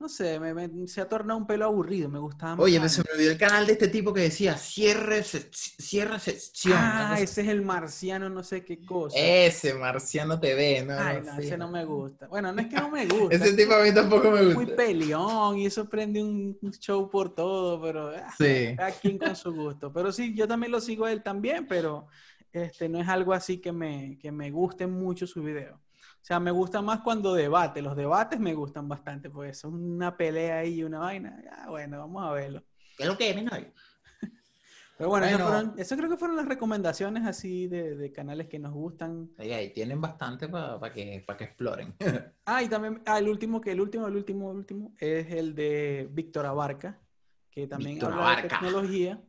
No 0.00 0.08
sé, 0.08 0.38
me, 0.40 0.52
me- 0.52 0.86
se 0.88 1.00
ha 1.00 1.08
tornado 1.08 1.38
un 1.38 1.46
pelo 1.46 1.64
aburrido, 1.64 2.08
me 2.10 2.18
gustaba 2.18 2.62
Oye, 2.62 2.76
pero 2.78 2.88
se 2.88 3.02
me 3.02 3.12
olvidó 3.14 3.30
el 3.30 3.38
canal 3.38 3.66
de 3.66 3.72
este 3.72 3.88
tipo 3.88 4.12
que 4.12 4.20
decía, 4.22 4.56
cierre, 4.56 5.22
se- 5.22 5.48
cierre 5.52 6.18
sección. 6.20 6.74
Ah, 6.76 7.16
ese 7.20 7.40
es 7.42 7.48
el 7.48 7.62
marciano, 7.62 8.28
no 8.28 8.42
sé 8.42 8.64
qué 8.64 8.84
cosa. 8.84 9.16
Ese 9.18 9.74
Marciano 9.74 10.38
TV, 10.40 10.84
¿no? 10.84 10.94
Ay, 10.98 11.22
no, 11.24 11.36
Sí. 11.36 11.46
ese 11.46 11.56
no 11.56 11.70
me 11.70 11.84
gusta. 11.84 12.26
Bueno, 12.28 12.52
no 12.52 12.60
es 12.60 12.66
que 12.68 12.76
no 12.76 12.90
me 12.90 13.06
gusta. 13.06 13.34
Ese 13.36 13.48
es 13.50 13.56
tipo 13.56 13.72
a 13.74 13.82
mí 13.82 13.94
tampoco 13.94 14.30
me 14.30 14.42
muy 14.42 14.54
gusta. 14.54 14.76
peleón 14.76 15.58
y 15.58 15.66
eso 15.66 15.88
prende 15.88 16.22
un 16.22 16.58
show 16.80 17.08
por 17.08 17.34
todo, 17.34 17.80
pero 17.80 18.08
ah, 18.08 18.34
Sí. 18.36 18.74
cada 18.76 18.90
quien 18.92 19.16
con 19.18 19.34
su 19.36 19.52
gusto. 19.54 19.92
Pero 19.92 20.12
sí, 20.12 20.34
yo 20.34 20.46
también 20.46 20.72
lo 20.72 20.80
sigo 20.80 21.06
a 21.06 21.12
él 21.12 21.22
también, 21.22 21.66
pero 21.66 22.08
este, 22.52 22.88
no 22.88 23.00
es 23.00 23.08
algo 23.08 23.32
así 23.32 23.58
que 23.58 23.72
me, 23.72 24.18
que 24.20 24.30
me 24.30 24.50
guste 24.50 24.86
mucho 24.86 25.26
su 25.26 25.42
video. 25.42 25.80
O 26.24 26.26
sea, 26.26 26.40
me 26.40 26.50
gusta 26.52 26.80
más 26.80 27.00
cuando 27.00 27.34
debate. 27.34 27.82
Los 27.82 27.94
debates 27.94 28.40
me 28.40 28.54
gustan 28.54 28.88
bastante, 28.88 29.28
pues 29.28 29.58
es 29.58 29.64
una 29.64 30.16
pelea 30.16 30.60
ahí 30.60 30.76
y 30.76 30.82
una 30.82 31.00
vaina. 31.00 31.38
Ah, 31.52 31.68
bueno, 31.68 31.98
vamos 31.98 32.24
a 32.24 32.32
verlo. 32.32 32.62
¿Qué 32.96 33.02
es 33.02 33.08
lo 33.10 33.18
que 33.18 33.28
es, 33.28 33.36
menor? 33.36 33.58
Pero 34.96 35.10
bueno, 35.10 35.26
Bueno. 35.26 35.44
fueron- 35.44 35.74
eso 35.76 35.94
creo 35.98 36.08
que 36.08 36.16
fueron 36.16 36.38
las 36.38 36.46
recomendaciones 36.48 37.26
así 37.26 37.66
de, 37.66 37.94
de 37.94 38.10
canales 38.10 38.48
que 38.48 38.58
nos 38.58 38.72
gustan. 38.72 39.32
Y 39.38 39.68
tienen 39.74 40.00
bastante 40.00 40.48
para 40.48 40.90
que, 40.94 41.22
pa' 41.26 41.36
que 41.36 41.44
exploren. 41.44 41.94
Ah, 42.46 42.62
y 42.62 42.68
también, 42.68 43.02
ah, 43.04 43.18
el 43.18 43.28
último, 43.28 43.60
que 43.60 43.72
el 43.72 43.80
último, 43.82 44.06
el 44.08 44.16
último, 44.16 44.50
el 44.50 44.56
último, 44.56 44.94
es 44.98 45.30
el 45.30 45.54
de 45.54 46.08
Víctor 46.10 46.46
Abarca, 46.46 46.98
que 47.50 47.66
también 47.66 47.96
Víctor 47.96 48.12
habla 48.12 48.24
de 48.24 48.32
Abarca. 48.32 48.48
tecnología, 48.48 49.22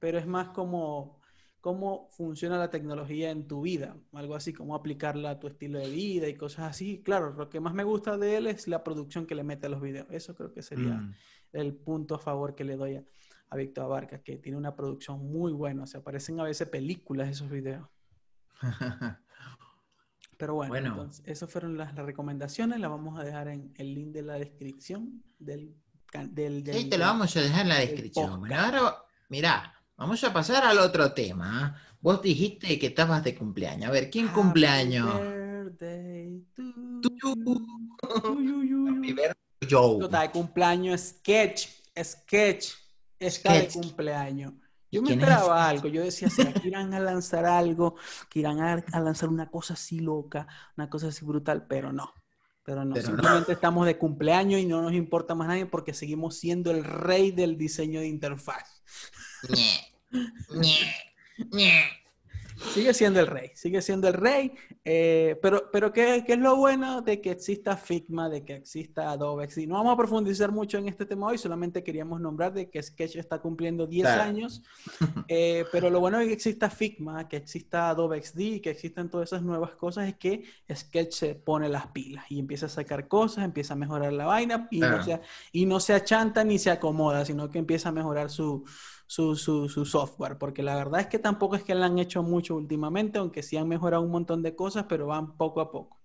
pero 0.00 0.18
es 0.18 0.26
más 0.26 0.48
como 0.48 1.19
cómo 1.60 2.08
funciona 2.10 2.56
la 2.58 2.70
tecnología 2.70 3.30
en 3.30 3.46
tu 3.46 3.60
vida, 3.62 3.96
algo 4.14 4.34
así, 4.34 4.52
cómo 4.52 4.74
aplicarla 4.74 5.30
a 5.30 5.38
tu 5.38 5.46
estilo 5.48 5.78
de 5.78 5.90
vida 5.90 6.26
y 6.28 6.34
cosas 6.34 6.70
así. 6.70 7.02
Claro, 7.02 7.34
lo 7.34 7.48
que 7.50 7.60
más 7.60 7.74
me 7.74 7.84
gusta 7.84 8.16
de 8.16 8.36
él 8.36 8.46
es 8.46 8.66
la 8.68 8.82
producción 8.82 9.26
que 9.26 9.34
le 9.34 9.44
mete 9.44 9.66
a 9.66 9.70
los 9.70 9.80
videos. 9.82 10.06
Eso 10.10 10.34
creo 10.34 10.52
que 10.52 10.62
sería 10.62 10.94
Mm. 10.94 11.14
el 11.52 11.74
punto 11.74 12.14
a 12.14 12.18
favor 12.18 12.54
que 12.54 12.64
le 12.64 12.76
doy 12.76 12.96
a, 12.96 13.04
a 13.50 13.56
Víctor 13.56 13.84
Abarca, 13.84 14.22
que 14.22 14.38
tiene 14.38 14.56
una 14.56 14.74
producción 14.74 15.18
muy 15.30 15.52
buena, 15.52 15.82
o 15.82 15.86
sea, 15.86 16.02
parecen 16.02 16.40
a 16.40 16.44
veces 16.44 16.68
películas 16.68 17.28
esos 17.28 17.50
videos. 17.50 17.86
Pero 20.36 20.54
bueno, 20.54 20.70
Bueno. 20.72 20.88
entonces, 20.88 21.22
esas 21.26 21.50
fueron 21.50 21.76
las, 21.76 21.94
las 21.94 22.06
recomendaciones. 22.06 22.80
Las 22.80 22.90
vamos 22.90 23.18
a 23.20 23.24
dejar 23.24 23.48
en 23.48 23.74
el 23.76 23.94
link 23.94 24.12
de 24.12 24.22
la 24.22 24.34
descripción 24.34 25.22
del... 25.38 25.74
del, 26.30 26.64
del- 26.64 26.74
Sí, 26.74 26.88
te 26.88 26.96
lo 26.96 27.04
vamos 27.04 27.36
a 27.36 27.40
dejar 27.42 27.62
en 27.62 27.68
la 27.68 27.78
descripción. 27.80 28.40
Bueno, 28.40 28.56
ahora, 28.58 28.94
mira, 29.28 29.74
vamos 30.00 30.24
a 30.24 30.32
pasar 30.32 30.64
al 30.64 30.78
otro 30.78 31.12
tema. 31.12 31.76
Vos 32.00 32.22
dijiste 32.22 32.78
que 32.78 32.86
estabas 32.88 33.22
de 33.22 33.34
cumpleaños. 33.36 33.88
A 33.90 33.92
ver, 33.92 34.10
¿quién 34.10 34.26
Happy 34.28 34.34
cumpleaños? 34.40 35.20
birthday 35.20 36.42
to 36.56 36.62
Tú. 37.02 37.16
you. 37.22 37.66
Uy, 38.30 38.50
uy, 38.50 38.74
uy, 38.74 38.90
Mi 38.92 39.08
uy. 39.08 39.12
ver- 39.12 39.36
Joe. 39.70 40.02
Está 40.04 40.22
de 40.22 40.30
cumpleaños 40.30 41.00
Sketch. 41.00 41.68
Sketch. 42.02 42.68
Está 43.18 43.52
de 43.52 43.60
Sketch. 43.70 43.72
cumpleaños. 43.74 44.54
¿Y 44.90 44.96
Yo 44.96 45.02
me 45.02 45.10
esperaba 45.12 45.68
algo. 45.68 45.86
Yo 45.88 46.02
decía, 46.02 46.28
¿será 46.30 46.52
que 46.52 46.66
irán 46.68 46.92
a 46.94 46.98
lanzar 47.00 47.44
algo? 47.44 47.94
Que 48.30 48.40
irán 48.40 48.58
a, 48.60 48.82
a 48.92 49.00
lanzar 49.00 49.28
una 49.28 49.50
cosa 49.50 49.74
así 49.74 50.00
loca, 50.00 50.48
una 50.76 50.88
cosa 50.90 51.08
así 51.08 51.24
brutal, 51.24 51.66
pero 51.68 51.92
no. 51.92 52.12
Pero 52.64 52.84
no, 52.84 52.94
Pero 52.94 53.08
no. 53.10 53.14
simplemente 53.16 53.52
estamos 53.52 53.86
de 53.86 53.98
cumpleaños 53.98 54.60
y 54.60 54.66
no 54.66 54.80
nos 54.82 54.92
importa 54.94 55.34
más 55.34 55.46
nadie 55.48 55.66
porque 55.66 55.92
seguimos 55.94 56.36
siendo 56.38 56.70
el 56.70 56.82
rey 56.84 57.30
del 57.30 57.56
diseño 57.58 58.00
de 58.00 58.08
interfaz. 58.08 58.82
Sigue 62.74 62.92
siendo 62.92 63.20
el 63.20 63.26
rey, 63.26 63.50
sigue 63.54 63.80
siendo 63.80 64.06
el 64.06 64.12
rey, 64.14 64.52
eh, 64.84 65.38
pero, 65.40 65.70
pero 65.72 65.90
¿qué, 65.94 66.22
qué 66.26 66.34
es 66.34 66.38
lo 66.38 66.56
bueno 66.56 67.00
de 67.00 67.18
que 67.22 67.30
exista 67.30 67.74
Figma, 67.74 68.28
de 68.28 68.44
que 68.44 68.56
exista 68.56 69.10
Adobe? 69.10 69.48
XD? 69.48 69.60
No 69.66 69.76
vamos 69.76 69.94
a 69.94 69.96
profundizar 69.96 70.52
mucho 70.52 70.76
en 70.76 70.86
este 70.86 71.06
tema 71.06 71.28
hoy, 71.28 71.38
solamente 71.38 71.82
queríamos 71.82 72.20
nombrar 72.20 72.52
de 72.52 72.68
que 72.68 72.82
Sketch 72.82 73.16
está 73.16 73.38
cumpliendo 73.38 73.86
10 73.86 74.02
Claro. 74.06 74.22
años, 74.24 74.62
eh, 75.28 75.64
pero 75.72 75.88
lo 75.88 76.00
bueno 76.00 76.18
de 76.18 76.26
que 76.26 76.34
exista 76.34 76.68
Figma, 76.68 77.26
que 77.28 77.38
exista 77.38 77.88
Adobe 77.88 78.22
XD, 78.22 78.60
que 78.60 78.70
existan 78.70 79.08
todas 79.08 79.30
esas 79.30 79.42
nuevas 79.42 79.70
cosas 79.76 80.06
es 80.08 80.16
que 80.16 80.44
Sketch 80.70 81.12
se 81.14 81.34
pone 81.36 81.66
las 81.70 81.86
pilas 81.88 82.26
y 82.28 82.38
empieza 82.38 82.66
a 82.66 82.68
sacar 82.68 83.08
cosas, 83.08 83.42
empieza 83.46 83.72
a 83.72 83.78
mejorar 83.78 84.12
la 84.12 84.26
vaina 84.26 84.68
y, 84.70 84.80
no, 84.80 84.88
Claro. 84.88 85.02
se, 85.04 85.20
y 85.52 85.64
no 85.64 85.80
se 85.80 85.94
achanta 85.94 86.44
ni 86.44 86.58
se 86.58 86.70
acomoda, 86.70 87.24
sino 87.24 87.48
que 87.50 87.58
empieza 87.58 87.88
a 87.88 87.92
mejorar 87.92 88.28
su, 88.28 88.64
su, 89.10 89.34
su, 89.34 89.68
su 89.68 89.84
software, 89.84 90.38
porque 90.38 90.62
la 90.62 90.76
verdad 90.76 91.00
es 91.00 91.08
que 91.08 91.18
tampoco 91.18 91.56
es 91.56 91.64
que 91.64 91.74
le 91.74 91.84
han 91.84 91.98
hecho 91.98 92.22
mucho 92.22 92.54
últimamente, 92.54 93.18
aunque 93.18 93.42
sí 93.42 93.56
han 93.56 93.66
mejorado 93.66 94.04
un 94.04 94.10
montón 94.12 94.40
de 94.40 94.54
cosas, 94.54 94.84
pero 94.88 95.08
van 95.08 95.36
poco 95.36 95.60
a 95.60 95.72
poco. 95.72 96.00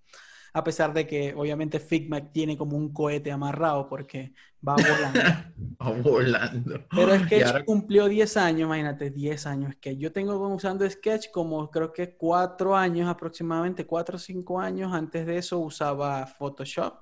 a 0.53 0.63
pesar 0.63 0.91
de 0.91 1.05
que 1.05 1.31
obviamente 1.35 1.79
Figma 1.79 2.31
tiene 2.31 2.57
como 2.57 2.75
un 2.75 2.91
cohete 2.91 3.31
amarrado 3.31 3.87
porque 3.87 4.33
va 4.67 4.75
volando. 4.75 5.19
va 5.83 5.91
volando. 6.01 6.87
Pero 6.89 7.19
Sketch 7.25 7.63
cumplió 7.65 8.07
10 8.07 8.37
años, 8.37 8.61
imagínate, 8.61 9.11
10 9.11 9.45
años. 9.45 9.75
que 9.79 9.97
Yo 9.97 10.11
tengo 10.11 10.35
usando 10.47 10.89
Sketch 10.89 11.29
como 11.29 11.69
creo 11.69 11.93
que 11.93 12.17
4 12.17 12.75
años 12.75 13.07
aproximadamente, 13.07 13.85
4 13.85 14.15
o 14.15 14.19
5 14.19 14.59
años. 14.59 14.91
Antes 14.91 15.27
de 15.27 15.37
eso 15.37 15.59
usaba 15.59 16.25
Photoshop 16.25 16.95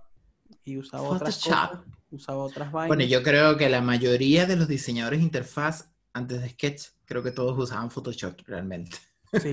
y 0.66 0.78
usaba 0.78 1.04
otras 1.04 1.42
cosas, 1.42 1.80
usaba 2.12 2.44
otras 2.44 2.74
vainas. 2.74 2.89
Bueno, 2.89 3.06
yo 3.06 3.24
creo 3.24 3.56
que 3.56 3.70
la 3.70 3.80
mayoría 3.80 4.46
de 4.46 4.58
los 4.58 4.68
diseñadores 4.68 5.20
de 5.20 5.26
interfaz 5.26 5.93
antes 6.13 6.41
de 6.41 6.49
Sketch, 6.49 6.84
creo 7.06 7.23
que 7.23 7.32
todos 7.32 7.58
usaban 7.58 7.91
Photoshop 7.91 8.41
realmente. 8.45 8.97
Sí, 9.41 9.52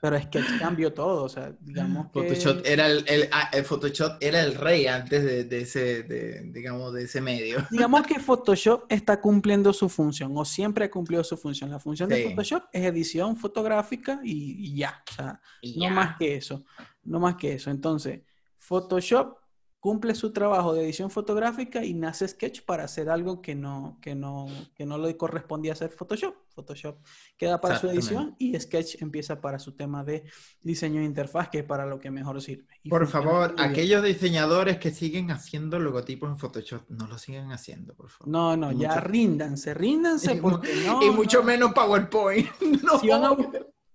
pero 0.00 0.20
Sketch 0.20 0.58
cambió 0.58 0.92
todo, 0.92 1.24
o 1.24 1.28
sea, 1.28 1.54
digamos 1.60 2.10
que... 2.10 2.22
Photoshop 2.22 2.62
era 2.64 2.88
el, 2.88 3.04
el, 3.06 3.28
ah, 3.30 3.50
Photoshop 3.64 4.16
era 4.20 4.42
el 4.42 4.54
rey 4.56 4.86
antes 4.86 5.24
de, 5.24 5.44
de 5.44 5.60
ese, 5.60 6.02
de, 6.02 6.40
digamos, 6.52 6.92
de 6.92 7.04
ese 7.04 7.20
medio. 7.20 7.64
Digamos 7.70 8.04
que 8.06 8.18
Photoshop 8.20 8.84
está 8.88 9.20
cumpliendo 9.20 9.72
su 9.72 9.88
función, 9.88 10.32
o 10.36 10.44
siempre 10.44 10.86
ha 10.86 10.90
cumplido 10.90 11.22
su 11.22 11.36
función. 11.36 11.70
La 11.70 11.78
función 11.78 12.08
de 12.08 12.30
Photoshop 12.30 12.64
es 12.72 12.84
edición 12.84 13.36
fotográfica 13.36 14.20
y, 14.24 14.74
ya, 14.74 15.02
o 15.08 15.14
sea, 15.14 15.40
no 15.76 15.90
más 15.90 16.16
que 16.18 16.36
eso, 16.36 16.64
no 17.04 17.20
más 17.20 17.36
que 17.36 17.54
eso. 17.54 17.70
Entonces, 17.70 18.22
Photoshop 18.58 19.38
cumple 19.86 20.16
su 20.16 20.32
trabajo 20.32 20.74
de 20.74 20.82
edición 20.82 21.12
fotográfica 21.12 21.84
y 21.84 21.94
nace 21.94 22.26
Sketch 22.26 22.62
para 22.62 22.82
hacer 22.82 23.08
algo 23.08 23.40
que 23.40 23.54
no, 23.54 23.98
que 24.02 24.16
no, 24.16 24.48
que 24.74 24.84
no 24.84 24.98
le 24.98 25.16
correspondía 25.16 25.74
hacer 25.74 25.90
Photoshop. 25.90 26.34
Photoshop 26.48 26.98
queda 27.36 27.60
para 27.60 27.78
su 27.78 27.88
edición 27.88 28.34
y 28.36 28.58
Sketch 28.58 29.00
empieza 29.00 29.40
para 29.40 29.60
su 29.60 29.76
tema 29.76 30.02
de 30.02 30.24
diseño 30.60 30.98
de 30.98 31.06
interfaz, 31.06 31.50
que 31.50 31.60
es 31.60 31.64
para 31.64 31.86
lo 31.86 32.00
que 32.00 32.10
mejor 32.10 32.42
sirve. 32.42 32.66
por 32.90 33.06
favor, 33.06 33.54
aquellos 33.58 34.02
diseñadores 34.02 34.78
que 34.78 34.90
siguen 34.90 35.30
haciendo 35.30 35.78
logotipos 35.78 36.30
en 36.30 36.38
Photoshop, 36.38 36.82
no 36.88 37.06
lo 37.06 37.16
sigan 37.16 37.52
haciendo, 37.52 37.94
por 37.94 38.10
favor. 38.10 38.26
No, 38.26 38.56
no, 38.56 38.72
ya 38.72 38.98
ríndanse, 38.98 39.72
ríndanse 39.72 40.34
porque 40.42 40.74
no. 40.84 41.00
Y 41.00 41.10
mucho 41.10 41.44
menos 41.44 41.72
PowerPoint. 41.72 42.48
No. 42.82 42.98
Si 42.98 43.08
van 43.08 43.24
a, 43.24 43.36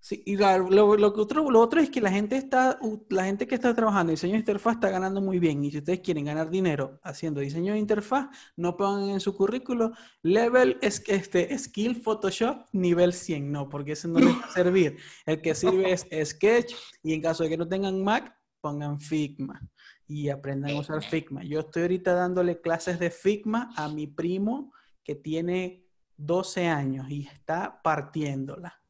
Sí, 0.04 0.20
y 0.26 0.36
lo, 0.36 0.58
lo, 0.68 1.06
otro, 1.14 1.48
lo 1.48 1.60
otro 1.60 1.80
es 1.80 1.88
que 1.88 2.00
la 2.00 2.10
gente, 2.10 2.34
está, 2.34 2.76
la 3.08 3.24
gente 3.24 3.46
que 3.46 3.54
está 3.54 3.72
trabajando 3.72 4.10
en 4.10 4.16
diseño 4.16 4.32
de 4.32 4.40
interfaz 4.40 4.74
está 4.74 4.88
ganando 4.88 5.20
muy 5.20 5.38
bien. 5.38 5.62
Y 5.62 5.70
si 5.70 5.78
ustedes 5.78 6.00
quieren 6.00 6.24
ganar 6.24 6.50
dinero 6.50 6.98
haciendo 7.04 7.40
diseño 7.40 7.74
de 7.74 7.78
interfaz, 7.78 8.26
no 8.56 8.76
pongan 8.76 9.10
en 9.10 9.20
su 9.20 9.36
currículo 9.36 9.92
level 10.22 10.76
es 10.82 10.98
que 10.98 11.14
este 11.14 11.56
skill 11.56 12.02
Photoshop 12.02 12.66
nivel 12.72 13.12
100, 13.12 13.52
no, 13.52 13.68
porque 13.68 13.92
eso 13.92 14.08
no 14.08 14.18
les 14.18 14.34
va 14.34 14.44
a 14.44 14.50
servir. 14.52 14.96
El 15.24 15.40
que 15.40 15.54
sirve 15.54 15.92
es 15.92 16.30
Sketch 16.30 16.74
y 17.04 17.14
en 17.14 17.22
caso 17.22 17.44
de 17.44 17.50
que 17.50 17.56
no 17.56 17.68
tengan 17.68 18.02
Mac, 18.02 18.36
pongan 18.60 18.98
Figma 18.98 19.60
y 20.08 20.30
aprendan 20.30 20.72
a 20.72 20.80
usar 20.80 21.04
Figma. 21.04 21.44
Yo 21.44 21.60
estoy 21.60 21.82
ahorita 21.82 22.12
dándole 22.12 22.60
clases 22.60 22.98
de 22.98 23.12
Figma 23.12 23.70
a 23.76 23.88
mi 23.88 24.08
primo 24.08 24.72
que 25.04 25.14
tiene 25.14 25.86
12 26.16 26.66
años 26.66 27.08
y 27.08 27.24
está 27.28 27.80
partiéndola. 27.84 28.81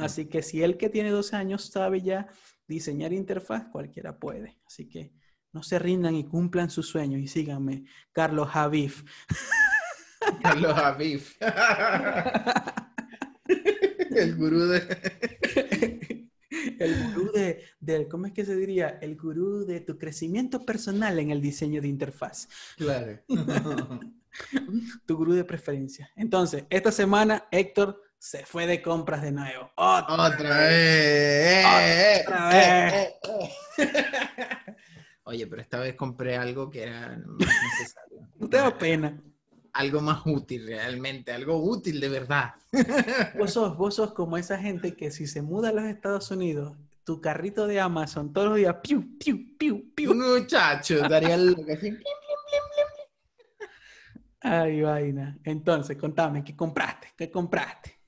Así 0.00 0.26
que 0.26 0.42
si 0.42 0.62
el 0.62 0.76
que 0.76 0.88
tiene 0.88 1.10
12 1.10 1.36
años 1.36 1.64
sabe 1.66 2.02
ya 2.02 2.28
diseñar 2.66 3.12
interfaz, 3.12 3.66
cualquiera 3.70 4.18
puede. 4.18 4.58
Así 4.66 4.88
que 4.88 5.12
no 5.52 5.62
se 5.62 5.78
rindan 5.78 6.14
y 6.14 6.24
cumplan 6.24 6.70
sus 6.70 6.88
sueños 6.88 7.20
y 7.20 7.28
síganme, 7.28 7.84
Carlos 8.12 8.48
Javif. 8.48 9.04
Carlos 10.42 10.74
Javif. 10.74 11.36
El 14.14 14.36
gurú 14.36 14.66
de... 14.66 16.28
El 16.78 17.12
gurú 17.14 17.32
de, 17.32 17.62
de, 17.80 18.08
¿cómo 18.08 18.26
es 18.26 18.32
que 18.32 18.44
se 18.44 18.56
diría? 18.56 18.98
El 19.00 19.16
gurú 19.16 19.64
de 19.64 19.80
tu 19.80 19.98
crecimiento 19.98 20.64
personal 20.64 21.18
en 21.18 21.30
el 21.30 21.40
diseño 21.40 21.80
de 21.80 21.88
interfaz. 21.88 22.48
Claro. 22.76 23.20
tu 25.06 25.16
gurú 25.16 25.32
de 25.32 25.44
preferencia. 25.44 26.10
Entonces, 26.16 26.64
esta 26.70 26.92
semana, 26.92 27.46
Héctor 27.50 28.00
se 28.22 28.46
fue 28.46 28.68
de 28.68 28.80
compras 28.80 29.20
de 29.20 29.32
nuevo. 29.32 29.68
Otra, 29.74 30.28
vez. 30.28 31.66
Otra 32.24 32.48
vez. 32.50 33.14
Oye, 35.24 35.48
pero 35.48 35.60
esta 35.60 35.80
vez 35.80 35.96
compré 35.96 36.36
algo 36.36 36.70
que 36.70 36.84
era 36.84 37.16
necesario. 37.16 38.28
No 38.38 38.48
te 38.48 38.56
da 38.58 38.76
pena. 38.78 39.20
Algo 39.72 40.00
más 40.00 40.22
útil 40.24 40.66
realmente, 40.66 41.32
algo 41.32 41.56
útil 41.56 42.00
de 42.00 42.08
verdad. 42.08 42.54
Vos 43.38 43.52
sos, 43.52 43.76
vos 43.76 43.94
sos 43.94 44.12
como 44.12 44.36
esa 44.36 44.58
gente 44.58 44.96
que 44.96 45.10
si 45.10 45.26
se 45.26 45.42
muda 45.42 45.70
a 45.70 45.72
los 45.72 45.84
Estados 45.84 46.30
Unidos, 46.30 46.76
tu 47.04 47.20
carrito 47.20 47.66
de 47.66 47.80
Amazon 47.80 48.32
todos 48.32 48.48
los 48.48 48.56
días, 48.56 48.76
piu, 48.82 49.18
piu, 49.18 49.56
piu, 49.58 49.92
piu. 49.94 50.14
Muchacho, 50.14 51.08
daría 51.08 51.36
lo 51.36 51.56
que 51.64 51.72
así. 51.72 51.96
Ay, 54.40 54.82
vaina. 54.82 55.38
Entonces, 55.44 55.96
contame, 55.96 56.44
¿qué 56.44 56.56
compraste? 56.56 57.12
¿Qué 57.16 57.30
compraste? 57.30 58.01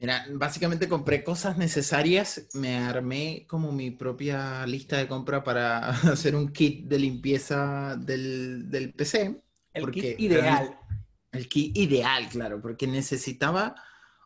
Mira, 0.00 0.26
básicamente 0.32 0.88
compré 0.88 1.24
cosas 1.24 1.58
necesarias, 1.58 2.48
me 2.54 2.76
armé 2.76 3.46
como 3.48 3.72
mi 3.72 3.90
propia 3.90 4.64
lista 4.64 4.96
de 4.96 5.08
compra 5.08 5.42
para 5.42 5.88
hacer 6.12 6.36
un 6.36 6.52
kit 6.52 6.86
de 6.86 6.98
limpieza 6.98 7.96
del, 7.96 8.70
del 8.70 8.92
PC. 8.92 9.42
El 9.72 9.90
kit 9.90 10.20
ideal. 10.20 10.78
El 11.32 11.48
kit 11.48 11.76
ideal, 11.76 12.28
claro, 12.28 12.60
porque 12.60 12.86
necesitaba 12.86 13.74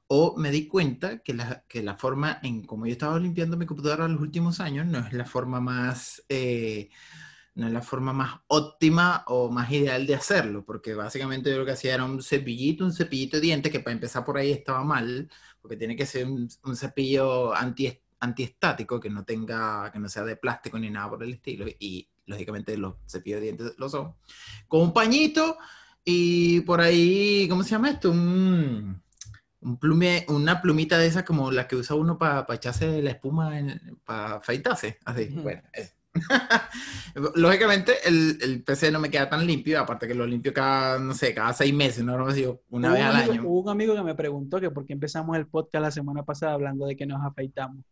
o 0.08 0.36
me 0.36 0.50
di 0.50 0.68
cuenta 0.68 1.20
que 1.20 1.32
la, 1.32 1.64
que 1.66 1.82
la 1.82 1.96
forma 1.96 2.38
en 2.42 2.64
como 2.64 2.84
yo 2.84 2.92
estaba 2.92 3.18
limpiando 3.18 3.56
mi 3.56 3.64
computadora 3.64 4.04
en 4.04 4.12
los 4.12 4.20
últimos 4.20 4.60
años 4.60 4.86
no 4.86 4.98
es 4.98 5.12
la 5.14 5.24
forma 5.24 5.60
más... 5.60 6.22
Eh, 6.28 6.90
no 7.54 7.66
es 7.66 7.72
la 7.72 7.82
forma 7.82 8.12
más 8.14 8.40
óptima 8.46 9.24
o 9.26 9.50
más 9.50 9.70
ideal 9.70 10.06
de 10.06 10.14
hacerlo, 10.14 10.64
porque 10.64 10.94
básicamente 10.94 11.50
yo 11.50 11.58
lo 11.58 11.66
que 11.66 11.72
hacía 11.72 11.94
era 11.94 12.04
un 12.04 12.22
cepillito, 12.22 12.84
un 12.84 12.94
cepillito 12.94 13.36
de 13.36 13.42
dientes, 13.42 13.70
que 13.70 13.80
para 13.80 13.92
empezar 13.92 14.24
por 14.24 14.38
ahí 14.38 14.52
estaba 14.52 14.82
mal, 14.84 15.30
porque 15.62 15.76
tiene 15.76 15.96
que 15.96 16.04
ser 16.04 16.26
un, 16.26 16.48
cepillo 16.76 17.54
anti, 17.54 17.96
antiestático, 18.20 19.00
que 19.00 19.08
no 19.08 19.24
tenga, 19.24 19.90
que 19.92 20.00
no 20.00 20.08
sea 20.08 20.24
de 20.24 20.36
plástico 20.36 20.78
ni 20.78 20.90
nada 20.90 21.08
por 21.10 21.22
el 21.22 21.34
estilo, 21.34 21.66
y 21.78 22.08
lógicamente 22.26 22.76
los 22.76 22.96
cepillos 23.06 23.40
de 23.40 23.44
dientes 23.44 23.74
lo 23.78 23.88
son, 23.88 24.14
con 24.68 24.82
un 24.82 24.92
pañito 24.92 25.56
y 26.04 26.60
por 26.62 26.80
ahí, 26.80 27.46
¿cómo 27.48 27.62
se 27.62 27.70
llama 27.70 27.90
esto? 27.90 28.10
Un, 28.10 29.00
un 29.60 29.78
plume, 29.78 30.26
una 30.28 30.60
plumita 30.60 30.98
de 30.98 31.06
esas 31.06 31.22
como 31.22 31.50
la 31.52 31.68
que 31.68 31.76
usa 31.76 31.96
uno 31.96 32.18
para 32.18 32.44
echarse 32.52 33.00
la 33.00 33.10
espuma, 33.10 33.52
para 34.04 34.36
afeitarse, 34.36 34.98
así, 35.04 35.28
bueno, 35.28 35.62
es 35.72 35.94
Lógicamente, 37.34 37.92
el, 38.04 38.38
el, 38.42 38.62
PC 38.62 38.90
no 38.90 39.00
me 39.00 39.10
queda 39.10 39.28
tan 39.28 39.46
limpio, 39.46 39.80
aparte 39.80 40.06
que 40.06 40.14
lo 40.14 40.26
limpio 40.26 40.52
cada, 40.52 40.98
no 40.98 41.14
sé, 41.14 41.34
cada 41.34 41.52
seis 41.52 41.72
meses, 41.72 42.04
¿no? 42.04 42.14
una 42.70 42.92
vez 42.92 43.02
al 43.02 43.16
año. 43.16 43.42
Hubo 43.44 43.62
un 43.62 43.68
amigo 43.70 43.94
que 43.94 44.02
me 44.02 44.14
preguntó 44.14 44.60
que 44.60 44.70
por 44.70 44.84
qué 44.84 44.92
empezamos 44.92 45.36
el 45.36 45.46
podcast 45.46 45.82
la 45.82 45.90
semana 45.90 46.22
pasada 46.22 46.52
hablando 46.52 46.86
de 46.86 46.96
que 46.96 47.06
nos 47.06 47.24
afeitamos. 47.24 47.84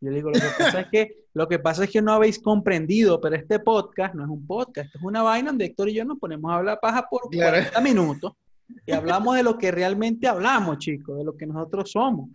Yo 0.00 0.10
le 0.10 0.16
digo, 0.16 0.30
lo 0.30 0.40
que 0.40 0.46
pasa 0.58 0.80
es 0.80 0.86
que, 0.90 1.16
lo 1.32 1.48
que, 1.48 1.58
pasa 1.60 1.84
es 1.84 1.90
que 1.90 2.02
no 2.02 2.12
habéis 2.12 2.40
comprendido, 2.40 3.20
pero 3.20 3.36
este 3.36 3.60
podcast 3.60 4.14
no 4.14 4.24
es 4.24 4.30
un 4.30 4.46
podcast, 4.46 4.94
es 4.94 5.02
una 5.02 5.22
vaina 5.22 5.50
donde 5.50 5.66
Héctor 5.66 5.88
y 5.88 5.94
yo 5.94 6.04
nos 6.04 6.18
ponemos 6.18 6.50
a 6.50 6.56
hablar 6.56 6.78
paja 6.80 7.06
por 7.08 7.22
40 7.32 7.80
minutos. 7.80 8.32
Y 8.86 8.92
hablamos 8.92 9.36
de 9.36 9.42
lo 9.42 9.58
que 9.58 9.70
realmente 9.70 10.26
hablamos, 10.26 10.78
chicos, 10.78 11.18
de 11.18 11.24
lo 11.24 11.36
que 11.36 11.46
nosotros 11.46 11.90
somos. 11.90 12.30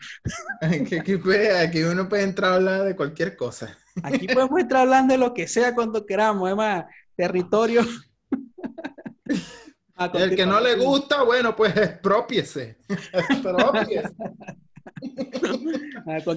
Aquí 0.62 1.84
uno 1.84 2.08
puede 2.10 2.24
entrar 2.24 2.52
a 2.52 2.56
hablar 2.56 2.84
de 2.84 2.96
cualquier 2.96 3.36
cosa. 3.36 3.78
Aquí 4.04 4.28
podemos 4.28 4.60
estar 4.60 4.82
hablando 4.82 5.14
de 5.14 5.18
lo 5.20 5.34
que 5.34 5.48
sea 5.48 5.74
cuando 5.74 6.06
queramos, 6.06 6.50
es 6.50 6.56
más, 6.56 6.86
territorio. 7.16 7.82
El 10.14 10.36
que 10.36 10.46
no 10.46 10.60
le 10.60 10.76
gusta, 10.76 11.24
bueno, 11.24 11.56
pues 11.56 11.76
expropiese. 11.76 12.78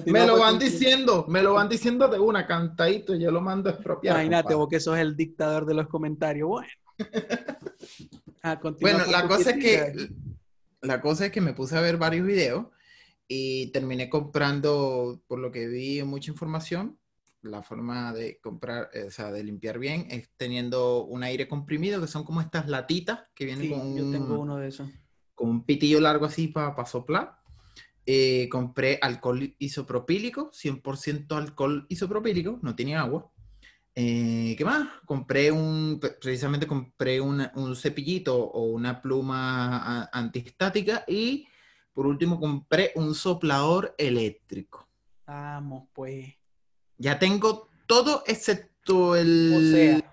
me 0.07 0.25
lo 0.25 0.39
van 0.39 0.57
diciendo, 0.57 1.25
me 1.27 1.43
lo 1.43 1.53
van 1.53 1.69
diciendo 1.69 2.07
de 2.07 2.17
una 2.19 2.47
cantadito 2.47 3.13
y 3.13 3.19
yo 3.21 3.29
lo 3.29 3.39
mando 3.39 3.69
a 3.69 3.73
expropiar. 3.73 4.15
Imagínate 4.15 4.55
vos 4.55 4.67
que 4.67 4.79
sos 4.79 4.97
el 4.97 5.15
dictador 5.15 5.67
de 5.67 5.75
los 5.75 5.87
comentarios. 5.87 6.49
Bueno. 6.49 6.67
bueno, 8.81 9.05
la 9.07 9.27
cosa 9.27 9.51
es 9.51 9.57
que 9.57 10.09
la 10.81 10.99
cosa 10.99 11.27
es 11.27 11.31
que 11.31 11.41
me 11.41 11.53
puse 11.53 11.77
a 11.77 11.81
ver 11.81 11.97
varios 11.97 12.25
videos 12.25 12.65
y 13.27 13.67
terminé 13.67 14.09
comprando, 14.09 15.21
por 15.27 15.39
lo 15.39 15.51
que 15.51 15.67
vi 15.67 16.03
mucha 16.03 16.31
información, 16.31 16.97
la 17.43 17.63
forma 17.63 18.13
de 18.13 18.39
comprar, 18.39 18.89
eh, 18.93 19.05
o 19.07 19.11
sea, 19.11 19.31
de 19.31 19.43
limpiar 19.43 19.79
bien 19.79 20.07
es 20.09 20.29
teniendo 20.37 21.05
un 21.05 21.23
aire 21.23 21.47
comprimido, 21.47 22.01
que 22.01 22.07
son 22.07 22.23
como 22.23 22.41
estas 22.41 22.67
latitas 22.67 23.21
que 23.33 23.45
vienen 23.45 23.69
con 23.69 23.81
un, 23.81 23.97
yo 23.97 24.11
tengo 24.11 24.39
uno 24.39 24.57
de 24.57 24.67
esos. 24.67 24.89
Con 25.33 25.49
un 25.49 25.65
pitillo 25.65 25.99
largo 26.01 26.25
así 26.25 26.49
para 26.49 26.85
soplar. 26.85 27.37
Eh, 28.05 28.49
compré 28.49 28.99
alcohol 29.01 29.55
isopropílico, 29.59 30.51
100% 30.51 31.35
alcohol 31.37 31.85
isopropílico, 31.89 32.59
no 32.61 32.75
tiene 32.75 32.95
agua. 32.95 33.31
Eh, 33.95 34.55
¿Qué 34.57 34.63
más? 34.63 34.87
Compré 35.05 35.51
un, 35.51 35.99
precisamente 35.99 36.65
compré 36.65 37.19
un 37.19 37.75
cepillito 37.75 38.37
o 38.37 38.63
una 38.65 39.01
pluma 39.01 40.09
antiestática 40.13 41.03
y 41.07 41.47
por 41.93 42.07
último 42.07 42.39
compré 42.39 42.91
un 42.95 43.13
soplador 43.13 43.93
eléctrico. 43.97 44.87
Vamos, 45.25 45.89
pues 45.93 46.33
ya 46.97 47.19
tengo 47.19 47.69
todo 47.85 48.23
excepto 48.27 49.15
el... 49.15 49.53
O 49.53 49.61
sea, 49.61 50.11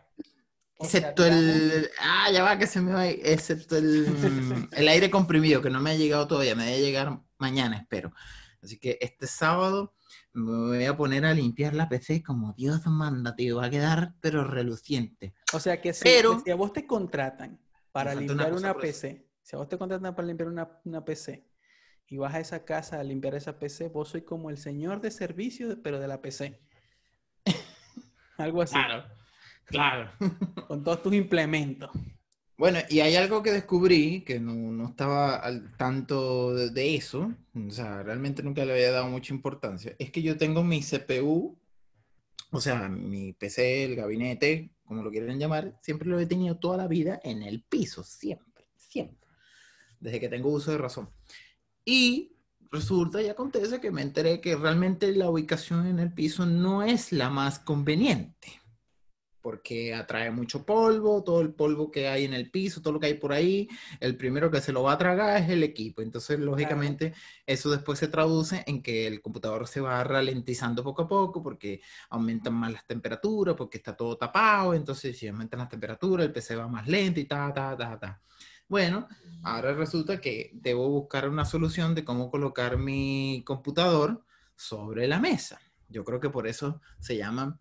Excepto 0.80 1.26
el. 1.26 1.90
Ah, 2.00 2.30
ya 2.32 2.44
va 2.44 2.56
que 2.56 2.66
se 2.66 2.80
me 2.80 2.92
va. 2.92 3.08
Excepto 3.08 3.76
el, 3.76 4.68
el 4.72 4.88
aire 4.88 5.10
comprimido, 5.10 5.60
que 5.60 5.70
no 5.70 5.80
me 5.80 5.90
ha 5.90 5.96
llegado 5.96 6.28
todavía. 6.28 6.54
Me 6.54 6.66
debe 6.66 6.80
llegar 6.80 7.20
mañana, 7.36 7.78
espero. 7.78 8.12
Así 8.62 8.78
que 8.78 8.96
este 9.00 9.26
sábado 9.26 9.94
me 10.38 10.76
voy 10.78 10.84
a 10.84 10.96
poner 10.96 11.24
a 11.24 11.34
limpiar 11.34 11.74
la 11.74 11.88
PC 11.88 12.22
como 12.22 12.52
Dios 12.54 12.86
manda, 12.86 13.34
tío. 13.36 13.56
Va 13.56 13.66
a 13.66 13.70
quedar, 13.70 14.14
pero 14.20 14.44
reluciente. 14.44 15.34
O 15.52 15.60
sea 15.60 15.80
que 15.80 15.92
si, 15.92 16.04
Pero- 16.04 16.40
si 16.40 16.50
a 16.50 16.54
vos 16.54 16.72
te 16.72 16.86
contratan 16.86 17.60
para 17.92 18.12
una 18.12 18.20
limpiar 18.20 18.52
una. 18.52 18.74
PC, 18.76 19.26
si 19.42 19.56
a 19.56 19.58
vos 19.58 19.68
te 19.68 19.76
contratan 19.78 20.14
para 20.14 20.26
limpiar 20.28 20.48
una, 20.48 20.68
una 20.84 21.04
PC 21.04 21.46
y 22.06 22.16
vas 22.16 22.34
a 22.34 22.40
esa 22.40 22.64
casa 22.64 22.98
a 23.00 23.04
limpiar 23.04 23.34
esa 23.34 23.58
PC, 23.58 23.88
vos 23.88 24.08
sois 24.08 24.24
como 24.24 24.50
el 24.50 24.56
señor 24.58 25.00
de 25.00 25.10
servicio, 25.10 25.80
pero 25.82 25.98
de 26.00 26.08
la 26.08 26.22
PC. 26.22 26.60
Algo 28.38 28.62
así, 28.62 28.76
claro. 29.64 30.10
con 30.68 30.82
todos 30.84 31.02
tus 31.02 31.12
implementos. 31.14 31.90
Bueno, 32.58 32.80
y 32.88 32.98
hay 33.00 33.14
algo 33.14 33.40
que 33.40 33.52
descubrí 33.52 34.22
que 34.22 34.40
no, 34.40 34.52
no 34.52 34.88
estaba 34.88 35.36
al 35.36 35.76
tanto 35.76 36.52
de, 36.56 36.70
de 36.70 36.96
eso, 36.96 37.32
o 37.54 37.70
sea, 37.70 38.02
realmente 38.02 38.42
nunca 38.42 38.64
le 38.64 38.72
había 38.72 38.90
dado 38.90 39.06
mucha 39.06 39.32
importancia. 39.32 39.94
Es 40.00 40.10
que 40.10 40.22
yo 40.22 40.36
tengo 40.36 40.64
mi 40.64 40.82
CPU, 40.82 41.56
o 42.50 42.60
sea, 42.60 42.88
mi 42.88 43.32
PC, 43.32 43.84
el 43.84 43.94
gabinete, 43.94 44.72
como 44.84 45.04
lo 45.04 45.10
quieran 45.12 45.38
llamar, 45.38 45.78
siempre 45.82 46.08
lo 46.08 46.18
he 46.18 46.26
tenido 46.26 46.58
toda 46.58 46.76
la 46.76 46.88
vida 46.88 47.20
en 47.22 47.44
el 47.44 47.62
piso, 47.62 48.02
siempre, 48.02 48.66
siempre, 48.76 49.28
desde 50.00 50.18
que 50.18 50.28
tengo 50.28 50.50
uso 50.50 50.72
de 50.72 50.78
razón. 50.78 51.10
Y 51.84 52.32
resulta 52.72 53.22
y 53.22 53.28
acontece 53.28 53.80
que 53.80 53.92
me 53.92 54.02
enteré 54.02 54.40
que 54.40 54.56
realmente 54.56 55.14
la 55.14 55.30
ubicación 55.30 55.86
en 55.86 56.00
el 56.00 56.12
piso 56.12 56.44
no 56.44 56.82
es 56.82 57.12
la 57.12 57.30
más 57.30 57.60
conveniente 57.60 58.57
porque 59.40 59.94
atrae 59.94 60.30
mucho 60.30 60.64
polvo, 60.64 61.22
todo 61.22 61.40
el 61.40 61.54
polvo 61.54 61.90
que 61.90 62.08
hay 62.08 62.24
en 62.24 62.34
el 62.34 62.50
piso, 62.50 62.80
todo 62.82 62.94
lo 62.94 63.00
que 63.00 63.06
hay 63.06 63.14
por 63.14 63.32
ahí, 63.32 63.68
el 64.00 64.16
primero 64.16 64.50
que 64.50 64.60
se 64.60 64.72
lo 64.72 64.82
va 64.82 64.92
a 64.92 64.98
tragar 64.98 65.42
es 65.42 65.48
el 65.50 65.62
equipo. 65.62 66.02
Entonces, 66.02 66.38
lógicamente, 66.38 67.14
eso 67.46 67.70
después 67.70 67.98
se 67.98 68.08
traduce 68.08 68.62
en 68.66 68.82
que 68.82 69.06
el 69.06 69.20
computador 69.20 69.66
se 69.68 69.80
va 69.80 70.02
ralentizando 70.04 70.82
poco 70.82 71.02
a 71.02 71.08
poco 71.08 71.42
porque 71.42 71.80
aumentan 72.10 72.54
más 72.54 72.72
las 72.72 72.86
temperaturas, 72.86 73.54
porque 73.54 73.78
está 73.78 73.96
todo 73.96 74.16
tapado, 74.16 74.74
entonces 74.74 75.18
si 75.18 75.28
aumentan 75.28 75.60
las 75.60 75.68
temperaturas, 75.68 76.26
el 76.26 76.32
PC 76.32 76.56
va 76.56 76.68
más 76.68 76.86
lento 76.86 77.20
y 77.20 77.24
ta, 77.24 77.52
ta, 77.52 77.76
ta, 77.76 77.98
ta. 77.98 78.20
Bueno, 78.68 79.08
ahora 79.44 79.72
resulta 79.72 80.20
que 80.20 80.50
debo 80.52 80.88
buscar 80.90 81.28
una 81.28 81.46
solución 81.46 81.94
de 81.94 82.04
cómo 82.04 82.30
colocar 82.30 82.76
mi 82.76 83.42
computador 83.46 84.22
sobre 84.56 85.08
la 85.08 85.18
mesa. 85.20 85.58
Yo 85.88 86.04
creo 86.04 86.20
que 86.20 86.28
por 86.28 86.46
eso 86.46 86.82
se 86.98 87.16
llaman 87.16 87.58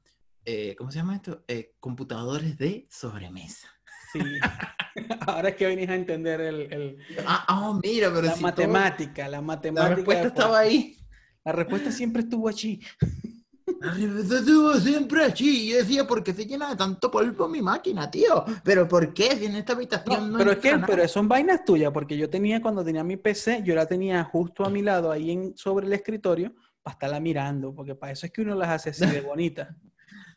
eh, 0.49 0.75
¿cómo 0.77 0.91
se 0.91 0.99
llama 0.99 1.15
esto? 1.17 1.43
Eh, 1.47 1.75
computadores 1.79 2.57
de 2.57 2.87
sobremesa. 2.89 3.67
Sí. 4.13 4.19
Ahora 5.27 5.49
es 5.49 5.55
que 5.55 5.67
venís 5.67 5.89
a 5.89 5.95
entender 5.95 6.39
el, 6.41 6.73
el- 6.73 6.97
Ah, 7.25 7.45
ah, 7.47 7.79
mira, 7.83 8.07
pero 8.09 8.21
la 8.23 8.31
si 8.33 8.39
todo- 8.39 8.47
matemática, 8.51 9.27
la 9.27 9.41
matemática. 9.41 9.89
la 9.89 9.95
respuesta 9.95 10.27
estaba 10.29 10.59
ahí. 10.59 10.97
La 11.45 11.51
respuesta 11.51 11.91
siempre 11.91 12.21
estuvo 12.23 12.47
allí. 12.47 12.81
La 13.81 13.91
respuesta 13.93 14.39
estuvo 14.39 14.73
siempre 14.75 15.23
allí. 15.25 15.69
Yo 15.69 15.77
decía, 15.77 16.07
¿por 16.07 16.23
qué 16.23 16.33
se 16.33 16.45
llena 16.45 16.69
de 16.69 16.77
tanto 16.77 17.11
polvo 17.11 17.49
mi 17.49 17.61
máquina, 17.61 18.09
tío? 18.09 18.45
¿Pero 18.63 18.87
por 18.87 19.13
qué? 19.13 19.35
Si 19.35 19.45
en 19.45 19.57
esta 19.57 19.73
habitación 19.73 20.21
No, 20.21 20.27
no, 20.29 20.37
pero 20.37 20.51
es 20.53 20.57
que 20.59 20.71
nada. 20.71 20.87
pero 20.87 21.05
son 21.09 21.27
vainas 21.27 21.65
tuyas, 21.65 21.91
porque 21.91 22.17
yo 22.17 22.29
tenía, 22.29 22.61
cuando 22.61 22.83
tenía 22.83 23.03
mi 23.03 23.17
PC, 23.17 23.63
yo 23.65 23.75
la 23.75 23.85
tenía 23.85 24.23
justo 24.23 24.63
a 24.65 24.69
mi 24.69 24.81
lado, 24.81 25.11
ahí 25.11 25.31
en, 25.31 25.57
sobre 25.57 25.85
el 25.85 25.91
escritorio, 25.93 26.55
para 26.81 26.93
estarla 26.93 27.19
mirando, 27.19 27.75
porque 27.75 27.93
para 27.93 28.13
eso 28.13 28.25
es 28.25 28.31
que 28.31 28.41
uno 28.41 28.55
las 28.55 28.69
hace 28.69 28.91
así 28.91 29.05
de 29.05 29.19
bonita. 29.21 29.75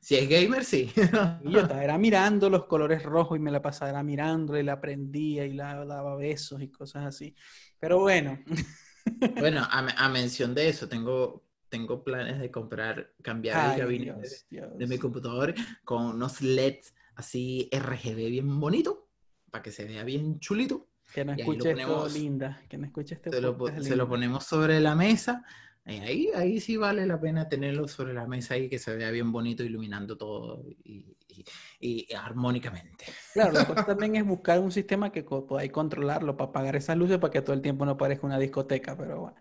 Si 0.00 0.16
es 0.16 0.28
gamer, 0.28 0.64
sí. 0.64 0.92
Y 1.42 1.52
yo 1.52 1.60
estaba 1.60 1.84
era 1.84 1.98
mirando 1.98 2.50
los 2.50 2.66
colores 2.66 3.02
rojos 3.02 3.36
y 3.38 3.40
me 3.40 3.50
la 3.50 3.62
pasaba 3.62 3.90
era 3.90 4.02
mirando 4.02 4.58
y 4.58 4.62
la 4.62 4.80
prendía 4.80 5.44
y 5.44 5.52
la 5.52 5.84
daba 5.84 6.16
besos 6.16 6.62
y 6.62 6.70
cosas 6.70 7.04
así. 7.04 7.34
Pero 7.78 8.00
bueno, 8.00 8.38
bueno, 9.38 9.60
a, 9.62 9.78
a 10.04 10.08
mención 10.08 10.54
de 10.54 10.68
eso, 10.68 10.88
tengo, 10.88 11.44
tengo 11.68 12.02
planes 12.04 12.38
de 12.40 12.50
comprar, 12.50 13.12
cambiar 13.22 13.58
ay, 13.58 13.72
el 13.74 13.76
gabinete 13.76 14.20
Dios, 14.20 14.46
Dios. 14.48 14.78
de 14.78 14.86
mi 14.86 14.98
computador 14.98 15.54
con 15.84 16.04
unos 16.06 16.40
LEDs 16.40 16.94
así 17.14 17.68
RGB 17.72 18.30
bien 18.30 18.60
bonito, 18.60 19.08
para 19.50 19.62
que 19.62 19.72
se 19.72 19.84
vea 19.84 20.04
bien 20.04 20.40
chulito. 20.40 20.88
que 21.12 21.24
no 21.24 21.32
escuche 21.32 21.72
esto, 21.72 22.08
linda, 22.08 22.60
que 22.68 22.78
no 22.78 22.86
escuche 22.86 23.14
este 23.14 23.30
se 23.30 23.40
lo, 23.40 23.56
se 23.80 23.96
lo 23.96 24.08
ponemos 24.08 24.44
sobre 24.44 24.80
la 24.80 24.94
mesa. 24.94 25.44
Y 25.86 25.98
ahí, 26.00 26.28
ahí 26.34 26.60
sí 26.60 26.76
vale 26.76 27.06
la 27.06 27.20
pena 27.20 27.48
tenerlo 27.48 27.88
sobre 27.88 28.12
la 28.14 28.26
mesa 28.26 28.54
ahí, 28.54 28.68
que 28.68 28.78
se 28.78 28.94
vea 28.96 29.10
bien 29.10 29.32
bonito, 29.32 29.62
iluminando 29.64 30.16
todo 30.16 30.64
y, 30.84 31.16
y- 31.28 32.06
y 32.08 32.14
armónicamente. 32.14 33.06
Claro, 33.32 33.52
la 33.52 33.64
cosa 33.66 33.84
también 33.84 34.16
es 34.16 34.24
buscar 34.26 34.60
un 34.60 34.72
sistema 34.72 35.10
que 35.12 35.22
podáis 35.24 35.72
controlarlo 35.72 36.36
para 36.36 36.50
apagar 36.50 36.76
esas 36.76 36.96
luces 36.96 37.18
para 37.18 37.32
que 37.32 37.42
todo 37.42 37.54
el 37.54 37.62
tiempo 37.62 37.84
no 37.86 37.96
parezca 37.96 38.26
una 38.26 38.38
discoteca, 38.38 38.96
pero 38.96 39.20
bueno. 39.20 39.36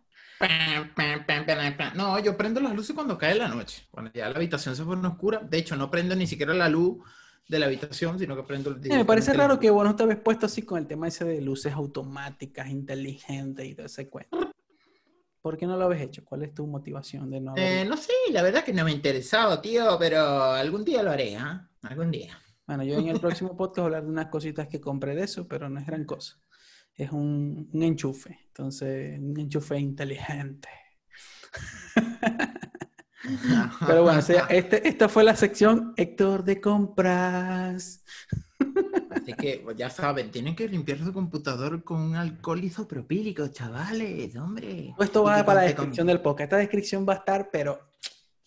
No, 1.95 2.19
yo 2.19 2.37
prendo 2.37 2.59
las 2.61 2.73
luces 2.75 2.95
cuando 2.95 3.17
cae 3.17 3.35
la 3.35 3.47
noche, 3.47 3.87
cuando 3.91 4.11
ya 4.13 4.29
la 4.29 4.35
habitación 4.37 4.75
se 4.75 4.83
pone 4.83 5.07
oscura. 5.07 5.39
De 5.39 5.57
hecho, 5.57 5.75
no 5.75 5.89
prendo 5.89 6.15
ni 6.15 6.27
siquiera 6.27 6.53
la 6.53 6.69
luz 6.69 6.97
de 7.47 7.59
la 7.59 7.65
habitación, 7.65 8.19
sino 8.19 8.35
que 8.35 8.43
prendo 8.43 8.75
Sí, 8.87 8.95
me 8.97 9.05
parece 9.05 9.33
raro 9.33 9.59
que 9.59 9.69
vos 9.69 9.85
no 9.85 9.95
te 9.95 10.03
habéis 10.03 10.19
puesto 10.19 10.45
así 10.47 10.63
con 10.63 10.79
el 10.79 10.87
tema 10.87 11.07
ese 11.07 11.23
de 11.23 11.41
luces 11.41 11.73
automáticas, 11.73 12.69
inteligentes 12.69 13.65
y 13.67 13.75
todo 13.75 13.85
ese 13.85 14.09
cuento. 14.09 14.49
¿Por 15.41 15.57
qué 15.57 15.65
no 15.65 15.77
lo 15.77 15.85
habéis 15.85 16.03
hecho? 16.03 16.25
¿Cuál 16.25 16.43
es 16.43 16.53
tu 16.53 16.67
motivación 16.67 17.29
de 17.29 17.39
no 17.39 17.53
Eh, 17.55 17.85
no 17.87 17.95
sé, 17.95 18.11
la 18.31 18.41
verdad 18.41 18.63
que 18.63 18.73
no 18.73 18.83
me 18.83 18.91
ha 18.91 18.93
interesado, 18.93 19.61
tío, 19.61 19.97
pero 19.97 20.21
algún 20.51 20.83
día 20.83 21.01
lo 21.01 21.11
haré, 21.11 21.37
¿ah? 21.37 21.69
Algún 21.83 22.11
día. 22.11 22.37
Bueno, 22.67 22.83
yo 22.83 22.99
en 22.99 23.07
el 23.07 23.19
próximo 23.19 23.55
podcast 23.55 23.85
hablar 23.85 24.03
de 24.03 24.09
unas 24.09 24.27
cositas 24.27 24.67
que 24.67 24.81
compré 24.81 25.15
de 25.15 25.23
eso, 25.23 25.47
pero 25.47 25.69
no 25.69 25.79
es 25.79 25.85
gran 25.85 26.05
cosa. 26.05 26.39
Es 26.93 27.11
un, 27.11 27.69
un 27.71 27.83
enchufe, 27.83 28.37
entonces, 28.47 29.17
un 29.17 29.39
enchufe 29.39 29.79
inteligente. 29.79 30.69
Pero 33.85 34.03
bueno, 34.03 34.19
o 34.19 34.21
sea, 34.21 34.45
este, 34.49 34.87
esta 34.87 35.09
fue 35.09 35.23
la 35.23 35.35
sección 35.35 35.93
Héctor 35.97 36.43
de 36.43 36.61
compras. 36.61 38.03
Así 39.09 39.33
que 39.33 39.61
pues, 39.63 39.75
ya 39.77 39.89
saben, 39.89 40.31
tienen 40.31 40.55
que 40.55 40.67
limpiar 40.67 40.99
su 40.99 41.11
computador 41.13 41.83
con 41.83 42.01
un 42.01 42.15
alcohol 42.15 42.63
isopropílico, 42.63 43.47
chavales, 43.47 44.35
hombre. 44.35 44.93
Todo 44.95 45.03
esto 45.05 45.23
va 45.23 45.43
para 45.45 45.61
la 45.61 45.61
conste 45.61 45.75
con- 45.75 45.85
descripción 45.85 46.07
del 46.07 46.21
podcast. 46.21 46.43
Esta 46.45 46.57
descripción 46.57 47.05
va 47.07 47.13
a 47.13 47.17
estar, 47.17 47.49
pero 47.51 47.79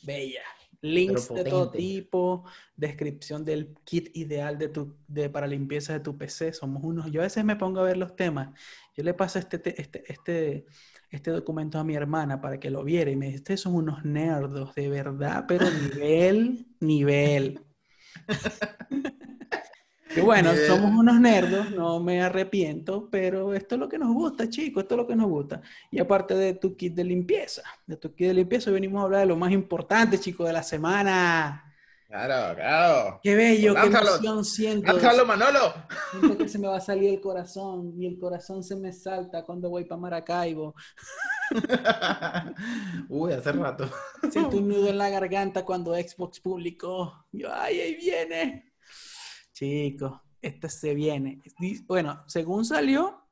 bella. 0.03 0.42
Links 0.85 1.29
Pero 1.29 1.44
de 1.44 1.48
todo 1.51 1.70
tipo, 1.70 2.44
descripción 2.75 3.44
del 3.44 3.72
kit 3.85 4.11
ideal 4.16 4.59
de 4.59 4.68
tu, 4.68 4.96
de, 5.07 5.31
para 5.31 5.46
limpieza 5.46 5.92
de 5.92 6.01
tu 6.01 6.18
PC. 6.18 6.53
Somos 6.53 6.83
unos. 6.83 7.09
Yo 7.12 7.20
a 7.20 7.25
veces 7.25 7.44
me 7.44 7.55
pongo 7.55 7.79
a 7.81 7.85
ver 7.85 7.96
los 7.96 8.16
temas. 8.16 8.48
Yo 8.96 9.05
le 9.05 9.14
paso 9.14 9.38
este, 9.38 9.61
te- 9.61 9.81
este, 9.81 10.03
este, 10.12 10.66
este 11.09 11.31
documento 11.31 11.79
a 11.79 11.85
mi 11.85 11.94
hermana 11.94 12.40
para 12.40 12.59
que 12.59 12.68
lo 12.68 12.83
viera 12.83 13.12
y 13.12 13.16
me 13.16 13.27
dice: 13.27 13.38
Ustedes 13.38 13.61
son 13.61 13.77
unos 13.77 14.05
nerdos, 14.05 14.75
de 14.75 14.88
verdad, 14.88 15.44
pero 15.46 15.66
nivel, 15.70 16.66
nivel. 16.81 17.61
Y 20.16 20.20
bueno, 20.20 20.53
Nivel. 20.53 20.66
somos 20.66 20.90
unos 20.94 21.20
nerdos, 21.20 21.70
no 21.70 22.01
me 22.01 22.22
arrepiento, 22.22 23.09
pero 23.11 23.55
esto 23.55 23.77
es 23.77 23.79
lo 23.81 23.88
que 23.88 23.98
nos 23.98 24.12
gusta, 24.12 24.48
chicos, 24.48 24.83
esto 24.83 24.94
es 24.94 24.98
lo 24.98 25.07
que 25.07 25.16
nos 25.16 25.29
gusta. 25.29 25.61
Y 25.90 25.98
aparte 26.01 26.35
de 26.35 26.55
tu 26.55 26.77
kit 26.77 26.94
de 26.94 27.05
limpieza, 27.05 27.62
de 27.87 27.96
tu 27.96 28.14
kit 28.14 28.29
de 28.29 28.35
limpieza, 28.35 28.70
hoy 28.70 28.75
venimos 28.75 29.01
a 29.01 29.05
hablar 29.05 29.20
de 29.20 29.27
lo 29.27 29.37
más 29.37 29.53
importante, 29.53 30.18
chicos, 30.18 30.46
de 30.46 30.53
la 30.53 30.62
semana. 30.62 31.64
Claro, 32.07 32.55
claro. 32.55 33.20
¡Qué 33.22 33.35
bello, 33.35 33.75
qué 33.75 33.81
Lánzalo. 33.81 34.09
emoción 34.11 34.44
siento! 34.44 34.92
¡Lánzalo, 34.92 35.25
Manolo! 35.25 35.72
Siento 36.11 36.37
que 36.37 36.46
se 36.48 36.59
me 36.59 36.68
va 36.68 36.77
a 36.77 36.81
salir 36.81 37.09
el 37.09 37.22
corazón 37.22 37.94
y 37.98 38.07
el 38.07 38.18
corazón 38.18 38.62
se 38.62 38.77
me 38.77 38.92
salta 38.92 39.42
cuando 39.44 39.70
voy 39.70 39.87
para 39.87 39.98
Maracaibo. 40.03 40.75
Uy, 43.09 43.33
hace 43.33 43.53
rato. 43.53 43.88
Siento 44.31 44.59
un 44.59 44.68
nudo 44.68 44.88
en 44.88 44.98
la 44.98 45.09
garganta 45.09 45.64
cuando 45.64 45.94
Xbox 45.94 46.38
publicó. 46.40 47.27
Yo, 47.33 47.48
¡ay, 47.51 47.81
ahí 47.81 47.94
viene! 47.96 48.72
Chicos, 49.53 50.21
este 50.41 50.69
se 50.69 50.95
viene. 50.95 51.41
Bueno, 51.87 52.23
según 52.27 52.65
salió, 52.65 53.23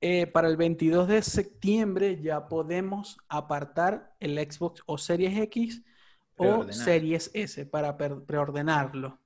eh, 0.00 0.26
para 0.26 0.48
el 0.48 0.56
22 0.56 1.08
de 1.08 1.22
septiembre 1.22 2.20
ya 2.22 2.46
podemos 2.46 3.18
apartar 3.28 4.14
el 4.20 4.38
Xbox 4.38 4.82
o 4.86 4.96
Series 4.96 5.36
X 5.42 5.82
o. 6.36 6.70
Series 6.72 7.30
S 7.34 7.66
para 7.66 7.96
preordenarlo. 7.96 9.20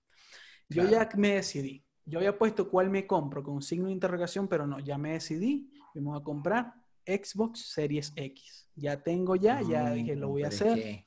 Yo 0.69 0.89
ya 0.89 1.09
me 1.17 1.35
decidí. 1.35 1.85
Yo 2.05 2.19
había 2.19 2.39
puesto 2.39 2.71
cuál 2.71 2.91
me 2.91 3.07
compro 3.07 3.43
con 3.43 3.63
signo 3.63 3.87
de 3.87 3.93
interrogación, 3.93 4.49
pero 4.49 4.67
no, 4.67 4.81
ya 4.81 4.97
me 4.99 5.13
decidí. 5.13 5.71
Vamos 5.95 6.21
a 6.21 6.25
comprar 6.25 6.73
Xbox 7.07 7.71
Series 7.73 8.13
X. 8.17 8.69
Ya 8.75 9.03
tengo 9.03 9.37
ya, 9.37 9.61
ya 9.61 9.91
No, 9.91 9.95
dije, 9.95 10.17
lo 10.17 10.29
voy 10.29 10.45
a 10.45 10.49
hacer. 10.49 10.75
que 10.75 11.07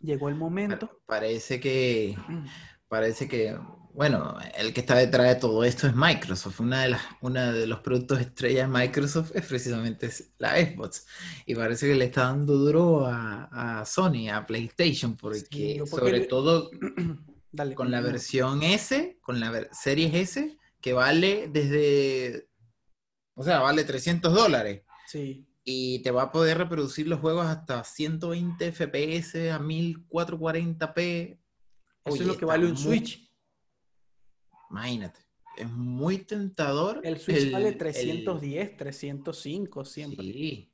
Llegó 0.00 0.28
el 0.28 0.34
momento. 0.34 1.02
Parece 1.06 1.60
que, 1.60 2.16
parece 2.88 3.28
que, 3.28 3.56
bueno, 3.94 4.36
el 4.56 4.72
que 4.72 4.80
está 4.80 4.94
detrás 4.96 5.26
de 5.28 5.34
todo 5.36 5.64
esto 5.64 5.86
es 5.86 5.94
Microsoft. 5.94 6.60
Una 6.60 6.82
de 6.82 6.88
las, 6.90 7.02
una 7.20 7.52
de 7.52 7.66
los 7.66 7.80
productos 7.80 8.20
estrellas 8.20 8.70
de 8.70 8.78
Microsoft 8.78 9.32
es 9.34 9.44
precisamente 9.46 10.10
la 10.38 10.56
Xbox. 10.56 11.06
Y 11.46 11.54
parece 11.54 11.86
que 11.88 11.94
le 11.94 12.06
está 12.06 12.22
dando 12.24 12.54
duro 12.56 13.06
a, 13.06 13.80
a 13.80 13.84
Sony, 13.86 14.28
a 14.32 14.46
PlayStation, 14.46 15.16
porque 15.16 15.40
Sí, 15.40 15.76
porque 15.90 16.06
sobre 16.06 16.20
todo 16.20 16.70
Dale. 17.52 17.74
con 17.74 17.90
la 17.90 18.00
versión 18.00 18.62
S, 18.62 19.18
con 19.22 19.40
la 19.40 19.68
Series 19.72 20.14
S, 20.14 20.56
que 20.80 20.92
vale 20.92 21.48
desde, 21.52 22.48
o 23.34 23.42
sea, 23.44 23.60
vale 23.60 23.84
300 23.84 24.32
dólares. 24.32 24.82
Sí. 25.06 25.46
Y 25.64 25.98
te 26.02 26.10
va 26.10 26.22
a 26.22 26.32
poder 26.32 26.58
reproducir 26.58 27.06
los 27.06 27.20
juegos 27.20 27.46
hasta 27.46 27.84
120 27.84 28.72
FPS 28.72 29.50
a 29.52 29.58
1440p. 29.60 31.38
Eso 32.04 32.14
Oye, 32.14 32.20
es 32.22 32.26
lo 32.26 32.36
que 32.38 32.44
vale 32.44 32.64
un 32.66 32.72
muy- 32.72 32.80
Switch. 32.82 33.29
Imagínate, 34.70 35.20
es 35.56 35.68
muy 35.70 36.18
tentador. 36.18 37.00
El 37.02 37.18
Switch 37.18 37.50
vale 37.50 37.68
el- 37.68 37.78
310, 37.78 38.76
305 38.76 39.84
siempre. 39.84 40.24
Sí. 40.24 40.72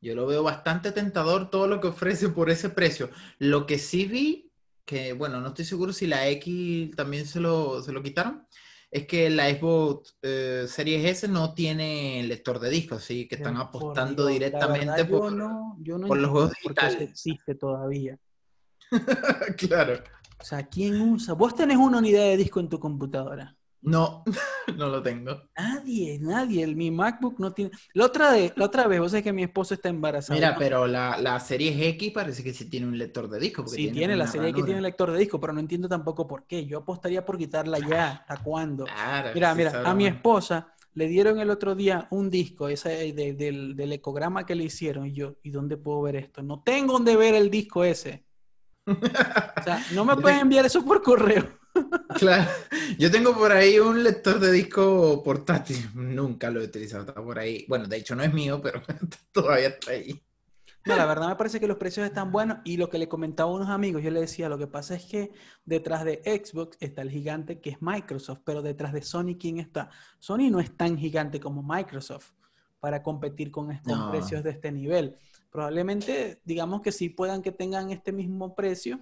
Yo 0.00 0.14
lo 0.14 0.26
veo 0.26 0.42
bastante 0.42 0.92
tentador 0.92 1.50
todo 1.50 1.66
lo 1.66 1.80
que 1.80 1.88
ofrece 1.88 2.30
por 2.30 2.48
ese 2.48 2.70
precio. 2.70 3.10
Lo 3.38 3.66
que 3.66 3.78
sí 3.78 4.06
vi, 4.06 4.50
que 4.86 5.12
bueno, 5.12 5.40
no 5.40 5.48
estoy 5.48 5.66
seguro 5.66 5.92
si 5.92 6.06
la 6.06 6.26
X 6.28 6.96
también 6.96 7.26
se 7.26 7.38
lo, 7.38 7.82
se 7.82 7.92
lo 7.92 8.02
quitaron, 8.02 8.46
es 8.90 9.06
que 9.06 9.28
la 9.28 9.50
Xbox 9.50 10.16
eh, 10.22 10.64
Series 10.66 11.04
S 11.04 11.28
no 11.28 11.52
tiene 11.54 12.22
lector 12.24 12.58
de 12.58 12.70
discos, 12.70 12.98
así 13.02 13.28
que 13.28 13.36
están 13.36 13.58
apostando 13.58 14.26
Dios, 14.26 14.40
directamente 14.40 14.86
verdad, 14.86 15.08
yo 15.08 15.18
por... 15.18 15.32
no, 15.32 15.76
yo 15.80 15.98
no 15.98 16.08
por 16.08 16.18
los 16.18 16.30
juegos 16.30 16.52
digitales. 16.54 17.10
existe 17.10 17.54
todavía. 17.54 18.18
claro. 19.58 20.02
O 20.40 20.44
sea, 20.44 20.68
¿quién 20.68 21.00
usa? 21.00 21.34
¿Vos 21.34 21.54
tenés 21.54 21.76
una 21.76 21.98
unidad 21.98 22.22
de 22.24 22.36
disco 22.36 22.60
en 22.60 22.68
tu 22.68 22.78
computadora? 22.80 23.56
No, 23.82 24.24
no 24.76 24.88
lo 24.88 25.02
tengo. 25.02 25.50
Nadie, 25.56 26.18
nadie. 26.20 26.66
Mi 26.74 26.90
MacBook 26.90 27.38
no 27.38 27.52
tiene. 27.52 27.70
La 27.92 28.06
otra, 28.06 28.32
de, 28.32 28.52
la 28.56 28.64
otra 28.66 28.86
vez, 28.86 28.98
vos 29.00 29.10
sabés 29.10 29.24
que 29.24 29.32
mi 29.32 29.42
esposo 29.42 29.74
está 29.74 29.88
embarazada. 29.90 30.38
Mira, 30.38 30.52
¿no? 30.52 30.58
pero 30.58 30.86
la, 30.86 31.18
la 31.18 31.38
Series 31.40 31.76
X 31.94 32.12
parece 32.12 32.42
que 32.44 32.52
sí 32.54 32.68
tiene 32.70 32.86
un 32.86 32.96
lector 32.98 33.28
de 33.28 33.38
disco. 33.40 33.64
Sí, 33.64 33.88
tiene, 33.88 34.16
la 34.16 34.26
serie 34.26 34.52
ranura. 34.52 34.64
tiene 34.64 34.80
lector 34.80 35.10
de 35.12 35.18
disco, 35.18 35.38
pero 35.40 35.52
no 35.52 35.60
entiendo 35.60 35.88
tampoco 35.88 36.26
por 36.26 36.46
qué. 36.46 36.66
Yo 36.66 36.78
apostaría 36.78 37.24
por 37.24 37.38
quitarla 37.38 37.78
ya. 37.78 38.12
¿Hasta 38.12 38.42
cuándo? 38.42 38.84
Claro, 38.84 39.28
Mira, 39.32 39.54
mira, 39.54 39.80
a 39.84 39.94
mi 39.94 40.06
esposa 40.06 40.72
le 40.94 41.06
dieron 41.06 41.38
el 41.38 41.50
otro 41.50 41.74
día 41.76 42.08
un 42.10 42.30
disco 42.30 42.68
ese 42.68 43.12
de- 43.12 43.34
del, 43.34 43.76
del 43.76 43.92
ecograma 43.92 44.44
que 44.44 44.56
le 44.56 44.64
hicieron 44.64 45.06
y 45.06 45.12
yo, 45.12 45.36
¿y 45.42 45.50
dónde 45.50 45.76
puedo 45.76 46.02
ver 46.02 46.16
esto? 46.16 46.42
No 46.42 46.62
tengo 46.64 46.94
dónde 46.94 47.16
ver 47.16 47.34
el 47.34 47.48
disco 47.50 47.84
ese. 47.84 48.24
O 48.90 49.62
sea, 49.62 49.84
no 49.92 50.04
me 50.04 50.16
pueden 50.16 50.40
enviar 50.40 50.66
eso 50.66 50.84
por 50.84 51.02
correo. 51.02 51.60
Claro, 52.18 52.50
yo 52.98 53.12
tengo 53.12 53.32
por 53.32 53.52
ahí 53.52 53.78
un 53.78 54.02
lector 54.02 54.40
de 54.40 54.50
disco 54.50 55.22
portátil, 55.22 55.88
nunca 55.94 56.50
lo 56.50 56.60
he 56.60 56.64
utilizado, 56.64 57.04
está 57.04 57.22
por 57.22 57.38
ahí. 57.38 57.64
Bueno, 57.68 57.86
de 57.86 57.96
hecho 57.96 58.16
no 58.16 58.24
es 58.24 58.34
mío, 58.34 58.60
pero 58.60 58.82
todavía 59.32 59.68
está 59.68 59.92
ahí. 59.92 60.20
No, 60.84 60.96
la 60.96 61.06
verdad 61.06 61.28
me 61.28 61.36
parece 61.36 61.60
que 61.60 61.68
los 61.68 61.76
precios 61.76 62.06
están 62.06 62.32
buenos 62.32 62.58
y 62.64 62.76
lo 62.76 62.88
que 62.90 62.98
le 62.98 63.08
comentaba 63.08 63.50
a 63.50 63.54
unos 63.54 63.68
amigos, 63.68 64.02
yo 64.02 64.10
le 64.10 64.20
decía, 64.20 64.48
lo 64.48 64.58
que 64.58 64.66
pasa 64.66 64.94
es 64.94 65.04
que 65.04 65.30
detrás 65.64 66.04
de 66.04 66.20
Xbox 66.24 66.76
está 66.80 67.02
el 67.02 67.10
gigante 67.10 67.60
que 67.60 67.70
es 67.70 67.76
Microsoft, 67.80 68.40
pero 68.44 68.62
detrás 68.62 68.92
de 68.92 69.02
Sony, 69.02 69.36
¿quién 69.38 69.60
está? 69.60 69.90
Sony 70.18 70.50
no 70.50 70.58
es 70.58 70.76
tan 70.76 70.98
gigante 70.98 71.38
como 71.38 71.62
Microsoft 71.62 72.32
para 72.80 73.02
competir 73.02 73.50
con, 73.50 73.68
No. 73.84 74.10
precios 74.10 74.42
de 74.42 74.50
este 74.50 74.72
nivel. 74.72 75.16
Probablemente, 75.50 76.40
digamos 76.44 76.80
que 76.80 76.92
sí 76.92 77.08
puedan 77.08 77.42
que 77.42 77.52
tengan 77.52 77.90
este 77.90 78.12
mismo 78.12 78.54
precio, 78.54 79.00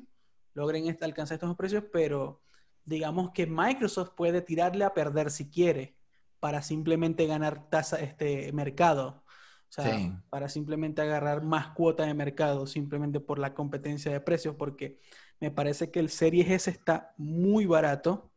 logren 0.55 0.87
este- 0.87 1.05
alcanzar 1.05 1.35
estos 1.37 1.57
precios, 1.57 1.85
pero 1.93 2.41
digamos 2.85 3.31
que 3.33 3.47
Microsoft 3.47 4.13
puede 4.17 4.41
tirarle 4.41 4.85
a 4.85 4.95
perder 4.95 5.31
si 5.31 5.51
quiere 5.51 5.95
para 6.41 6.63
simplemente 6.63 7.27
ganar 7.27 7.69
tasa 7.69 8.01
este 8.01 8.51
mercado. 8.53 9.23
O 9.69 9.73
sea, 9.73 9.99
Sí. 9.99 10.13
para 10.31 10.49
simplemente 10.49 11.03
agarrar 11.03 11.43
más 11.43 11.69
cuota 11.75 12.07
de 12.07 12.15
mercado, 12.15 12.67
simplemente 12.67 13.21
por 13.21 13.39
la 13.39 13.53
competencia 13.53 14.11
de 14.11 14.21
precios, 14.21 14.55
porque 14.55 14.99
me 15.41 15.51
parece 15.51 15.91
que 15.91 16.01
el 16.01 16.09
Series 16.09 16.49
S 16.51 16.71
está 16.71 17.13
muy 17.19 17.67
barato. 17.67 18.31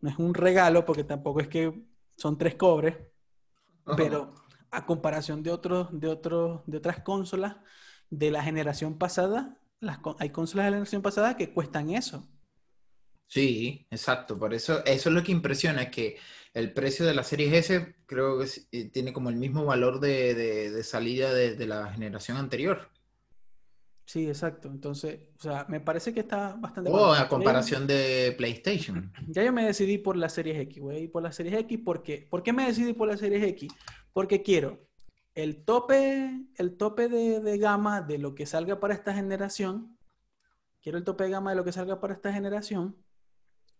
No 0.00 0.08
es 0.08 0.18
un 0.18 0.32
regalo, 0.32 0.86
porque 0.86 1.04
tampoco 1.04 1.40
es 1.40 1.48
que 1.48 1.84
son 2.16 2.38
tres 2.38 2.54
cobres, 2.54 2.96
pero 3.96 4.32
a 4.70 4.86
comparación 4.86 5.42
de 5.42 5.50
otros, 5.52 5.88
de 5.92 6.08
otros, 6.08 6.62
de 6.66 6.78
otras 6.78 7.02
consolas 7.02 7.56
de 8.10 8.30
la 8.30 8.42
generación 8.42 8.98
pasada, 8.98 9.58
las, 9.80 9.98
hay 10.18 10.30
consolas 10.30 10.66
de 10.66 10.70
la 10.72 10.76
generación 10.76 11.02
pasada 11.02 11.36
que 11.36 11.52
cuestan 11.52 11.90
eso. 11.90 12.28
Sí, 13.26 13.86
exacto, 13.90 14.38
por 14.38 14.54
eso 14.54 14.82
eso 14.86 15.08
es 15.10 15.14
lo 15.14 15.22
que 15.22 15.32
impresiona, 15.32 15.90
que 15.90 16.16
el 16.54 16.72
precio 16.72 17.04
de 17.04 17.14
la 17.14 17.22
Series 17.22 17.52
S 17.52 17.96
creo 18.06 18.38
que 18.38 18.44
es- 18.44 18.68
eh, 18.72 18.90
tiene 18.90 19.12
como 19.12 19.28
el 19.28 19.36
mismo 19.36 19.64
valor 19.66 20.00
de, 20.00 20.34
de- 20.34 20.70
de 20.70 20.82
salida 20.84 21.32
de, 21.34 21.54
de 21.54 21.66
la 21.66 21.92
generación 21.92 22.38
anterior. 22.38 22.90
Sí, 24.06 24.26
exacto. 24.28 24.68
Entonces, 24.68 25.20
o 25.38 25.42
sea, 25.42 25.66
me 25.68 25.80
parece 25.80 26.12
que 26.14 26.20
está 26.20 26.54
bastante 26.54 26.90
O 26.96 26.96
bueno. 26.96 27.14
a 27.20 27.28
comparación 27.32 27.82
de 27.86 28.34
PlayStation. 28.38 28.96
Ya 29.26 29.44
yo 29.44 29.52
me 29.52 29.64
decidí 29.66 29.98
por 29.98 30.16
la 30.16 30.28
Series 30.30 30.58
X, 30.60 30.80
voy 30.82 30.96
a 30.96 30.98
ir 31.00 31.10
por 31.12 31.22
la 31.22 31.32
Series 31.32 31.54
X 31.56 31.78
porque, 31.84 32.26
¿por 32.30 32.42
qué 32.42 32.52
me 32.52 32.66
decidí 32.66 32.94
por 32.94 33.08
la 33.08 33.16
Series 33.16 33.44
X? 33.44 33.74
Porque 34.12 34.42
quiero 34.42 34.86
el 35.34 35.64
tope, 35.64 36.46
el 36.56 36.76
tope 36.76 37.08
de, 37.08 37.40
de 37.40 37.58
gama 37.58 38.00
de 38.00 38.18
lo 38.18 38.34
que 38.34 38.46
salga 38.46 38.80
para 38.80 38.94
esta 38.94 39.14
generación, 39.14 39.96
quiero 40.82 40.98
el 40.98 41.04
tope 41.04 41.24
de 41.24 41.30
gama 41.30 41.50
de 41.50 41.56
lo 41.56 41.64
que 41.64 41.72
salga 41.72 42.00
para 42.00 42.14
esta 42.14 42.32
generación 42.32 42.96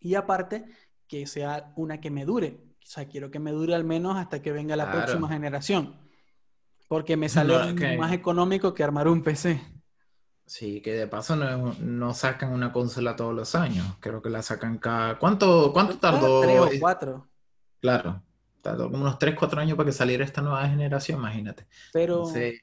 y 0.01 0.14
aparte 0.14 0.67
que 1.09 1.27
sea 1.27 1.73
una 1.77 2.01
que 2.01 2.11
me 2.11 2.25
dure, 2.25 2.61
o 2.81 2.87
sea, 2.87 3.09
quiero 3.09 3.31
que 3.31 3.38
me 3.41 3.51
dure 3.51 3.75
al 3.75 3.85
menos 3.85 4.17
hasta 4.17 4.41
que 4.43 4.53
venga 4.53 4.77
la 4.77 4.85
Claro. 4.91 4.99
próxima 5.07 5.29
generación, 5.29 5.99
porque 6.87 7.17
me 7.17 7.27
No, 7.29 7.75
que- 7.75 7.97
más 7.99 8.12
económico 8.12 8.73
que 8.75 8.85
armar 8.85 9.09
un 9.09 9.23
PC. 9.23 9.61
Sí, 10.47 10.81
que 10.81 10.93
de 10.95 11.07
paso 11.07 11.37
no, 11.37 11.75
no 11.75 12.14
sacan 12.14 12.53
una 12.53 12.73
consola 12.73 13.17
todos 13.17 13.35
los 13.35 13.55
años. 13.55 13.85
Creo 14.01 14.23
que 14.23 14.31
la 14.31 14.41
sacan 14.41 14.79
cada... 14.79 15.19
¿Cuánto, 15.19 15.73
cuánto 15.75 15.99
tardó? 15.99 16.41
Tres 16.41 16.61
o 16.61 16.69
cuatro. 16.81 17.29
Claro, 17.81 18.23
tardó 18.69 18.91
como 18.91 19.03
unos 19.03 19.19
3, 19.19 19.35
4 19.35 19.61
años 19.61 19.77
para 19.77 19.87
que 19.87 19.93
saliera 19.93 20.25
esta 20.25 20.43
nueva 20.43 20.69
generación, 20.69 21.19
imagínate. 21.19 21.67
Pero, 21.93 22.19
Entonces, 22.19 22.61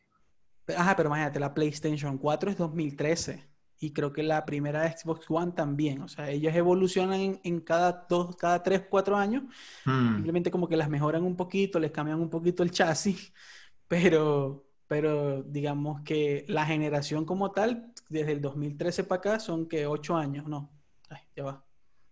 ajá, 0.75 0.95
pero 0.95 1.09
imagínate, 1.09 1.39
la 1.39 1.53
PlayStation 1.53 2.17
4 2.17 2.51
es 2.51 2.57
2013 2.57 3.43
y 3.79 3.91
creo 3.91 4.13
que 4.13 4.23
la 4.23 4.45
primera 4.45 4.89
Xbox 4.95 5.25
One 5.29 5.51
también. 5.51 6.01
O 6.01 6.07
sea, 6.07 6.29
ellos 6.29 6.53
evolucionan 6.53 7.19
en, 7.19 7.39
en 7.43 7.59
cada 7.59 8.05
dos, 8.07 8.35
cada 8.35 8.61
tres, 8.61 8.83
cuatro 8.89 9.17
años. 9.17 9.43
hmm, 9.85 10.15
Simplemente 10.15 10.51
como 10.51 10.67
que 10.67 10.77
las 10.77 10.89
mejoran 10.89 11.23
un 11.23 11.35
poquito, 11.35 11.79
les 11.79 11.91
cambian 11.91 12.19
un 12.19 12.29
poquito 12.29 12.63
el 12.63 12.71
chasis, 12.71 13.33
pero, 13.87 14.67
pero 14.87 15.43
digamos 15.43 16.01
que 16.01 16.45
la 16.47 16.65
generación 16.65 17.25
como 17.25 17.51
tal, 17.51 17.91
desde 18.09 18.31
el 18.31 18.41
2013 18.41 19.03
para 19.05 19.19
acá, 19.19 19.39
son 19.39 19.67
que 19.67 19.87
ocho 19.87 20.15
años, 20.15 20.47
no, 20.47 20.71
ay, 21.09 21.21
ya 21.35 21.43
va, 21.43 21.65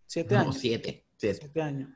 siete 0.07 0.35
no, 0.35 0.41
años. 0.41 0.57
7, 0.57 1.05
7. 1.17 1.39
Siete 1.39 1.61
años. 1.61 1.89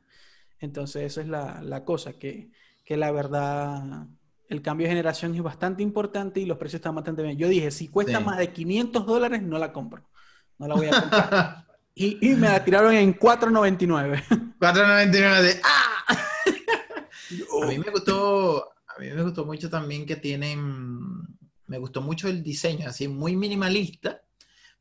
Entonces, 0.59 1.03
eso 1.03 1.21
es 1.21 1.27
la, 1.27 1.61
la 1.61 1.83
cosa, 1.85 2.13
que, 2.13 2.49
que 2.85 2.97
la 2.97 3.11
verdad, 3.11 4.07
el 4.49 4.61
cambio 4.61 4.85
de 4.85 4.91
generación 4.91 5.35
es 5.35 5.43
bastante 5.43 5.83
importante 5.83 6.39
y 6.39 6.45
los 6.45 6.57
precios 6.57 6.79
están 6.79 6.95
bastante 6.95 7.21
bien. 7.23 7.37
Yo 7.37 7.47
dije, 7.47 7.71
si 7.71 7.87
cuesta 7.89 8.19
Sí. 8.19 8.25
más 8.25 8.37
de 8.37 8.51
500 8.53 9.05
dólares, 9.05 9.41
no 9.43 9.57
la 9.59 9.71
compro. 9.73 10.09
No 10.57 10.67
la 10.67 10.75
voy 10.75 10.87
a 10.87 10.99
comprar. 11.01 11.65
y, 11.95 12.31
y 12.31 12.35
me 12.35 12.47
la 12.49 12.63
tiraron 12.63 12.93
en 12.93 13.17
4.99. 13.17 14.23
4.99 14.59 15.41
de 15.41 15.61
¡Ah! 15.63 16.17
A 17.61 17.65
mí 17.67 17.77
me 17.77 17.91
gustó, 17.91 18.63
a 18.87 18.99
mí 18.99 19.09
me 19.11 19.21
gustó 19.23 19.45
mucho 19.45 19.69
también 19.69 20.05
que 20.05 20.15
tienen, 20.15 21.27
me 21.67 21.77
gustó 21.77 22.01
mucho 22.01 22.29
el 22.29 22.41
diseño, 22.41 22.87
así 22.87 23.07
muy 23.07 23.35
minimalista, 23.35 24.21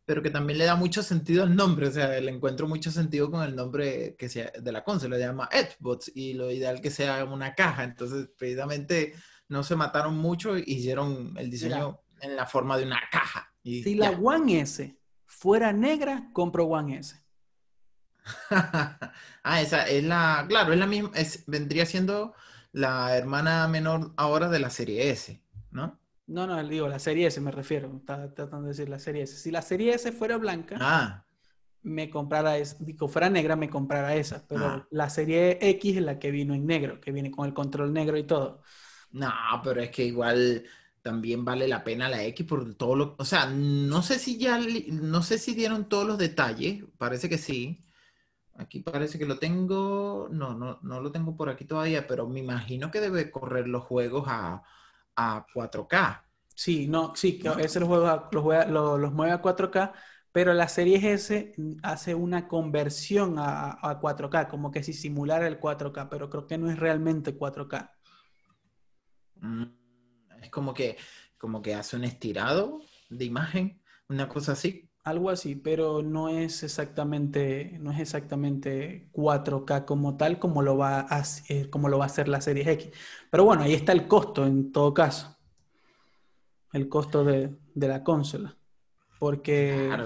pero 0.06 0.22
que 0.22 0.30
también 0.30 0.58
le 0.58 0.64
da 0.64 0.76
mucho 0.76 1.02
sentido 1.02 1.42
al 1.42 1.54
nombre, 1.54 1.88
o 1.88 1.90
sea, 1.90 2.18
le 2.20 2.30
encuentro 2.30 2.66
mucho 2.68 2.90
sentido 2.90 3.30
con 3.30 3.42
el 3.42 3.54
nombre 3.54 4.14
que 4.16 4.28
sea 4.28 4.52
de 4.58 4.72
la 4.72 4.84
consola, 4.84 5.16
se 5.16 5.22
llama 5.22 5.50
Xbox 5.52 6.12
y 6.14 6.32
lo 6.32 6.50
ideal 6.50 6.80
que 6.80 6.90
sea 6.90 7.24
una 7.24 7.54
caja, 7.54 7.84
entonces 7.84 8.30
precisamente 8.38 9.14
no 9.48 9.64
se 9.64 9.76
mataron 9.76 10.16
mucho, 10.16 10.56
hicieron 10.56 11.34
el 11.36 11.50
diseño 11.50 12.00
en 12.20 12.36
la 12.36 12.46
forma 12.46 12.78
de 12.78 12.84
una 12.84 13.00
caja. 13.10 13.52
Y 13.62 13.82
Si 13.82 13.96
la. 13.96 14.10
One 14.10 14.60
S 14.60 14.96
fuera 15.24 15.72
negra, 15.72 16.30
compro 16.32 16.66
One 16.66 16.98
S. 16.98 17.20
ah, 18.50 19.60
esa 19.60 19.88
es 19.88 20.02
la, 20.04 20.46
claro, 20.48 20.72
es 20.72 20.78
la 20.78 20.86
misma, 20.86 21.10
es, 21.14 21.44
vendría 21.46 21.84
siendo 21.84 22.34
la 22.72 23.16
hermana 23.16 23.68
menor 23.68 24.12
ahora 24.16 24.48
de 24.48 24.58
la 24.58 24.70
serie 24.70 25.10
S, 25.10 25.42
¿no? 25.70 26.00
No, 26.26 26.46
no, 26.46 26.62
digo, 26.66 26.88
la 26.88 26.98
serie 26.98 27.26
S 27.28 27.40
me 27.40 27.50
refiero. 27.52 27.96
Estaba 27.96 28.32
tratando 28.34 28.62
de 28.64 28.68
decir 28.72 28.88
la 28.88 28.98
serie 28.98 29.22
S. 29.22 29.36
Si 29.36 29.50
la 29.50 29.62
serie 29.62 29.94
S 29.94 30.10
fuera 30.12 30.36
blanca, 30.38 30.76
Ah, 30.80 31.24
me 31.82 32.10
comprara 32.10 32.58
esa. 32.58 32.76
Digo, 32.80 33.08
fuera 33.08 33.30
negra, 33.30 33.54
me 33.56 33.70
comprara 33.70 34.14
esa. 34.16 34.46
Pero 34.48 34.64
Ah. 34.66 34.86
la 34.90 35.08
serie 35.10 35.58
X 35.60 35.96
es 35.96 36.02
la 36.02 36.18
que 36.18 36.30
vino 36.32 36.54
en 36.54 36.66
negro, 36.66 37.00
que 37.00 37.12
viene 37.12 37.30
con 37.30 37.46
el 37.46 37.54
control 37.54 37.92
negro 37.92 38.16
y 38.18 38.24
todo. 38.24 38.62
no, 39.12 39.30
pero 39.64 39.80
es 39.80 39.90
que 39.90 40.04
igual 40.04 40.64
también 41.02 41.44
vale 41.44 41.68
la 41.68 41.84
pena 41.84 42.08
la 42.08 42.24
X 42.24 42.44
por 42.46 42.74
todo 42.74 42.96
lo, 42.96 43.16
o 43.18 43.24
sea, 43.24 43.46
no 43.46 44.02
sé 44.02 44.18
si 44.18 44.38
ya, 44.38 44.58
no 44.88 45.22
sé 45.22 45.38
si 45.38 45.54
dieron 45.54 45.88
todos 45.88 46.06
los 46.06 46.18
detalles, 46.18 46.84
parece 46.98 47.28
que 47.28 47.38
sí. 47.38 47.84
Aquí 48.54 48.80
parece 48.80 49.18
que 49.18 49.26
lo 49.26 49.38
tengo, 49.38 50.28
no, 50.32 50.54
no, 50.54 50.80
no 50.82 51.00
lo 51.00 51.12
tengo 51.12 51.36
por 51.36 51.50
aquí 51.50 51.64
todavía, 51.66 52.06
pero 52.06 52.28
me 52.28 52.40
imagino 52.40 52.90
que 52.90 53.00
debe 53.00 53.30
correr 53.30 53.68
los 53.68 53.84
juegos 53.84 54.24
a, 54.28 54.62
a 55.16 55.46
4K. 55.52 56.24
Sí, 56.54 56.86
no, 56.88 57.14
sí, 57.14 57.38
que 57.38 57.48
¿No? 57.48 57.58
ese 57.58 57.80
los, 57.80 57.88
juega- 57.88 58.28
los, 58.32 58.42
juega- 58.42 58.66
lo- 58.66 58.96
los 58.98 59.12
mueve 59.12 59.32
a 59.32 59.40
4K, 59.42 59.92
Pero 60.32 60.52
la 60.54 60.68
serie 60.68 61.12
S 61.14 61.54
hace 61.82 62.14
una 62.14 62.46
conversión 62.48 63.36
a, 63.38 63.98
4K, 64.00 64.48
como 64.48 64.70
que 64.70 64.82
si 64.82 64.92
simulara 64.92 65.46
el 65.46 65.58
4K, 65.58 66.08
pero 66.10 66.28
creo 66.30 66.46
que 66.46 66.58
no 66.58 66.70
es 66.70 66.78
realmente 66.78 67.36
4K. 67.36 67.94
Mm, 69.40 69.64
es 70.42 70.50
como 70.50 70.74
que, 70.74 70.96
como 71.38 71.62
que 71.62 71.74
hace 71.74 71.96
un 71.96 72.04
estirado 72.04 72.80
de 73.10 73.24
imagen, 73.24 73.82
una 74.08 74.28
cosa 74.28 74.52
así. 74.52 74.90
Algo 75.06 75.30
así, 75.30 75.54
pero 75.54 76.02
no 76.02 76.28
es 76.28 76.64
exactamente, 76.64 77.78
no 77.78 77.92
es 77.92 78.00
exactamente 78.00 79.08
4K 79.12 79.84
como 79.84 80.16
tal, 80.16 80.40
como 80.40 80.62
lo 80.62 80.76
va 80.76 81.06
a, 81.08 81.22
como 81.70 81.88
lo 81.88 81.98
va 81.98 82.06
a 82.06 82.08
hacer 82.08 82.26
la 82.26 82.40
serie 82.40 82.68
X. 82.72 82.90
Pero 83.30 83.44
bueno, 83.44 83.62
ahí 83.62 83.72
está 83.72 83.92
el 83.92 84.08
costo 84.08 84.44
en 84.44 84.72
todo 84.72 84.92
caso. 84.92 85.38
El 86.72 86.88
costo 86.88 87.22
de, 87.22 87.56
la 87.76 88.02
consola. 88.02 88.56
Porque. 89.20 89.96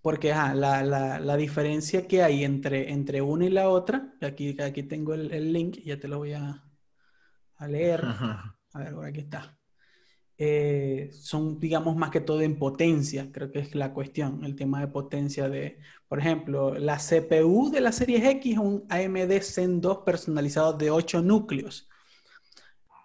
Porque 0.00 0.30
la, 0.30 1.36
diferencia 1.36 2.06
que 2.06 2.22
hay 2.22 2.44
entre, 2.44 2.90
entre 2.90 3.20
una 3.20 3.44
y 3.44 3.50
la 3.50 3.68
otra, 3.68 4.14
aquí, 4.22 4.58
aquí 4.58 4.84
tengo 4.84 5.12
el, 5.12 5.52
link, 5.52 5.80
ya 5.84 6.00
te 6.00 6.08
lo 6.08 6.16
voy 6.16 6.32
a, 6.32 6.64
a 7.56 7.68
leer. 7.68 8.02
A 8.74 8.78
ver, 8.80 8.94
por 8.94 9.04
aquí 9.04 9.20
está. 9.20 9.57
Eh, 10.40 11.10
son, 11.12 11.58
digamos, 11.58 11.96
más 11.96 12.10
que 12.10 12.20
todo 12.20 12.40
en 12.42 12.60
potencia, 12.60 13.28
creo 13.32 13.50
que 13.50 13.58
es 13.58 13.74
la 13.74 13.92
cuestión, 13.92 14.44
el 14.44 14.54
tema 14.54 14.80
de 14.80 14.86
potencia 14.86 15.48
de, 15.48 15.80
por 16.06 16.20
ejemplo, 16.20 16.78
la 16.78 16.98
CPU 16.98 17.70
de 17.72 17.80
la 17.80 17.90
serie 17.90 18.30
X 18.30 18.52
es 18.52 18.58
un 18.58 18.84
AMD 18.88 19.42
Zen 19.42 19.80
2 19.80 19.98
personalizado 20.06 20.74
de 20.74 20.92
8 20.92 21.22
núcleos 21.22 21.88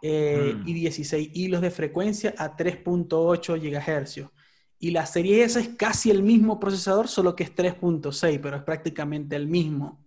eh, 0.03 0.53
mm. 0.55 0.67
y 0.67 0.73
16 0.73 1.29
hilos 1.33 1.61
de 1.61 1.71
frecuencia 1.71 2.35
a 2.37 2.55
3.8 2.55 3.59
GHz. 3.59 4.29
Y 4.77 4.91
la 4.91 5.07
serie 5.07 5.43
S 5.43 5.59
es 5.59 5.69
casi 5.69 6.11
el 6.11 6.21
mismo 6.21 6.59
procesador, 6.59 7.07
solo 7.07 7.35
que 7.35 7.45
es 7.45 7.55
3.6, 7.55 8.39
pero 8.43 8.57
es 8.57 8.63
prácticamente 8.63 9.35
el 9.35 9.47
mismo. 9.47 10.05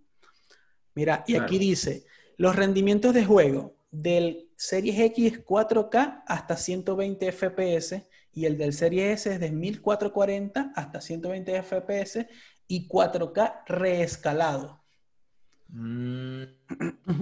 Mira, 0.95 1.25
y 1.27 1.35
aquí 1.35 1.57
dice, 1.59 2.05
los 2.37 2.55
rendimientos 2.55 3.13
de 3.13 3.25
juego 3.25 3.75
del 3.91 4.46
Series 4.57 4.99
X 4.99 5.45
4K 5.45 6.23
hasta 6.25 6.57
120 6.57 7.31
FPS 7.31 8.03
y 8.33 8.45
el 8.45 8.57
del 8.57 8.73
Series 8.73 9.21
S 9.21 9.33
es 9.33 9.39
de 9.39 9.51
1440 9.51 10.73
hasta 10.75 10.99
120 10.99 11.61
FPS 11.61 12.27
y 12.67 12.87
4K 12.87 13.63
reescalado. 13.67 14.83
Mm. 15.67 16.43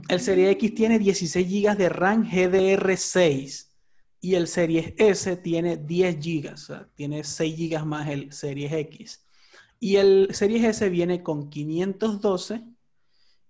El 0.07 0.19
Series 0.21 0.51
X 0.51 0.75
tiene 0.75 0.97
16 0.97 1.45
GB 1.45 1.77
de 1.77 1.89
RAM 1.89 2.25
GDR6 2.25 3.67
y 4.21 4.36
el 4.36 4.47
Series 4.47 4.93
S 4.97 5.36
tiene 5.36 5.75
10 5.75 6.15
GB, 6.15 6.53
o 6.53 6.57
sea, 6.57 6.88
tiene 6.95 7.25
6 7.25 7.57
GB 7.57 7.86
más 7.86 8.07
el 8.07 8.31
Series 8.31 8.71
X. 8.71 9.25
Y 9.81 9.97
el 9.97 10.29
Series 10.31 10.63
S 10.63 10.89
viene 10.89 11.21
con 11.21 11.49
512 11.49 12.63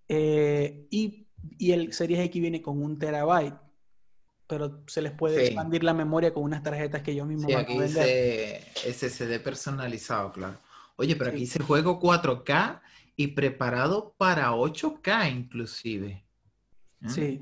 eh, 0.08 0.88
y, 0.90 1.28
y 1.60 1.72
el 1.72 1.94
Series 1.94 2.20
X 2.22 2.42
viene 2.42 2.64
con 2.64 2.82
un 2.82 2.98
terabyte 2.98 3.65
pero 4.48 4.84
se 4.88 5.02
les 5.02 5.12
puede 5.12 5.46
expandir 5.46 5.84
la 5.84 5.94
memoria 5.94 6.34
con 6.34 6.44
unas 6.44 6.62
tarjetas 6.62 7.02
que 7.02 7.16
yo 7.16 7.26
mismo 7.26 7.48
sí, 7.48 7.54
aquí 7.54 7.80
dice 7.80 8.64
SSD 8.76 9.40
personalizado, 9.42 10.32
claro. 10.32 10.58
Oye, 10.98 11.16
pero 11.16 11.32
aquí 11.32 11.42
dice 11.42 11.60
juego 11.60 12.00
4K 12.00 12.82
y 13.16 13.28
preparado 13.28 14.14
para 14.18 14.52
8K 14.52 15.32
inclusive. 15.32 16.26
¿Eh? 17.02 17.10
Sí, 17.10 17.42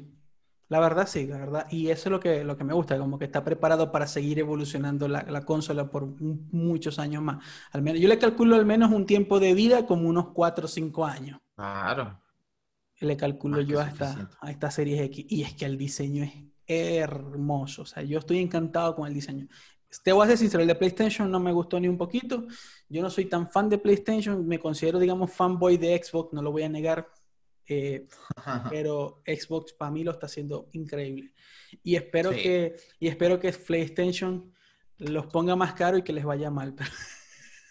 la 0.69 0.79
verdad 0.79 1.07
sí, 1.07 1.27
la 1.27 1.37
verdad. 1.37 1.67
Y 1.69 1.89
eso 1.89 2.09
es 2.09 2.11
lo 2.11 2.19
que, 2.19 2.43
lo 2.43 2.57
que 2.57 2.63
me 2.63 2.73
gusta, 2.73 2.97
como 2.97 3.19
que 3.19 3.25
está 3.25 3.43
preparado 3.43 3.91
para 3.91 4.07
seguir 4.07 4.39
evolucionando 4.39 5.07
la, 5.07 5.23
la 5.23 5.45
consola 5.45 5.89
por 5.89 6.07
muchos 6.19 6.99
años 6.99 7.21
más. 7.21 7.43
Al 7.71 7.81
menos, 7.81 8.01
yo 8.01 8.07
le 8.07 8.17
calculo 8.17 8.55
al 8.55 8.65
menos 8.65 8.91
un 8.91 9.05
tiempo 9.05 9.39
de 9.39 9.53
vida 9.53 9.85
como 9.85 10.09
unos 10.09 10.29
4 10.33 10.65
o 10.65 10.67
5 10.67 11.05
años. 11.05 11.39
Claro. 11.55 12.19
Le 12.99 13.17
calculo 13.17 13.61
yo 13.61 13.81
a 13.81 13.87
esta, 13.87 14.29
a 14.39 14.49
esta 14.49 14.71
serie 14.71 15.03
X. 15.03 15.25
Y 15.27 15.43
es 15.43 15.53
que 15.53 15.65
el 15.65 15.77
diseño 15.77 16.23
es 16.23 16.33
hermoso. 16.67 17.83
O 17.83 17.85
sea, 17.85 18.03
yo 18.03 18.19
estoy 18.19 18.39
encantado 18.39 18.95
con 18.95 19.07
el 19.07 19.13
diseño. 19.13 19.47
Te 20.03 20.11
voy 20.11 20.25
a 20.25 20.29
ser 20.29 20.37
sincero, 20.37 20.61
el 20.61 20.67
de 20.67 20.75
PlayStation 20.75 21.29
no 21.29 21.39
me 21.39 21.51
gustó 21.51 21.79
ni 21.79 21.87
un 21.87 21.97
poquito. 21.97 22.47
Yo 22.89 23.01
no 23.01 23.09
soy 23.09 23.25
tan 23.25 23.49
fan 23.49 23.69
de 23.69 23.77
PlayStation, 23.77 24.47
me 24.47 24.59
considero, 24.59 24.97
digamos, 24.97 25.31
fanboy 25.31 25.77
de 25.77 26.01
Xbox, 26.03 26.33
no 26.33 26.41
lo 26.41 26.51
voy 26.51 26.63
a 26.63 26.69
negar. 26.69 27.07
Eh, 27.67 28.05
pero 28.69 29.21
Xbox 29.25 29.73
para 29.73 29.91
mí 29.91 30.03
lo 30.03 30.11
está 30.11 30.25
haciendo 30.25 30.69
increíble. 30.73 31.33
Y 31.83 31.95
espero, 31.95 32.31
que, 32.31 32.75
y 32.99 33.07
espero 33.07 33.39
que 33.39 33.53
PlayStation 33.53 34.51
los 34.97 35.27
ponga 35.27 35.55
más 35.55 35.73
caro 35.73 35.97
y 35.97 36.03
que 36.03 36.13
les 36.13 36.25
vaya 36.25 36.49
mal. 36.49 36.75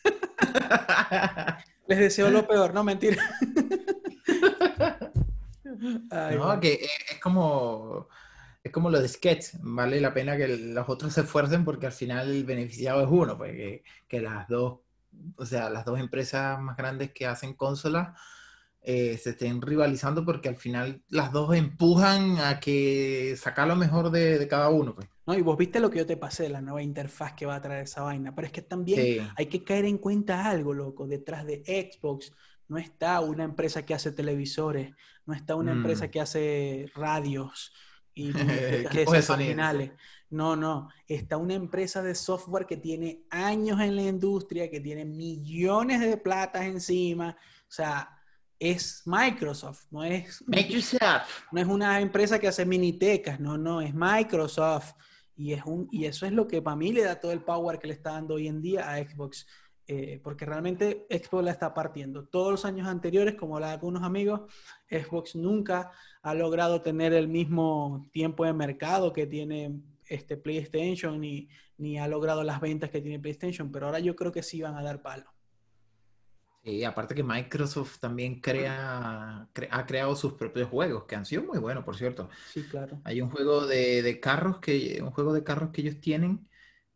les 1.86 1.99
deseo 1.99 2.30
lo 2.30 2.47
peor, 2.47 2.72
no 2.72 2.84
mentira. 2.84 3.22
no, 6.36 6.61
que 6.61 6.88
es 7.11 7.18
como 7.20 8.09
es 8.62 8.70
como 8.70 8.90
lo 8.90 9.00
de 9.00 9.08
Sketch, 9.08 9.54
vale 9.60 10.00
la 10.00 10.14
pena 10.14 10.36
que 10.36 10.48
los 10.48 10.88
otros 10.88 11.12
se 11.12 11.22
esfuercen 11.22 11.64
porque 11.64 11.86
al 11.86 11.92
final 11.92 12.30
el 12.30 12.44
beneficiado 12.44 13.02
es 13.02 13.08
uno, 13.10 13.36
pues 13.36 13.82
que, 14.06 14.20
las 14.20 14.48
dos, 14.48 14.80
o 15.36 15.44
sea, 15.44 15.68
las 15.68 15.84
dos 15.84 15.98
empresas 15.98 16.60
más 16.60 16.76
grandes 16.76 17.12
que 17.12 17.26
hacen 17.26 17.54
consolas 17.54 18.18
eh, 18.80 19.18
se 19.18 19.30
estén 19.30 19.60
rivalizando 19.60 20.24
porque 20.24 20.48
al 20.48 20.56
final 20.56 21.02
las 21.08 21.32
dos 21.32 21.54
empujan 21.54 22.38
a 22.38 22.60
que 22.60 23.34
sacar 23.36 23.66
lo 23.66 23.76
mejor 23.76 24.10
de, 24.10 24.46
cada 24.48 24.68
uno. 24.70 24.94
Pues. 24.94 25.08
No, 25.26 25.34
y 25.34 25.42
vos 25.42 25.56
viste 25.56 25.80
lo 25.80 25.90
que 25.90 25.98
yo 25.98 26.06
te 26.06 26.16
pasé, 26.16 26.48
la 26.48 26.60
nueva 26.60 26.82
interfaz 26.82 27.32
que 27.34 27.46
va 27.46 27.56
a 27.56 27.62
traer 27.62 27.84
esa 27.84 28.02
vaina, 28.02 28.34
pero 28.34 28.46
es 28.46 28.52
que 28.52 28.62
también 28.62 29.28
hay 29.36 29.46
que 29.46 29.64
caer 29.64 29.86
en 29.86 29.98
cuenta 29.98 30.48
algo, 30.48 30.72
loco, 30.72 31.08
detrás 31.08 31.46
de 31.46 31.62
Xbox 31.64 32.32
no 32.68 32.78
está 32.78 33.20
una 33.20 33.44
empresa 33.44 33.84
que 33.84 33.94
hace 33.94 34.12
televisores, 34.12 34.94
no 35.26 35.34
está 35.34 35.56
una 35.56 35.72
empresa 35.72 36.06
mm. 36.06 36.10
que 36.10 36.20
hace 36.20 36.86
radios, 36.94 37.72
y 38.14 38.32
originales. 39.28 39.90
No, 40.30 40.56
no. 40.56 40.88
Está 41.06 41.36
una 41.36 41.54
empresa 41.54 42.02
de 42.02 42.14
software 42.14 42.66
que 42.66 42.78
tiene 42.78 43.24
años 43.30 43.80
en 43.80 43.96
la 43.96 44.02
industria, 44.02 44.70
que 44.70 44.80
tiene 44.80 45.04
millones 45.04 46.00
de 46.00 46.16
platas 46.16 46.62
encima. 46.62 47.36
O 47.68 47.72
sea, 47.72 48.18
es 48.58 49.02
Microsoft, 49.04 49.86
no 49.90 50.04
es 50.04 50.42
Microsoft. 50.46 51.28
No 51.50 51.60
es 51.60 51.66
una 51.66 52.00
empresa 52.00 52.38
que 52.38 52.48
hace 52.48 52.64
minitecas, 52.64 53.40
no, 53.40 53.58
no, 53.58 53.80
es 53.80 53.92
Microsoft. 53.92 54.92
Y, 55.36 55.52
es 55.52 55.64
un, 55.64 55.88
y 55.90 56.04
eso 56.04 56.26
es 56.26 56.32
lo 56.32 56.46
que 56.46 56.62
para 56.62 56.76
mí 56.76 56.92
le 56.92 57.02
da 57.02 57.18
todo 57.18 57.32
el 57.32 57.42
power 57.42 57.78
que 57.78 57.88
le 57.88 57.94
está 57.94 58.12
dando 58.12 58.34
hoy 58.34 58.48
en 58.48 58.62
día 58.62 58.88
a 58.90 58.98
Xbox. 58.98 59.46
Eh, 59.89 60.20
porque 60.22 60.47
realmente 60.47 61.07
Xbox 61.11 61.45
la 61.45 61.51
está 61.51 61.74
partiendo. 61.74 62.24
Todos 62.24 62.53
los 62.53 62.64
años 62.64 62.87
anteriores, 62.87 63.35
como 63.35 63.59
la 63.59 63.68
de 63.68 63.72
algunos 63.74 64.03
amigos, 64.03 64.43
Xbox 64.89 65.35
nunca 65.35 65.91
ha 66.22 66.35
logrado 66.35 66.83
tener 66.83 67.12
el 67.12 67.28
mismo 67.28 68.09
tiempo 68.12 68.45
de 68.45 68.53
mercado 68.53 69.12
que 69.12 69.26
tiene 69.26 69.80
este 70.07 70.37
PlayStation 70.37 71.20
ni, 71.20 71.49
ni 71.78 71.99
ha 71.99 72.07
logrado 72.07 72.45
las 72.45 72.61
ventas 72.61 72.91
que 72.91 73.01
tiene 73.01 73.18
PlayStation, 73.18 73.72
pero 73.72 73.87
ahora 73.87 73.99
yo 73.99 74.14
creo 74.14 74.30
que 74.30 74.43
sí 74.43 74.62
van 74.62 74.76
a 74.76 74.83
dar 74.83 75.03
palo. 75.03 75.24
Y 76.64 76.85
aparte 76.85 77.16
que 77.16 77.24
Microsoft 77.24 77.99
también 77.99 78.41
crea, 78.41 79.49
ha 79.70 79.87
creado 79.87 80.14
sus 80.14 80.35
propios 80.35 80.68
juegos, 80.68 81.07
que 81.07 81.16
han 81.16 81.26
sido 81.26 81.43
muy 81.43 81.59
buenos, 81.59 81.83
por 81.83 81.97
cierto. 81.97 82.30
Sí, 82.53 82.62
claro. 82.62 83.01
Hay 83.03 83.20
un 83.20 83.30
juego 83.30 83.66
de, 83.66 84.01
de 84.01 84.20
carros 84.20 84.61
que, 84.61 85.03
un 85.03 85.11
juego 85.11 85.33
de 85.33 85.43
carros 85.43 85.70
que 85.70 85.80
ellos 85.80 86.01
tienen 86.01 86.49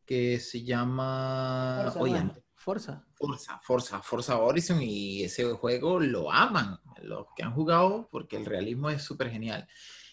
que 0.07 0.39
se 0.39 0.62
llama. 0.62 1.91
Forza. 1.93 2.37
Forza, 2.66 3.60
Forza, 3.62 4.02
Forza 4.02 4.38
Horizon 4.38 4.82
y 4.82 5.22
ese 5.22 5.44
juego 5.52 6.00
lo 6.00 6.32
aman 6.32 6.80
los 7.00 7.28
que 7.36 7.44
han 7.44 7.54
jugado 7.54 8.08
porque 8.10 8.36
el 8.36 8.44
realismo 8.44 8.90
es 8.90 9.02
súper 9.02 9.30
genial. 9.30 9.68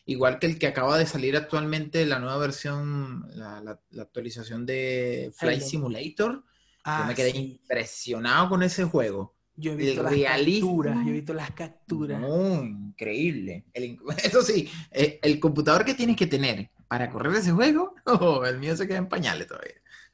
Igual 0.05 0.37
que 0.37 0.45
el 0.45 0.59
que 0.59 0.67
acaba 0.67 0.99
de 0.99 1.07
salir 1.07 1.35
actualmente, 1.35 2.05
la 2.05 2.19
nueva 2.19 2.37
versión, 2.37 3.25
la, 3.33 3.79
actualización 3.99 4.67
de 4.67 5.31
Flight 5.35 5.63
Simulator. 5.63 6.33
yo 6.35 6.43
ah, 6.83 7.05
me 7.07 7.15
quedé 7.15 7.31
impresionado 7.31 8.49
con 8.49 8.61
ese 8.61 8.83
juego. 8.83 9.35
Yo 9.55 9.71
he 9.71 9.75
visto 9.75 10.03
las 10.03 10.13
capturas, 10.13 10.95
yo 11.03 11.09
he 11.09 11.13
visto 11.13 11.33
las 11.33 11.51
capturas. 11.51 12.21
increíble. 12.21 13.65
eso 14.23 14.43
sí, 14.43 14.69
eh, 14.91 15.19
el, 15.23 15.39
computador 15.39 15.83
que 15.83 15.95
tienes 15.95 16.17
que 16.17 16.27
tener 16.27 16.69
para 16.87 17.09
correr 17.09 17.35
ese 17.35 17.51
juego, 17.51 17.95
oh, 18.05 18.45
el 18.45 18.59
mío 18.59 18.77
se 18.77 18.87
queda 18.87 18.97
en 18.99 19.09
pañales 19.09 19.47
todavía. 19.47 19.73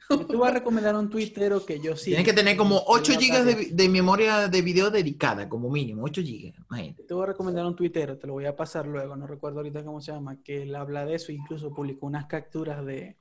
Yo 0.09 0.25
te 0.25 0.35
voy 0.35 0.47
a 0.47 0.51
recomendar 0.51 0.95
un 0.95 1.07
tuitero 1.07 1.63
que 1.63 1.79
yo 1.79 1.95
sí. 1.95 2.05
Tienes 2.05 2.25
que 2.25 2.33
tener 2.33 2.57
como 2.57 2.81
8 2.87 3.13
GB 3.13 3.75
de, 3.75 3.89
memoria 3.89 4.47
de 4.47 4.61
video 4.63 4.89
dedicada, 4.89 5.47
como 5.47 5.69
mínimo, 5.69 6.03
8 6.03 6.21
GB. 6.21 6.95
Te 7.07 7.13
voy 7.13 7.23
a 7.23 7.27
recomendar 7.27 7.63
un 7.65 7.75
tuitero, 7.75 8.17
te 8.17 8.25
lo 8.25 8.33
voy 8.33 8.45
a 8.45 8.55
pasar 8.55 8.87
luego, 8.87 9.15
no 9.15 9.27
recuerdo 9.27 9.59
ahorita 9.59 9.83
cómo 9.83 10.01
se 10.01 10.11
llama, 10.11 10.41
que 10.41 10.63
él 10.63 10.73
habla 10.73 11.05
de 11.05 11.13
eso, 11.13 11.31
incluso 11.31 11.71
publicó 11.71 12.07
unas 12.07 12.25
capturas 12.25 12.83
de, 12.83 13.17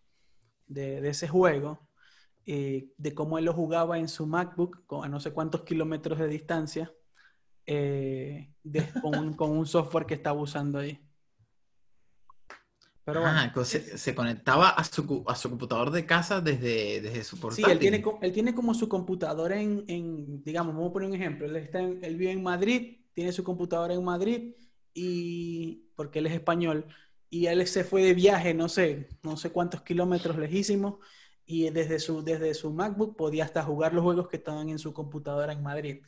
ese 0.74 1.28
juego, 1.28 1.86
eh, 2.46 2.88
de 2.96 3.14
cómo 3.14 3.36
él 3.36 3.44
lo 3.44 3.52
jugaba 3.52 3.98
en 3.98 4.08
su 4.08 4.26
MacBook 4.26 4.82
a 5.02 5.08
no 5.08 5.20
sé 5.20 5.32
cuántos 5.32 5.64
kilómetros 5.64 6.18
de 6.18 6.28
distancia, 6.28 6.90
eh, 7.66 8.50
con, 9.02 9.18
un, 9.18 9.34
con 9.34 9.50
un 9.50 9.66
software 9.66 10.06
que 10.06 10.14
estaba 10.14 10.40
usando 10.40 10.78
ahí. 10.78 10.98
Pero 13.12 13.22
bueno, 13.22 13.64
se, 13.64 13.96
se 13.98 14.14
conectaba 14.14 14.68
a 14.70 14.84
su, 14.84 15.24
a 15.26 15.34
su 15.34 15.48
computador 15.50 15.90
de 15.90 16.04
casa 16.06 16.40
desde, 16.40 17.00
desde 17.00 17.24
su 17.24 17.38
Sí, 17.46 17.70
portátil. 17.70 17.70
él 17.70 17.78
tiene, 17.80 18.04
él 18.22 18.32
tiene 18.32 18.54
como 18.54 18.74
su 18.74 18.88
computadora 18.88 19.60
en, 19.60 19.84
en, 19.88 20.42
digamos, 20.44 20.74
vamos 20.74 20.90
a 20.90 20.92
poner 20.92 21.08
un 21.08 21.14
ejemplo, 21.16 21.46
él, 21.46 21.56
está 21.56 21.80
en- 21.80 22.02
él 22.04 22.16
vive 22.16 22.32
en 22.32 22.42
Madrid, 22.42 22.98
tiene 23.14 23.32
su 23.32 23.42
computadora 23.42 23.94
en 23.94 24.04
Madrid 24.04 24.54
y 24.94 25.88
porque 25.96 26.18
él 26.18 26.26
es 26.26 26.34
español 26.34 26.86
y 27.30 27.46
él 27.46 27.66
se 27.66 27.84
fue 27.84 28.02
de 28.02 28.14
viaje, 28.14 28.54
no 28.54 28.68
sé, 28.68 29.08
no 29.22 29.36
sé 29.36 29.50
cuántos 29.50 29.82
kilómetros 29.82 30.36
lejísimos 30.38 30.96
y 31.46 31.70
desde 31.70 31.98
su, 31.98 32.22
desde 32.22 32.52
su 32.54 32.70
MacBook 32.72 33.16
podía 33.16 33.44
hasta 33.44 33.62
jugar 33.62 33.94
los 33.94 34.04
juegos 34.04 34.28
que 34.28 34.36
estaban 34.36 34.68
en 34.68 34.78
su 34.78 34.92
computadora 34.92 35.52
en 35.52 35.62
Madrid. 35.62 36.02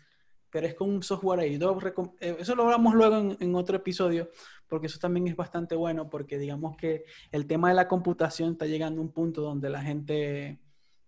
Pero 0.50 0.66
es 0.66 0.74
con 0.74 0.90
un 0.90 1.02
software 1.02 1.40
recom- 1.40 2.14
eh, 2.20 2.36
Eso 2.40 2.54
lo 2.54 2.64
hablamos 2.64 2.94
luego 2.94 3.16
en, 3.18 3.36
en 3.40 3.54
otro 3.54 3.76
episodio, 3.76 4.30
porque 4.68 4.88
eso 4.88 4.98
también 4.98 5.28
es 5.28 5.36
bastante 5.36 5.74
bueno, 5.76 6.08
porque 6.10 6.38
digamos 6.38 6.76
que 6.76 7.04
el 7.32 7.46
tema 7.46 7.68
de 7.68 7.74
la 7.74 7.88
computación 7.88 8.52
está 8.52 8.66
llegando 8.66 9.00
a 9.00 9.04
un 9.04 9.12
punto 9.12 9.42
donde 9.42 9.70
la 9.70 9.82
gente 9.82 10.58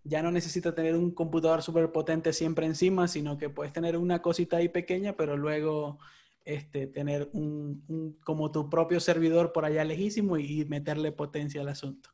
ya 0.04 0.22
no 0.22 0.30
necesita 0.32 0.74
tener 0.74 0.96
un 0.96 1.12
computador 1.12 1.62
súper 1.62 1.92
potente 1.92 2.32
siempre 2.32 2.66
encima, 2.66 3.06
sino 3.08 3.38
que 3.38 3.50
puedes 3.50 3.72
tener 3.72 3.96
una 3.96 4.20
cosita 4.22 4.56
ahí 4.56 4.68
pequeña, 4.68 5.16
pero 5.16 5.36
luego 5.36 5.98
este, 6.44 6.88
tener 6.88 7.28
un, 7.32 7.84
un- 7.88 8.18
como 8.24 8.50
tu 8.50 8.68
propio 8.68 8.98
servidor 8.98 9.52
por 9.52 9.64
allá 9.64 9.84
lejísimo 9.84 10.36
y, 10.38 10.62
y 10.62 10.64
meterle 10.64 11.12
potencia 11.12 11.60
al 11.60 11.68
asunto. 11.68 12.10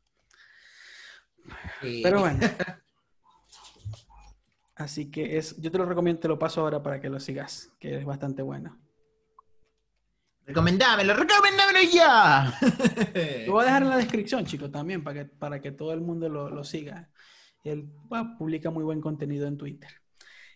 Sí. 1.81 2.01
Pero 2.03 2.19
bueno. 2.21 2.39
Así 4.79 5.11
que 5.11 5.37
es, 5.37 5.57
yo 5.57 5.69
te 5.71 5.77
lo 5.77 5.85
recomiendo, 5.85 6.21
te 6.21 6.29
lo 6.29 6.39
paso 6.39 6.61
ahora 6.61 6.81
para 6.81 7.01
que 7.01 7.09
lo 7.09 7.19
sigas, 7.19 7.69
que 7.81 7.97
es 7.97 8.05
bastante 8.05 8.41
bueno. 8.41 8.79
Recomendámelo, 10.45 11.13
recomendámelo 11.15 11.79
ya. 11.91 12.57
Lo 13.45 13.51
voy 13.51 13.63
a 13.63 13.65
dejar 13.65 13.83
en 13.83 13.89
la 13.89 13.97
descripción, 14.03 14.45
chicos, 14.45 14.71
también, 14.71 15.03
para 15.03 15.19
que, 15.19 15.25
para 15.25 15.61
que 15.61 15.73
todo 15.73 15.91
el 15.91 15.99
mundo 15.99 16.29
lo, 16.29 16.49
lo 16.49 16.63
siga. 16.63 17.11
Él 17.65 17.89
bueno, 18.05 18.35
publica 18.37 18.71
muy 18.71 18.85
buen 18.85 19.01
contenido 19.01 19.47
en 19.47 19.57
Twitter. 19.57 19.91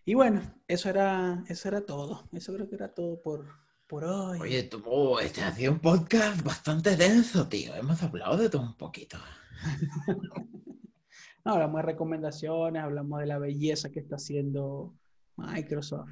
Y 0.05 0.13
bueno, 0.13 0.41
eso 0.69 0.89
era, 0.89 1.43
eso 1.49 1.67
era 1.67 1.85
todo. 1.85 2.27
Eso 2.31 2.53
creo 2.53 2.69
que 2.69 2.75
era 2.75 2.93
todo 2.93 3.21
por, 3.21 3.45
por 3.87 4.05
hoy. 4.05 4.39
Oye, 4.39 4.63
tú, 4.63 4.81
oh, 4.85 5.19
este 5.19 5.41
ha 5.41 5.51
sido 5.51 5.73
un 5.73 5.79
podcast 5.79 6.41
bastante 6.43 6.95
denso, 6.95 7.47
tío. 7.49 7.75
Hemos 7.75 8.01
hablado 8.01 8.37
de 8.37 8.49
todo 8.49 8.61
un 8.61 8.77
poquito. 8.77 9.17
No, 11.45 11.53
hablamos 11.53 11.77
de 11.77 11.81
recomendaciones, 11.83 12.81
hablamos 12.83 13.19
de 13.19 13.25
la 13.25 13.37
belleza 13.37 13.89
que 13.89 13.99
está 13.99 14.15
haciendo 14.15 14.93
Microsoft. 15.35 16.09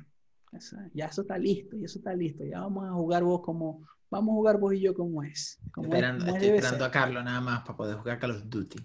Ya 0.93 1.05
eso 1.05 1.21
está 1.21 1.38
listo, 1.38 1.77
ya 1.77 1.86
eso 1.86 1.99
está 1.99 2.13
listo. 2.13 2.43
Ya 2.43 2.59
vamos 2.59 2.86
a 2.89 2.91
jugar 2.91 3.23
vos 3.23 3.41
como, 3.41 3.88
vamos 4.09 4.34
a 4.34 4.36
jugar 4.36 4.57
vos 4.59 4.73
y 4.73 4.82
yo 4.82 4.93
como 4.93 5.23
es. 5.23 5.59
Como 5.71 5.88
es- 5.88 5.93
Esperando, 5.93 6.25
como 6.25 6.36
es 6.38 6.43
estoy 6.43 6.57
esperando 6.57 6.86
ser. 6.86 6.89
a 6.89 6.91
Carlos 6.91 7.23
nada 7.23 7.39
más 7.41 7.61
para 7.61 7.77
poder 7.77 7.97
jugar 7.97 8.19
Call 8.19 8.32
of 8.32 8.43
Duty. 8.45 8.79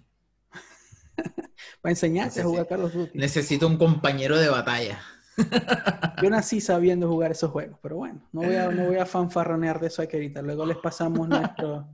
Para 1.81 1.91
enseñarte 1.91 2.41
a 2.41 2.43
jugar 2.43 2.67
Call 2.67 2.83
of 2.85 2.93
Duty. 2.93 3.17
Necesito 3.17 3.67
un 3.67 3.77
compañero 3.77 4.37
de 4.37 4.47
batalla. 4.49 4.99
Yo 6.23 6.29
nací 6.29 6.61
sabiendo 6.61 7.09
jugar 7.09 7.31
esos 7.31 7.51
juegos, 7.51 7.77
pero 7.81 7.97
bueno, 7.97 8.21
no 8.31 8.41
voy 8.41 8.55
a, 8.55 8.69
no 8.71 8.85
voy 8.85 8.97
a 8.97 9.05
fanfarronear 9.05 9.79
de 9.79 9.87
eso 9.87 10.01
aquí 10.01 10.15
ahorita. 10.15 10.41
Luego 10.41 10.65
les 10.65 10.77
pasamos 10.77 11.27
nuestros, 11.27 11.85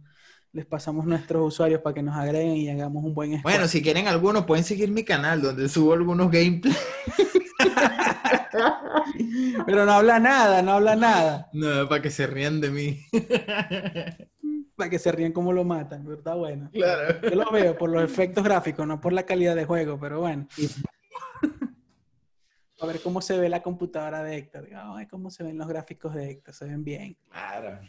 les 0.53 0.65
pasamos 0.67 1.05
nuestros 1.05 1.47
usuarios 1.47 1.81
para 1.81 1.95
que 1.95 2.03
nos 2.03 2.15
agreguen 2.15 2.55
y 2.55 2.69
hagamos 2.69 3.03
un 3.03 3.13
buen. 3.15 3.41
Bueno, 3.41 3.67
si 3.67 3.81
quieren 3.81 4.07
algunos, 4.07 4.45
pueden 4.45 4.63
seguir 4.63 4.91
mi 4.91 5.03
canal 5.03 5.41
donde 5.41 5.67
subo 5.67 5.93
algunos 5.93 6.29
gameplays. 6.31 6.77
Pero 9.65 9.85
no 9.85 9.93
habla 9.93 10.19
nada, 10.19 10.61
no 10.61 10.73
habla 10.73 10.95
nada. 10.95 11.49
No, 11.53 11.89
para 11.89 12.03
que 12.03 12.11
se 12.11 12.27
rían 12.27 12.61
de 12.61 12.69
mí. 12.69 12.99
Para 14.75 14.89
que 14.89 14.97
se 14.97 15.11
ríen 15.11 15.33
como 15.33 15.53
lo 15.53 15.63
matan, 15.63 16.03
está 16.11 16.33
bueno. 16.33 16.67
claro. 16.73 17.21
Yo 17.21 17.35
lo 17.35 17.51
veo 17.51 17.77
por 17.77 17.91
los 17.91 18.03
efectos 18.03 18.43
gráficos, 18.43 18.87
no 18.87 18.99
por 18.99 19.13
la 19.13 19.21
calidad 19.23 19.55
de 19.55 19.65
juego, 19.65 19.99
pero 19.99 20.21
bueno. 20.21 20.47
A 22.81 22.85
ver 22.87 22.99
cómo 23.01 23.21
se 23.21 23.37
ve 23.37 23.49
la 23.49 23.61
computadora 23.61 24.23
de 24.23 24.35
Héctor. 24.35 24.69
Ay, 24.75 25.05
cómo 25.05 25.29
se 25.29 25.43
ven 25.43 25.59
los 25.59 25.67
gráficos 25.67 26.15
de 26.15 26.31
Héctor, 26.31 26.55
se 26.55 26.65
ven 26.65 26.83
bien. 26.83 27.15
Claro. 27.29 27.81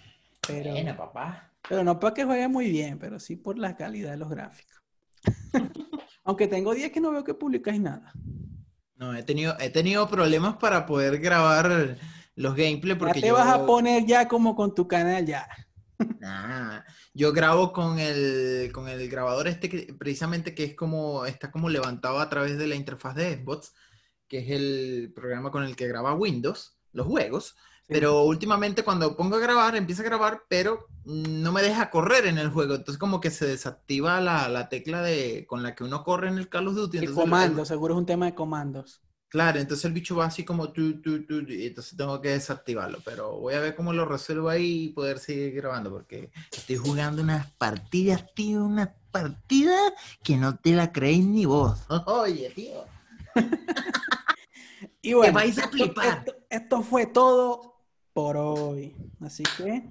Pero, 0.47 0.70
Buena, 0.72 0.97
papá. 0.97 1.53
pero 1.68 1.84
no 1.84 1.99
para 1.99 2.14
que 2.14 2.24
juegue 2.24 2.49
muy 2.49 2.70
bien, 2.70 2.99
pero 2.99 3.18
sí 3.18 3.36
por 3.36 3.59
la 3.59 3.76
calidad 3.76 4.12
de 4.12 4.16
los 4.16 4.28
gráficos. 4.28 4.82
Aunque 6.24 6.47
tengo 6.49 6.74
días 6.74 6.90
que 6.90 7.01
no 7.01 7.11
veo 7.11 7.24
que 7.24 7.34
publicáis 7.34 7.80
nada. 7.80 8.12
No, 8.97 9.14
he 9.14 9.22
tenido, 9.22 9.57
he 9.61 9.70
tenido 9.70 10.09
problemas 10.09 10.57
para 10.57 10.86
poder 10.86 11.18
grabar 11.18 11.97
los 12.36 12.55
gameplays 12.55 12.99
porque 12.99 13.20
ya 13.20 13.22
te 13.22 13.28
yo... 13.28 13.34
vas 13.34 13.49
a 13.49 13.66
poner 13.66 14.07
ya 14.07 14.28
como 14.28 14.55
con 14.55 14.74
tu 14.74 14.88
canal 14.88 15.24
ya. 15.26 15.47
Nah, 16.20 16.82
yo 17.12 17.32
grabo 17.32 17.72
con 17.72 17.99
el, 17.99 18.70
con 18.72 18.88
el 18.88 19.09
grabador 19.09 19.47
este 19.47 19.68
que 19.68 19.95
precisamente 19.95 20.55
que 20.55 20.64
es 20.64 20.74
como, 20.74 21.24
está 21.24 21.51
como 21.53 21.68
levantado 21.68 22.18
a 22.18 22.28
través 22.28 22.59
de 22.59 22.66
la 22.66 22.74
interfaz 22.74 23.14
de 23.14 23.36
Xbox, 23.36 23.72
que 24.26 24.38
es 24.38 24.51
el 24.51 25.12
programa 25.14 25.51
con 25.51 25.62
el 25.62 25.76
que 25.76 25.86
graba 25.86 26.14
Windows, 26.14 26.76
los 26.92 27.07
juegos. 27.07 27.57
Pero 27.87 28.22
últimamente 28.24 28.82
cuando 28.82 29.16
pongo 29.16 29.37
a 29.37 29.41
grabar, 29.41 29.76
empieza 29.76 30.03
a 30.03 30.07
grabar, 30.07 30.43
pero 30.49 30.87
no 31.05 31.53
me 31.53 31.62
deja 31.62 31.91
correr 31.91 32.26
en 32.26 32.39
el 32.39 32.51
juego. 32.51 32.74
Entonces 32.74 32.99
como 32.99 33.20
que 33.20 33.30
se 33.30 33.47
desactiva 33.47 34.20
la, 34.20 34.49
la 34.49 34.68
tecla 34.68 35.03
de, 35.03 35.45
con 35.47 35.62
la 35.62 35.74
que 35.74 35.85
uno 35.85 36.03
corre 36.03 36.28
en 36.28 36.39
el 36.39 36.49
Call 36.49 36.68
of 36.68 36.74
Duty. 36.74 36.99
Entonces, 36.99 37.16
el- 37.18 37.24
comandos, 37.24 37.68
seguro 37.68 37.95
es 37.95 37.99
un 37.99 38.07
tema 38.07 38.26
de 38.26 38.35
comandos. 38.35 39.01
Claro, 39.28 39.59
entonces 39.59 39.85
el 39.87 39.93
bicho 39.93 40.14
va 40.14 40.26
así 40.26 40.45
como 40.45 40.70
tu, 40.72 41.03
tu, 41.03 41.16
y 41.49 41.66
entonces 41.66 41.97
tengo 41.97 42.20
que 42.20 42.28
desactivarlo, 42.28 42.99
pero 43.05 43.32
voy 43.41 43.55
a 43.55 43.61
ver 43.61 43.74
cómo 43.74 43.93
lo 43.93 44.05
resuelvo 44.05 44.49
ahí 44.49 44.85
y 44.85 44.89
poder 44.91 45.18
seguir 45.18 45.55
grabando, 45.55 45.91
porque 45.91 46.30
estoy 46.53 46.76
jugando 46.76 47.20
unas 47.20 47.51
partidas, 47.55 48.24
tío, 48.37 48.64
unas 48.64 48.91
partidas 49.11 49.93
que 50.22 50.37
no 50.37 50.57
te 50.57 50.70
la 50.70 50.93
creéis 50.93 51.24
ni 51.26 51.47
vos. 51.47 51.80
Oye, 52.07 52.49
tío. 52.51 52.85
Y 55.03 55.12
bueno, 55.14 55.35
vais 55.35 55.59
a 55.59 55.62
esto-. 55.62 55.85
Esto, 55.85 56.35
esto 56.51 56.82
fue 56.82 57.07
todo 57.07 57.74
por 58.14 58.38
hoy. 58.38 58.96
Así 59.20 59.42
que, 59.58 59.90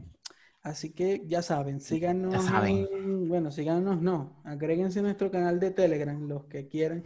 así 0.63 0.89
que 0.93 1.23
ya 1.27 1.43
saben, 1.43 1.79
síganos. 1.81 2.33
Ya 2.33 2.41
saben. 2.41 2.87
en- 2.91 3.29
bueno, 3.29 3.51
síganos, 3.51 4.01
no. 4.01 4.41
Agréguense 4.43 4.99
a 4.99 5.03
nuestro 5.03 5.29
canal 5.29 5.59
de 5.59 5.69
Telegram, 5.71 6.27
los 6.27 6.45
que 6.45 6.67
quieran. 6.67 7.03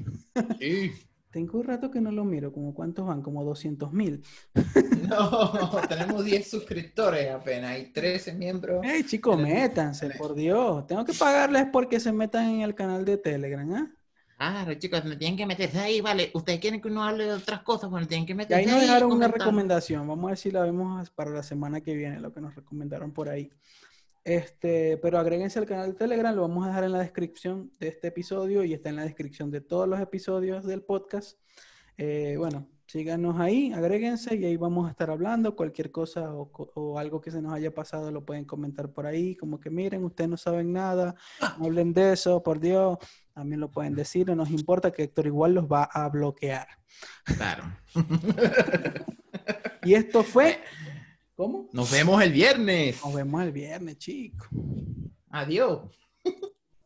Sí. 0.60 0.92
Tengo 1.30 1.60
un 1.60 1.66
rato 1.66 1.92
que 1.92 2.00
no 2.00 2.10
lo 2.12 2.24
miro, 2.24 2.54
como 2.54 2.74
cuántos 2.74 3.06
van, 3.06 3.22
como 3.22 3.44
200 3.44 3.92
mil. 3.92 4.24
No, 5.08 5.52
tenemos 5.88 6.26
10 6.26 6.50
suscriptores 6.50 7.32
apenas, 7.32 7.72
hay 7.72 7.94
13 7.94 8.34
miembros. 8.34 8.86
¡Ey, 8.86 9.04
chicos, 9.06 9.40
métanse, 9.40 10.10
por 10.18 10.36
Dios! 10.36 10.86
Tengo 10.86 11.06
que 11.06 11.14
pagarles 11.14 11.68
porque 11.72 12.02
se 12.02 12.12
metan 12.12 12.50
en 12.50 12.62
el 12.62 12.76
canal 12.76 13.06
de 13.06 13.18
Telegram, 13.18 13.72
¿ah? 13.74 13.97
Claro, 14.38 14.72
chicos, 14.76 15.04
no 15.04 15.18
tienen 15.18 15.36
que 15.36 15.48
meterse 15.48 15.80
ahí, 15.80 16.00
vale. 16.00 16.30
Ustedes 16.36 16.60
quieren 16.60 16.80
que 16.80 16.88
uno 16.90 17.04
hable 17.04 17.26
de 17.26 17.34
otras 17.34 17.64
cosas, 17.64 17.90
bueno, 17.90 18.08
tienen 18.08 18.28
que 18.28 18.34
Y 18.34 18.36
meterse 18.36 18.62
ahí 18.62 18.66
nos 18.68 18.76
ahí 18.76 18.82
y 18.82 18.88
dejaron 18.88 19.12
una 19.12 19.28
recomendación. 19.28 20.08
Vamos 20.08 20.26
a 20.26 20.28
ver 20.28 20.38
si 20.38 20.52
la 20.52 20.62
vemos 20.62 21.10
para 21.10 21.32
la 21.32 21.42
semana 21.42 21.82
que 21.82 21.96
viene, 21.96 22.20
lo 22.20 22.32
que 22.32 22.40
nos 22.40 22.54
recomendaron 22.54 23.12
por 23.12 23.30
ahí. 23.30 23.50
Este, 24.24 24.98
pero 24.98 25.18
agréguense 25.18 25.58
al 25.58 25.66
canal 25.66 25.88
de 25.88 25.98
Telegram, 25.98 26.36
lo 26.36 26.44
vamos 26.44 26.66
a 26.66 26.68
dejar 26.68 26.84
en 26.84 26.92
la 26.92 27.00
descripción 27.00 27.72
de 27.80 27.88
este 27.88 28.10
episodio 28.10 28.64
y 28.64 28.74
está 28.74 28.90
en 28.90 28.98
la 28.98 29.06
descripción 29.06 29.50
de 29.50 29.62
todos 29.62 29.88
los 29.88 30.00
episodios 30.00 30.66
del 30.66 30.84
podcast. 30.84 31.40
Eh, 31.98 32.36
bueno, 32.38 32.68
síganos 32.86 33.40
ahí, 33.40 33.74
agréguense 33.74 34.36
y 34.36 34.46
ahí 34.46 34.56
vamos 34.56 34.88
a 34.88 34.92
estar 34.92 35.10
hablando. 35.10 35.56
Cualquier 35.56 35.92
cosa 35.92 36.36
o, 36.36 36.52
o 36.76 37.00
algo 37.00 37.22
que 37.22 37.32
se 37.32 37.42
nos 37.42 37.54
haya 37.54 37.74
pasado 37.74 38.12
lo 38.12 38.24
pueden 38.24 38.46
comentar 38.46 38.92
por 38.92 39.08
ahí. 39.08 39.36
Como 39.36 39.60
que 39.60 39.72
miren, 39.72 40.04
ustedes 40.04 40.30
no 40.30 40.38
saben 40.38 40.74
nada, 40.74 41.16
no 41.58 41.66
hablen 41.66 41.92
de 41.92 42.14
eso, 42.14 42.44
por 42.44 42.60
Dios. 42.60 43.00
También 43.38 43.60
lo 43.60 43.70
pueden 43.70 43.94
decir, 43.94 44.26
no 44.26 44.36
nos 44.36 44.50
importa 44.50 44.90
que 44.90 45.04
Héctor 45.04 45.28
igual 45.28 45.54
los 45.54 45.66
va 45.66 45.84
a 45.84 46.10
bloquear. 46.10 46.68
Claro. 47.24 47.66
Y 49.84 49.94
esto 49.94 50.22
fue. 50.24 50.60
¿Cómo? 51.36 51.70
Nos 51.72 51.90
vemos 51.92 52.22
el 52.22 52.34
viernes. 52.34 53.00
Nos 53.06 53.14
vemos 53.14 53.42
el 53.44 53.52
viernes, 53.54 54.00
chicos. 54.00 54.50
Adiós. 55.30 55.84